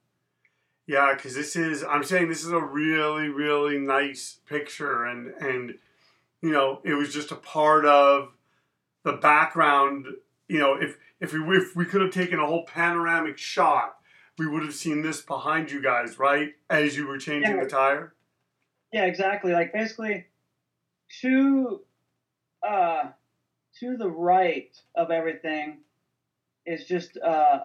Yeah, 0.87 1.15
because 1.15 1.35
this 1.35 1.55
is 1.57 1.85
I'm 1.85 2.05
saying 2.05 2.29
this 2.29 2.45
is 2.45 2.53
a 2.53 2.61
really 2.61 3.29
really 3.29 3.79
nice 3.79 4.39
picture, 4.47 5.05
and 5.05 5.29
and 5.41 5.75
you 6.43 6.51
know 6.51 6.81
it 6.85 6.95
was 6.95 7.13
just 7.13 7.31
a 7.31 7.37
part 7.37 7.85
of 7.87 8.33
the 9.05 9.13
background. 9.13 10.07
You 10.49 10.59
know, 10.59 10.75
if 10.75 10.99
if 11.21 11.33
we 11.33 11.41
if 11.57 11.77
we 11.77 11.85
could 11.85 12.01
have 12.01 12.11
taken 12.11 12.41
a 12.41 12.47
whole 12.47 12.65
panoramic 12.65 13.39
shot, 13.39 13.97
we 14.39 14.47
would 14.47 14.63
have 14.63 14.75
seen 14.75 15.03
this 15.03 15.21
behind 15.21 15.71
you 15.71 15.81
guys, 15.83 16.19
right? 16.19 16.51
As 16.69 16.97
you 16.97 17.07
were 17.07 17.19
changing 17.19 17.57
Yeah. 17.57 17.65
the 17.65 17.71
tire. 17.71 18.15
Yeah, 18.93 19.05
exactly. 19.05 19.53
Like 19.53 19.73
basically, 19.73 20.27
to 21.21 21.81
uh, 22.67 23.05
to 23.81 23.97
the 23.97 24.11
right 24.11 24.77
of 24.95 25.11
everything 25.11 25.79
is 26.67 26.85
just 26.87 27.17
uh, 27.19 27.61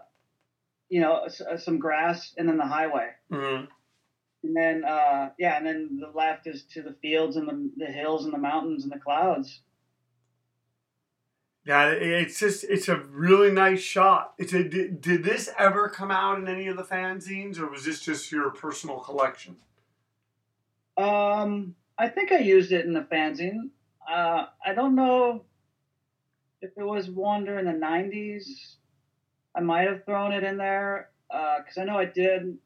you 0.89 1.01
know 1.01 1.23
s- 1.25 1.41
uh, 1.41 1.57
some 1.57 1.79
grass 1.79 2.33
and 2.37 2.47
then 2.47 2.57
the 2.57 2.65
highway, 2.65 3.09
hmm 3.29 3.65
and 4.43 4.55
then 4.55 4.85
uh, 4.85 5.29
yeah, 5.37 5.57
and 5.57 5.65
then 5.65 5.99
the 5.99 6.09
left 6.17 6.47
is 6.47 6.63
to 6.73 6.81
the 6.81 6.95
fields 7.01 7.35
and 7.35 7.47
the, 7.47 7.85
the 7.85 7.91
hills 7.91 8.25
and 8.25 8.33
the 8.33 8.37
mountains 8.37 8.83
and 8.83 8.91
the 8.91 8.99
clouds. 8.99 9.61
Yeah, 11.65 11.89
it's 11.89 12.39
just 12.39 12.63
it's 12.63 12.87
a 12.87 12.97
really 12.97 13.51
nice 13.51 13.81
shot. 13.81 14.33
It's 14.37 14.53
a 14.53 14.63
did, 14.63 15.01
did 15.01 15.23
this 15.23 15.49
ever 15.57 15.89
come 15.89 16.11
out 16.11 16.39
in 16.39 16.47
any 16.47 16.67
of 16.67 16.77
the 16.77 16.83
fanzines, 16.83 17.59
or 17.59 17.67
was 17.69 17.83
this 17.83 17.99
just 17.99 18.31
your 18.31 18.49
personal 18.51 18.99
collection? 18.99 19.57
Um, 20.95 21.75
I 21.97 22.07
think 22.07 22.31
I 22.31 22.39
used 22.39 22.71
it 22.71 22.85
in 22.85 22.93
the 22.93 23.01
fanzine. 23.01 23.69
Uh, 24.09 24.45
I 24.65 24.73
don't 24.73 24.95
know 24.95 25.43
if 26.61 26.71
it 26.77 26.83
was 26.83 27.09
one 27.09 27.43
during 27.43 27.65
the 27.65 27.73
'90s. 27.73 28.77
I 29.57 29.61
might 29.61 29.87
have 29.87 30.05
thrown 30.05 30.33
it 30.33 30.43
in 30.43 30.57
there 30.57 31.09
because 31.29 31.77
I 31.79 31.83
know 31.83 31.97
I 31.97 32.05
did 32.05 32.57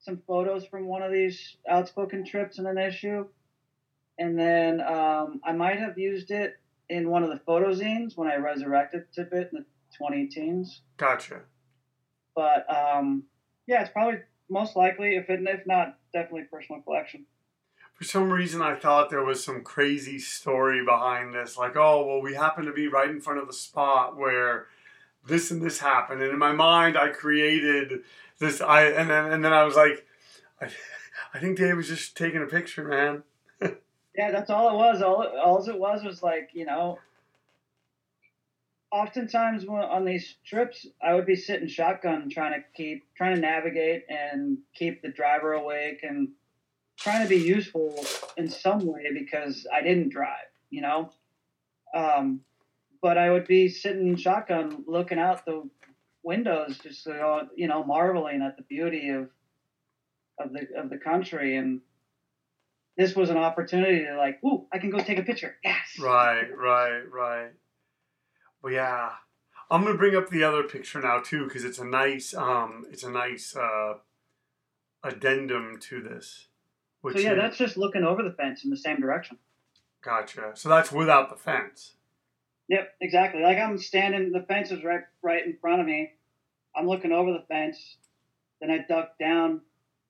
some 0.00 0.20
photos 0.26 0.66
from 0.66 0.86
one 0.86 1.02
of 1.02 1.12
these 1.12 1.56
outspoken 1.68 2.24
trips 2.24 2.58
in 2.58 2.66
an 2.66 2.78
issue, 2.78 3.26
and 4.18 4.36
then 4.36 4.80
um, 4.80 5.40
I 5.44 5.52
might 5.52 5.78
have 5.78 5.96
used 5.96 6.32
it 6.32 6.58
in 6.88 7.08
one 7.08 7.22
of 7.22 7.30
the 7.30 7.38
photo 7.46 7.72
zines 7.72 8.16
when 8.16 8.28
I 8.28 8.36
resurrected 8.36 9.04
Tippet 9.14 9.50
in 9.52 9.60
the 9.60 9.64
20 9.96 10.26
teens. 10.26 10.82
Gotcha. 10.96 11.42
But 12.34 12.66
um, 12.74 13.24
yeah, 13.68 13.82
it's 13.82 13.92
probably 13.92 14.20
most 14.48 14.74
likely, 14.74 15.14
if 15.14 15.30
it, 15.30 15.40
if 15.46 15.64
not, 15.64 15.96
definitely 16.12 16.48
personal 16.50 16.82
collection. 16.82 17.24
For 17.94 18.04
some 18.04 18.30
reason, 18.30 18.62
I 18.62 18.74
thought 18.74 19.10
there 19.10 19.24
was 19.24 19.44
some 19.44 19.62
crazy 19.62 20.18
story 20.18 20.84
behind 20.84 21.34
this. 21.34 21.56
Like, 21.56 21.76
oh, 21.76 22.04
well, 22.04 22.20
we 22.20 22.34
happen 22.34 22.64
to 22.64 22.72
be 22.72 22.88
right 22.88 23.10
in 23.10 23.20
front 23.20 23.38
of 23.38 23.46
the 23.46 23.52
spot 23.52 24.16
where 24.16 24.66
this 25.26 25.50
and 25.50 25.62
this 25.62 25.78
happened, 25.78 26.22
and 26.22 26.32
in 26.32 26.38
my 26.38 26.52
mind, 26.52 26.96
I 26.96 27.08
created 27.08 28.00
this. 28.38 28.60
I 28.60 28.84
and 28.84 29.10
then 29.10 29.32
and 29.32 29.44
then 29.44 29.52
I 29.52 29.64
was 29.64 29.76
like, 29.76 30.06
I, 30.60 30.68
I 31.34 31.38
think 31.38 31.58
Dave 31.58 31.76
was 31.76 31.88
just 31.88 32.16
taking 32.16 32.42
a 32.42 32.46
picture, 32.46 32.84
man. 32.84 33.22
Yeah, 34.12 34.32
that's 34.32 34.50
all 34.50 34.70
it 34.70 34.74
was. 34.74 35.02
All 35.02 35.24
all 35.24 35.64
it 35.66 35.78
was 35.78 36.02
was 36.02 36.22
like 36.22 36.50
you 36.52 36.66
know. 36.66 36.98
Oftentimes 38.90 39.64
when, 39.64 39.82
on 39.82 40.04
these 40.04 40.34
trips, 40.44 40.84
I 41.00 41.14
would 41.14 41.26
be 41.26 41.36
sitting 41.36 41.68
shotgun 41.68 42.28
trying 42.28 42.60
to 42.60 42.64
keep 42.76 43.04
trying 43.16 43.36
to 43.36 43.40
navigate 43.40 44.02
and 44.08 44.58
keep 44.74 45.00
the 45.00 45.10
driver 45.10 45.52
awake 45.52 46.00
and 46.02 46.30
trying 46.98 47.22
to 47.22 47.28
be 47.28 47.36
useful 47.36 48.04
in 48.36 48.48
some 48.48 48.84
way 48.84 49.06
because 49.14 49.66
I 49.72 49.80
didn't 49.80 50.10
drive, 50.10 50.50
you 50.70 50.82
know. 50.82 51.12
Um, 51.94 52.40
but 53.02 53.16
I 53.18 53.30
would 53.30 53.46
be 53.46 53.68
sitting 53.68 54.16
shotgun 54.16 54.84
looking 54.86 55.18
out 55.18 55.44
the 55.44 55.68
windows, 56.22 56.78
just 56.78 57.06
uh, 57.06 57.44
you 57.56 57.66
know, 57.68 57.82
marveling 57.84 58.42
at 58.42 58.56
the 58.56 58.62
beauty 58.64 59.10
of 59.10 59.28
of 60.38 60.52
the 60.52 60.66
of 60.76 60.90
the 60.90 60.96
country 60.98 61.56
and 61.56 61.80
this 62.96 63.14
was 63.16 63.30
an 63.30 63.38
opportunity 63.38 64.04
to 64.04 64.16
like, 64.16 64.42
ooh, 64.44 64.66
I 64.72 64.78
can 64.78 64.90
go 64.90 64.98
take 64.98 65.18
a 65.18 65.22
picture. 65.22 65.56
Yes. 65.64 65.76
Right, 65.98 66.48
right, 66.54 67.02
right. 67.10 67.50
Well, 68.62 68.72
yeah, 68.72 69.10
I'm 69.70 69.84
gonna 69.84 69.96
bring 69.96 70.16
up 70.16 70.28
the 70.28 70.44
other 70.44 70.64
picture 70.64 71.00
now 71.00 71.20
too 71.20 71.44
because 71.44 71.64
it's 71.64 71.78
a 71.78 71.84
nice, 71.84 72.34
um, 72.34 72.84
it's 72.90 73.02
a 73.02 73.10
nice 73.10 73.56
uh, 73.56 73.94
addendum 75.02 75.78
to 75.80 76.02
this. 76.02 76.48
So 77.02 77.18
yeah, 77.18 77.32
is- 77.32 77.38
that's 77.38 77.56
just 77.56 77.76
looking 77.78 78.04
over 78.04 78.22
the 78.22 78.32
fence 78.32 78.64
in 78.64 78.70
the 78.70 78.76
same 78.76 79.00
direction. 79.00 79.38
gotcha. 80.02 80.52
So 80.54 80.68
that's 80.68 80.92
without 80.92 81.30
the 81.30 81.36
fence. 81.36 81.92
Yep, 82.70 82.94
exactly. 83.00 83.42
Like 83.42 83.58
I'm 83.58 83.76
standing, 83.78 84.30
the 84.30 84.42
fence 84.46 84.70
is 84.70 84.84
right 84.84 85.02
right 85.22 85.44
in 85.44 85.56
front 85.60 85.80
of 85.80 85.86
me. 85.86 86.12
I'm 86.74 86.86
looking 86.86 87.10
over 87.10 87.32
the 87.32 87.44
fence. 87.48 87.96
Then 88.60 88.70
I 88.70 88.84
ducked 88.88 89.18
down, 89.18 89.62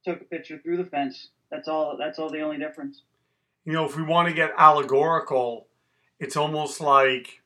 took 0.05 0.21
a 0.21 0.25
picture 0.25 0.59
through 0.59 0.77
the 0.77 0.85
fence. 0.85 1.29
That's 1.51 1.69
all. 1.69 1.97
That's 1.99 2.19
all 2.19 2.29
the 2.29 2.43
only 2.43 2.59
difference. 2.59 3.01
You 3.65 3.73
know, 3.73 3.87
if 3.87 3.97
we 3.97 4.03
want 4.03 4.29
to 4.29 4.35
get 4.35 4.53
allegorical, 4.59 5.69
it's 6.19 6.37
almost 6.37 6.83
like 6.83 7.41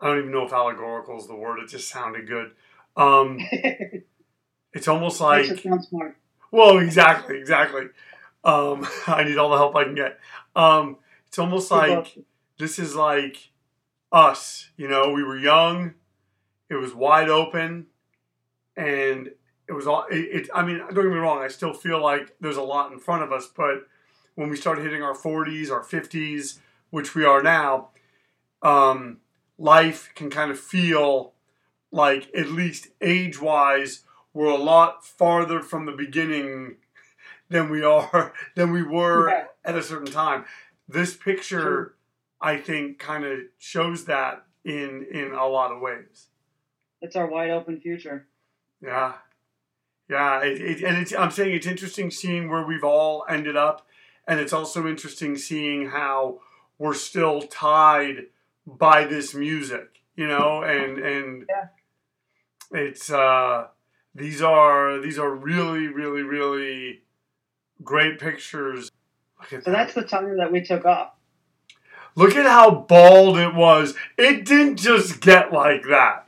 I 0.00 0.08
don't 0.08 0.18
even 0.18 0.32
know 0.32 0.46
if 0.46 0.52
allegorical 0.52 1.16
is 1.16 1.28
the 1.28 1.36
word. 1.36 1.60
It 1.60 1.68
just 1.68 1.88
sounded 1.88 2.26
good. 2.26 2.50
Um, 2.96 3.38
it's 4.72 4.88
almost 4.88 5.20
like 5.20 5.48
it 5.48 5.62
sound 5.62 5.84
smart. 5.84 6.16
Well, 6.50 6.78
exactly, 6.78 7.38
exactly. 7.38 7.86
Um, 8.42 8.84
I 9.06 9.22
need 9.22 9.38
all 9.38 9.50
the 9.50 9.58
help 9.58 9.76
I 9.76 9.84
can 9.84 9.94
get. 9.94 10.18
Um, 10.56 10.96
it's 11.28 11.38
almost 11.38 11.70
like 11.70 12.18
this 12.58 12.80
is 12.80 12.96
like 12.96 13.49
us. 14.12 14.70
You 14.76 14.88
know, 14.88 15.10
we 15.12 15.22
were 15.22 15.38
young. 15.38 15.94
It 16.68 16.76
was 16.76 16.94
wide 16.94 17.28
open, 17.28 17.86
and 18.76 19.30
it 19.68 19.72
was 19.72 19.86
all. 19.86 20.06
It, 20.10 20.16
it. 20.42 20.48
I 20.54 20.64
mean, 20.64 20.78
don't 20.78 20.94
get 20.94 21.04
me 21.04 21.16
wrong. 21.18 21.38
I 21.42 21.48
still 21.48 21.72
feel 21.74 22.02
like 22.02 22.34
there's 22.40 22.56
a 22.56 22.62
lot 22.62 22.92
in 22.92 22.98
front 22.98 23.22
of 23.22 23.32
us, 23.32 23.48
but 23.54 23.86
when 24.36 24.48
we 24.48 24.56
start 24.56 24.78
hitting 24.78 25.02
our 25.02 25.14
40s, 25.14 25.70
our 25.70 25.82
50s, 25.82 26.58
which 26.90 27.14
we 27.14 27.24
are 27.24 27.42
now, 27.42 27.88
um, 28.62 29.18
life 29.58 30.10
can 30.14 30.30
kind 30.30 30.50
of 30.50 30.58
feel 30.58 31.32
like, 31.92 32.30
at 32.34 32.48
least 32.48 32.88
age-wise, 33.00 34.02
we're 34.32 34.46
a 34.46 34.56
lot 34.56 35.04
farther 35.04 35.60
from 35.60 35.86
the 35.86 35.92
beginning 35.92 36.76
than 37.48 37.68
we 37.68 37.82
are 37.82 38.32
than 38.54 38.70
we 38.72 38.82
were 38.82 39.28
Yeah. 39.28 39.44
at 39.64 39.76
a 39.76 39.82
certain 39.82 40.10
time. 40.12 40.44
This 40.88 41.16
picture. 41.16 41.94
I 42.40 42.56
think, 42.58 42.98
kind 42.98 43.24
of 43.24 43.38
shows 43.58 44.04
that 44.06 44.44
in 44.64 45.06
in 45.10 45.32
a 45.32 45.46
lot 45.46 45.72
of 45.72 45.80
ways. 45.80 46.28
It's 47.00 47.16
our 47.16 47.26
wide 47.26 47.50
open 47.50 47.80
future. 47.80 48.26
Yeah, 48.82 49.14
yeah, 50.08 50.42
it, 50.42 50.60
it, 50.60 50.82
and 50.82 50.96
it's, 50.98 51.14
I'm 51.14 51.30
saying 51.30 51.54
it's 51.54 51.66
interesting 51.66 52.10
seeing 52.10 52.48
where 52.50 52.64
we've 52.66 52.84
all 52.84 53.24
ended 53.28 53.56
up, 53.56 53.86
and 54.26 54.40
it's 54.40 54.52
also 54.52 54.86
interesting 54.86 55.36
seeing 55.36 55.88
how 55.90 56.40
we're 56.78 56.94
still 56.94 57.42
tied 57.42 58.26
by 58.66 59.04
this 59.04 59.34
music, 59.34 60.02
you 60.16 60.26
know, 60.26 60.62
and 60.62 60.98
and 60.98 61.46
Yeah. 61.48 61.68
it's 62.78 63.10
uh, 63.10 63.68
these 64.14 64.42
are 64.42 64.98
these 65.00 65.18
are 65.18 65.30
really 65.30 65.88
really 65.88 66.22
really 66.22 67.02
great 67.82 68.18
pictures. 68.18 68.90
So 69.48 69.56
that. 69.56 69.64
that's 69.64 69.94
the 69.94 70.02
time 70.02 70.36
that 70.36 70.52
we 70.52 70.62
took 70.62 70.84
off. 70.84 71.12
Look 72.16 72.36
at 72.36 72.46
how 72.46 72.70
bald 72.70 73.38
it 73.38 73.54
was. 73.54 73.94
It 74.18 74.44
didn't 74.44 74.76
just 74.76 75.20
get 75.20 75.52
like 75.52 75.84
that. 75.88 76.26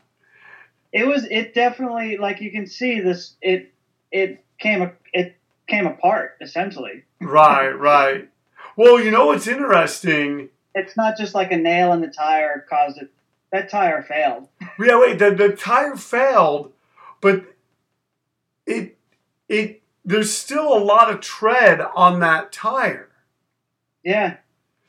It 0.93 1.07
was. 1.07 1.27
It 1.31 1.55
definitely 1.55 2.19
like 2.19 2.41
you 2.41 2.51
can 2.51 2.67
see 2.67 3.01
this. 3.01 3.35
It 3.41 3.73
it 4.11 4.45
came 4.59 4.91
it 5.13 5.37
came 5.67 5.87
apart 5.87 6.37
essentially. 6.41 7.05
Right, 7.21 7.71
right. 7.71 8.29
Well, 8.77 9.01
you 9.01 9.11
know 9.11 9.27
what's 9.27 9.47
interesting? 9.47 10.49
It's 10.75 10.97
not 10.97 11.17
just 11.17 11.35
like 11.35 11.53
a 11.53 11.57
nail 11.57 11.93
in 11.93 12.01
the 12.01 12.09
tire 12.09 12.65
caused 12.69 12.99
it. 12.99 13.11
That 13.51 13.69
tire 13.69 14.03
failed. 14.03 14.49
Yeah, 14.79 14.99
wait, 14.99 15.19
the, 15.19 15.31
the 15.31 15.51
tire 15.51 15.97
failed, 15.97 16.73
but 17.21 17.45
it 18.67 18.97
it 19.49 19.83
there's 20.05 20.35
still 20.35 20.73
a 20.75 20.81
lot 20.81 21.11
of 21.11 21.21
tread 21.21 21.81
on 21.81 22.21
that 22.21 22.53
tire. 22.53 23.11
Yeah. 24.03 24.37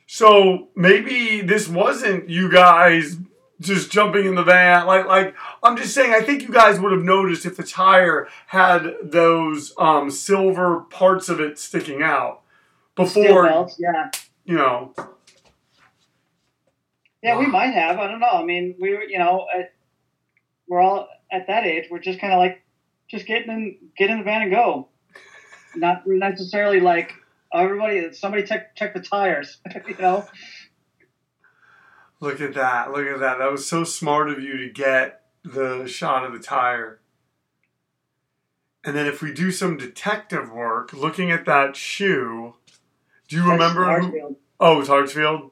So 0.06 0.68
maybe 0.74 1.40
this 1.40 1.68
wasn't 1.68 2.28
you 2.28 2.50
guys 2.50 3.18
just 3.60 3.90
jumping 3.90 4.26
in 4.26 4.34
the 4.34 4.42
van. 4.42 4.86
Like 4.86 5.06
like 5.06 5.34
I'm 5.62 5.76
just 5.76 5.94
saying 5.94 6.12
I 6.12 6.20
think 6.20 6.42
you 6.42 6.52
guys 6.52 6.78
would 6.80 6.92
have 6.92 7.02
noticed 7.02 7.46
if 7.46 7.56
the 7.56 7.62
tire 7.62 8.28
had 8.48 8.94
those 9.02 9.72
um, 9.78 10.10
silver 10.10 10.80
parts 10.90 11.28
of 11.28 11.40
it 11.40 11.58
sticking 11.58 12.02
out 12.02 12.42
before 12.94 13.46
belts. 13.46 13.76
Yeah. 13.78 14.10
you 14.44 14.56
know. 14.56 14.92
Yeah, 17.22 17.38
we 17.38 17.46
might 17.46 17.72
have. 17.72 17.98
I 17.98 18.06
don't 18.06 18.20
know. 18.20 18.32
I 18.32 18.44
mean, 18.44 18.74
we 18.78 18.90
were, 18.90 19.02
you 19.02 19.18
know, 19.18 19.46
at, 19.56 19.72
we're 20.68 20.80
all 20.80 21.08
at 21.32 21.46
that 21.46 21.64
age. 21.64 21.86
We're 21.90 21.98
just 21.98 22.20
kind 22.20 22.34
of 22.34 22.38
like, 22.38 22.62
just 23.08 23.26
getting 23.26 23.50
in, 23.50 23.78
get 23.96 24.10
in 24.10 24.18
the 24.18 24.24
van 24.24 24.42
and 24.42 24.50
go. 24.50 24.88
Not 25.74 26.02
necessarily 26.06 26.80
like 26.80 27.14
everybody. 27.60 28.12
Somebody 28.12 28.44
check 28.44 28.74
check 28.76 28.94
the 28.94 29.00
tires. 29.00 29.58
you 29.88 29.96
know. 29.98 30.26
Look 32.20 32.40
at 32.40 32.54
that. 32.54 32.92
Look 32.92 33.06
at 33.06 33.20
that. 33.20 33.38
That 33.38 33.50
was 33.50 33.66
so 33.66 33.84
smart 33.84 34.30
of 34.30 34.40
you 34.40 34.56
to 34.58 34.70
get 34.70 35.22
the 35.44 35.86
shot 35.86 36.24
of 36.24 36.32
the 36.32 36.38
tire. 36.38 37.00
And 38.84 38.94
then 38.96 39.06
if 39.06 39.22
we 39.22 39.32
do 39.32 39.50
some 39.50 39.76
detective 39.76 40.50
work, 40.50 40.92
looking 40.92 41.30
at 41.30 41.44
that 41.46 41.74
shoe, 41.76 42.54
do 43.28 43.36
you 43.36 43.42
That's 43.42 43.74
remember? 43.74 43.84
Hartsfield. 43.84 44.36
Oh, 44.60 44.80
it's 44.80 44.88
Hartsfield. 44.88 45.50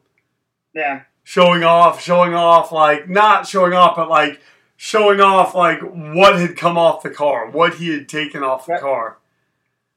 Yeah. 0.74 1.03
Showing 1.24 1.62
off, 1.62 2.03
showing 2.03 2.34
off, 2.34 2.72
like 2.72 3.09
not 3.09 3.46
showing 3.46 3.72
off, 3.74 3.96
but 3.96 4.09
like 4.09 4.40
showing 4.76 5.20
off, 5.20 5.55
like 5.55 5.80
what 5.82 6.38
had 6.38 6.57
come 6.57 6.76
off 6.78 7.03
the 7.03 7.11
car, 7.11 7.48
what 7.50 7.74
he 7.76 7.90
had 7.90 8.09
taken 8.09 8.42
off 8.42 8.66
the 8.66 8.72
Right. 8.72 8.80
car. 8.80 9.18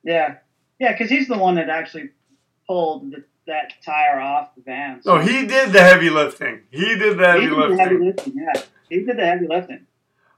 Yeah. 0.03 0.37
Yeah, 0.79 0.91
because 0.91 1.09
he's 1.09 1.27
the 1.27 1.37
one 1.37 1.55
that 1.55 1.69
actually 1.69 2.09
pulled 2.67 3.11
the, 3.11 3.23
that 3.47 3.73
tire 3.83 4.19
off 4.19 4.55
the 4.55 4.61
van. 4.61 5.01
No, 5.05 5.19
he 5.19 5.45
did 5.45 5.71
the 5.71 5.81
heavy 5.81 6.09
lifting. 6.09 6.61
He 6.71 6.95
did 6.95 7.17
the 7.17 7.33
he 7.33 7.43
heavy 7.43 7.47
did 7.47 7.57
the 7.57 7.77
heavy 7.77 7.97
lifting. 7.97 8.05
lifting. 8.05 8.33
Yeah, 8.35 8.61
he 8.89 9.05
did 9.05 9.17
the 9.17 9.25
heavy 9.25 9.47
lifting. 9.47 9.85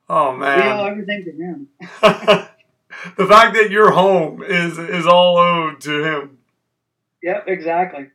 Oh 0.09 0.35
man, 0.35 0.59
We 0.59 0.71
owe 0.71 0.85
everything 0.85 1.25
to 1.25 1.31
him. 1.31 1.67
the 3.17 3.25
fact 3.27 3.55
that 3.55 3.69
you're 3.71 3.91
home 3.91 4.43
is 4.43 4.77
is 4.77 5.05
all 5.05 5.37
owed 5.37 5.81
to 5.81 6.03
him. 6.03 6.37
Yep, 7.23 7.45
exactly. 7.47 8.07